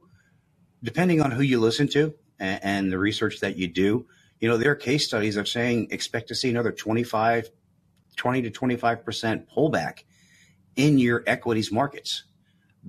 depending 0.82 1.20
on 1.20 1.30
who 1.30 1.42
you 1.42 1.60
listen 1.60 1.88
to 1.88 2.14
and, 2.38 2.60
and 2.62 2.92
the 2.92 2.98
research 2.98 3.40
that 3.40 3.56
you 3.56 3.68
do, 3.68 4.06
you 4.40 4.48
know, 4.48 4.56
there 4.56 4.72
are 4.72 4.76
case 4.76 5.06
studies 5.06 5.36
of 5.36 5.48
saying 5.48 5.88
expect 5.90 6.28
to 6.28 6.34
see 6.34 6.48
another 6.48 6.72
25, 6.72 7.50
20 8.16 8.42
to 8.42 8.50
25% 8.50 9.46
pullback 9.54 10.04
in 10.76 10.98
your 10.98 11.22
equities 11.26 11.70
markets 11.70 12.24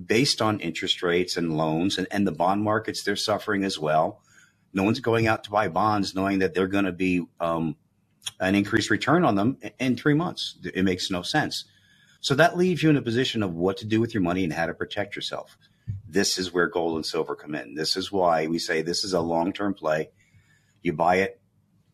based 0.06 0.40
on 0.40 0.60
interest 0.60 1.02
rates 1.02 1.36
and 1.36 1.56
loans 1.56 1.98
and, 1.98 2.06
and 2.10 2.26
the 2.26 2.32
bond 2.32 2.62
markets, 2.62 3.02
they're 3.02 3.16
suffering 3.16 3.64
as 3.64 3.78
well. 3.78 4.22
No 4.72 4.82
one's 4.82 5.00
going 5.00 5.26
out 5.26 5.44
to 5.44 5.50
buy 5.50 5.68
bonds 5.68 6.14
knowing 6.14 6.38
that 6.38 6.54
they're 6.54 6.66
going 6.66 6.86
to 6.86 6.92
be 6.92 7.26
um, 7.40 7.76
an 8.40 8.54
increased 8.54 8.90
return 8.90 9.24
on 9.24 9.34
them 9.34 9.58
in 9.78 9.96
three 9.96 10.14
months. 10.14 10.56
It 10.64 10.84
makes 10.84 11.10
no 11.10 11.22
sense. 11.22 11.64
So 12.20 12.34
that 12.36 12.56
leaves 12.56 12.82
you 12.82 12.90
in 12.90 12.96
a 12.96 13.02
position 13.02 13.42
of 13.42 13.54
what 13.54 13.78
to 13.78 13.86
do 13.86 14.00
with 14.00 14.14
your 14.14 14.22
money 14.22 14.44
and 14.44 14.52
how 14.52 14.66
to 14.66 14.74
protect 14.74 15.16
yourself. 15.16 15.58
This 16.08 16.38
is 16.38 16.52
where 16.52 16.68
gold 16.68 16.96
and 16.96 17.04
silver 17.04 17.34
come 17.34 17.54
in. 17.54 17.74
This 17.74 17.96
is 17.96 18.12
why 18.12 18.46
we 18.46 18.58
say 18.58 18.80
this 18.80 19.02
is 19.02 19.12
a 19.12 19.20
long 19.20 19.52
term 19.52 19.74
play. 19.74 20.10
You 20.82 20.92
buy 20.92 21.16
it, 21.16 21.40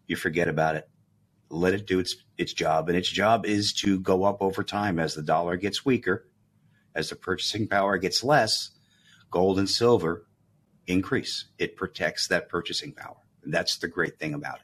you 0.06 0.16
forget 0.16 0.48
about 0.48 0.76
it, 0.76 0.88
let 1.48 1.74
it 1.74 1.86
do 1.86 1.98
its 1.98 2.16
its 2.36 2.52
job, 2.52 2.88
and 2.88 2.98
its 2.98 3.10
job 3.10 3.46
is 3.46 3.72
to 3.80 3.98
go 4.00 4.24
up 4.24 4.42
over 4.42 4.62
time 4.62 4.98
as 4.98 5.14
the 5.14 5.22
dollar 5.22 5.56
gets 5.56 5.86
weaker, 5.86 6.28
as 6.94 7.08
the 7.08 7.16
purchasing 7.16 7.66
power 7.66 7.96
gets 7.96 8.22
less. 8.22 8.70
Gold 9.30 9.58
and 9.58 9.68
silver 9.68 10.27
increase. 10.88 11.44
It 11.58 11.76
protects 11.76 12.28
that 12.28 12.48
purchasing 12.48 12.92
power. 12.92 13.16
That's 13.44 13.76
the 13.78 13.88
great 13.88 14.18
thing 14.18 14.34
about 14.34 14.56
it. 14.56 14.62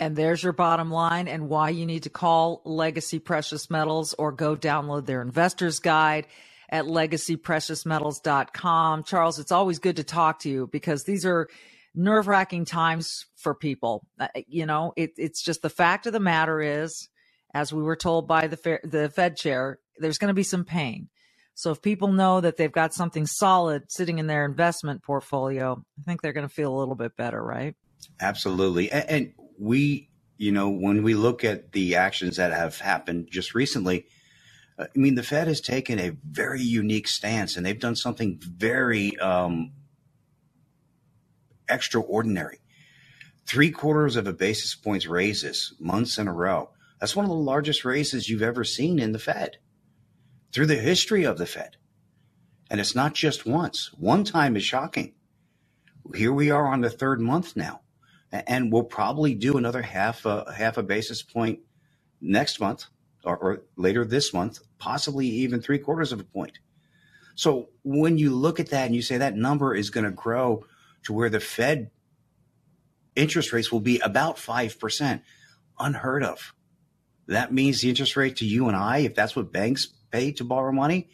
And 0.00 0.16
there's 0.16 0.42
your 0.42 0.52
bottom 0.52 0.90
line 0.90 1.28
and 1.28 1.48
why 1.48 1.68
you 1.70 1.86
need 1.86 2.02
to 2.04 2.10
call 2.10 2.60
Legacy 2.64 3.20
Precious 3.20 3.70
Metals 3.70 4.14
or 4.14 4.32
go 4.32 4.56
download 4.56 5.06
their 5.06 5.22
investor's 5.22 5.78
guide 5.78 6.26
at 6.68 6.86
legacypreciousmetals.com. 6.86 9.04
Charles, 9.04 9.38
it's 9.38 9.52
always 9.52 9.78
good 9.78 9.94
to 9.96 10.04
talk 10.04 10.40
to 10.40 10.48
you 10.48 10.66
because 10.66 11.04
these 11.04 11.24
are 11.24 11.48
nerve 11.94 12.26
wracking 12.26 12.64
times 12.64 13.26
for 13.36 13.54
people. 13.54 14.04
Uh, 14.18 14.26
you 14.48 14.66
know, 14.66 14.92
it, 14.96 15.12
it's 15.18 15.42
just 15.42 15.62
the 15.62 15.70
fact 15.70 16.06
of 16.06 16.12
the 16.12 16.20
matter 16.20 16.60
is, 16.60 17.08
as 17.54 17.72
we 17.72 17.82
were 17.82 17.94
told 17.94 18.26
by 18.26 18.46
the, 18.46 18.80
the 18.82 19.10
Fed 19.10 19.36
chair, 19.36 19.78
there's 19.98 20.18
going 20.18 20.28
to 20.28 20.34
be 20.34 20.42
some 20.42 20.64
pain. 20.64 21.10
So 21.54 21.70
if 21.70 21.82
people 21.82 22.08
know 22.08 22.40
that 22.40 22.56
they've 22.56 22.72
got 22.72 22.94
something 22.94 23.26
solid 23.26 23.90
sitting 23.90 24.18
in 24.18 24.26
their 24.26 24.44
investment 24.44 25.02
portfolio, 25.02 25.82
I 25.98 26.02
think 26.02 26.22
they're 26.22 26.32
going 26.32 26.48
to 26.48 26.54
feel 26.54 26.74
a 26.74 26.78
little 26.78 26.94
bit 26.94 27.16
better, 27.16 27.42
right? 27.42 27.74
Absolutely. 28.20 28.90
And, 28.90 29.10
and 29.10 29.32
we, 29.58 30.10
you 30.38 30.52
know, 30.52 30.70
when 30.70 31.02
we 31.02 31.14
look 31.14 31.44
at 31.44 31.72
the 31.72 31.96
actions 31.96 32.36
that 32.36 32.52
have 32.52 32.78
happened 32.78 33.28
just 33.30 33.54
recently, 33.54 34.06
uh, 34.78 34.86
I 34.94 34.98
mean, 34.98 35.14
the 35.14 35.22
Fed 35.22 35.46
has 35.46 35.60
taken 35.60 35.98
a 35.98 36.16
very 36.28 36.62
unique 36.62 37.06
stance 37.06 37.56
and 37.56 37.64
they've 37.64 37.78
done 37.78 37.96
something 37.96 38.40
very 38.40 39.16
um, 39.18 39.72
extraordinary. 41.68 42.58
Three 43.46 43.70
quarters 43.70 44.16
of 44.16 44.26
a 44.26 44.32
basis 44.32 44.74
points 44.74 45.06
raises 45.06 45.74
months 45.78 46.16
in 46.16 46.28
a 46.28 46.32
row. 46.32 46.70
That's 46.98 47.16
one 47.16 47.24
of 47.24 47.30
the 47.30 47.36
largest 47.36 47.84
raises 47.84 48.28
you've 48.28 48.42
ever 48.42 48.64
seen 48.64 48.98
in 48.98 49.12
the 49.12 49.18
Fed 49.18 49.58
through 50.52 50.66
the 50.66 50.76
history 50.76 51.24
of 51.24 51.38
the 51.38 51.46
Fed. 51.46 51.76
And 52.70 52.80
it's 52.80 52.94
not 52.94 53.14
just 53.14 53.46
once. 53.46 53.90
One 53.98 54.24
time 54.24 54.56
is 54.56 54.64
shocking. 54.64 55.14
Here 56.14 56.32
we 56.32 56.50
are 56.50 56.66
on 56.66 56.80
the 56.80 56.90
third 56.90 57.20
month 57.20 57.56
now, 57.56 57.82
and 58.32 58.72
we'll 58.72 58.82
probably 58.84 59.34
do 59.34 59.56
another 59.56 59.82
half 59.82 60.26
a 60.26 60.52
half 60.56 60.76
a 60.78 60.82
basis 60.82 61.22
point 61.22 61.60
next 62.20 62.60
month 62.60 62.86
or, 63.24 63.36
or 63.36 63.62
later 63.76 64.04
this 64.04 64.34
month, 64.34 64.60
possibly 64.78 65.26
even 65.26 65.60
three 65.60 65.78
quarters 65.78 66.12
of 66.12 66.20
a 66.20 66.24
point. 66.24 66.58
So 67.34 67.70
when 67.82 68.18
you 68.18 68.34
look 68.34 68.60
at 68.60 68.70
that 68.70 68.86
and 68.86 68.94
you 68.94 69.02
say 69.02 69.18
that 69.18 69.36
number 69.36 69.74
is 69.74 69.90
going 69.90 70.04
to 70.04 70.10
grow 70.10 70.64
to 71.04 71.12
where 71.12 71.30
the 71.30 71.40
Fed 71.40 71.90
interest 73.14 73.52
rates 73.52 73.72
will 73.72 73.80
be 73.80 73.98
about 74.00 74.36
5%, 74.36 75.22
unheard 75.78 76.24
of. 76.24 76.54
That 77.28 77.52
means 77.52 77.80
the 77.80 77.88
interest 77.88 78.16
rate 78.16 78.36
to 78.36 78.46
you 78.46 78.68
and 78.68 78.76
I, 78.76 78.98
if 78.98 79.14
that's 79.14 79.36
what 79.36 79.52
banks 79.52 79.88
pay 80.12 80.32
to 80.32 80.44
borrow 80.44 80.72
money, 80.72 81.08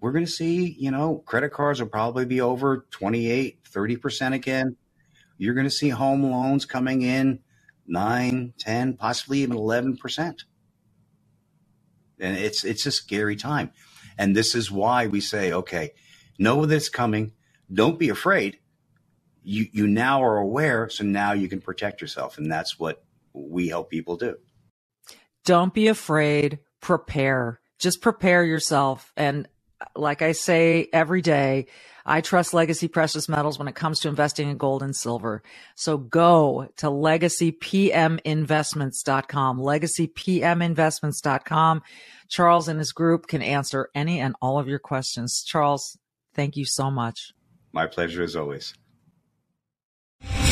we're 0.00 0.12
going 0.12 0.24
to 0.24 0.30
see, 0.30 0.70
you 0.78 0.90
know, 0.90 1.18
credit 1.26 1.50
cards 1.52 1.80
will 1.80 1.88
probably 1.88 2.24
be 2.24 2.40
over 2.40 2.86
28, 2.90 3.62
30% 3.64 4.34
again. 4.34 4.76
You're 5.36 5.54
going 5.54 5.66
to 5.66 5.70
see 5.70 5.90
home 5.90 6.22
loans 6.22 6.64
coming 6.64 7.02
in 7.02 7.40
9, 7.86 8.54
10, 8.58 8.94
possibly 8.94 9.40
even 9.40 9.56
11%. 9.56 10.44
And 12.22 12.36
it's 12.36 12.64
it's 12.64 12.84
a 12.84 12.90
scary 12.90 13.36
time. 13.36 13.72
And 14.18 14.36
this 14.36 14.54
is 14.54 14.70
why 14.70 15.06
we 15.06 15.20
say, 15.20 15.52
okay, 15.52 15.92
know 16.38 16.66
that 16.66 16.76
it's 16.76 16.90
coming. 16.90 17.32
Don't 17.72 17.98
be 17.98 18.10
afraid. 18.10 18.58
You 19.42 19.66
you 19.72 19.86
now 19.86 20.22
are 20.22 20.36
aware, 20.36 20.90
so 20.90 21.02
now 21.02 21.32
you 21.32 21.48
can 21.48 21.62
protect 21.62 22.02
yourself. 22.02 22.36
And 22.36 22.52
that's 22.52 22.78
what 22.78 23.02
we 23.32 23.68
help 23.68 23.88
people 23.88 24.16
do. 24.18 24.36
Don't 25.46 25.72
be 25.72 25.88
afraid. 25.88 26.58
Prepare. 26.80 27.59
Just 27.80 28.00
prepare 28.00 28.44
yourself. 28.44 29.12
And 29.16 29.48
like 29.96 30.22
I 30.22 30.30
say 30.32 30.88
every 30.92 31.22
day, 31.22 31.66
I 32.04 32.20
trust 32.20 32.52
Legacy 32.54 32.88
Precious 32.88 33.28
Metals 33.28 33.56
when 33.58 33.68
it 33.68 33.74
comes 33.74 34.00
to 34.00 34.08
investing 34.08 34.50
in 34.50 34.56
gold 34.56 34.82
and 34.82 34.96
silver. 34.96 35.42
So 35.74 35.98
go 35.98 36.68
to 36.78 36.86
legacypminvestments.com, 36.86 39.58
legacypminvestments.com. 39.58 41.82
Charles 42.28 42.68
and 42.68 42.78
his 42.78 42.92
group 42.92 43.26
can 43.26 43.42
answer 43.42 43.90
any 43.94 44.20
and 44.20 44.34
all 44.40 44.58
of 44.58 44.66
your 44.68 44.78
questions. 44.78 45.44
Charles, 45.46 45.98
thank 46.34 46.56
you 46.56 46.64
so 46.64 46.90
much. 46.90 47.32
My 47.72 47.86
pleasure 47.86 48.22
as 48.22 48.34
always. 48.36 48.72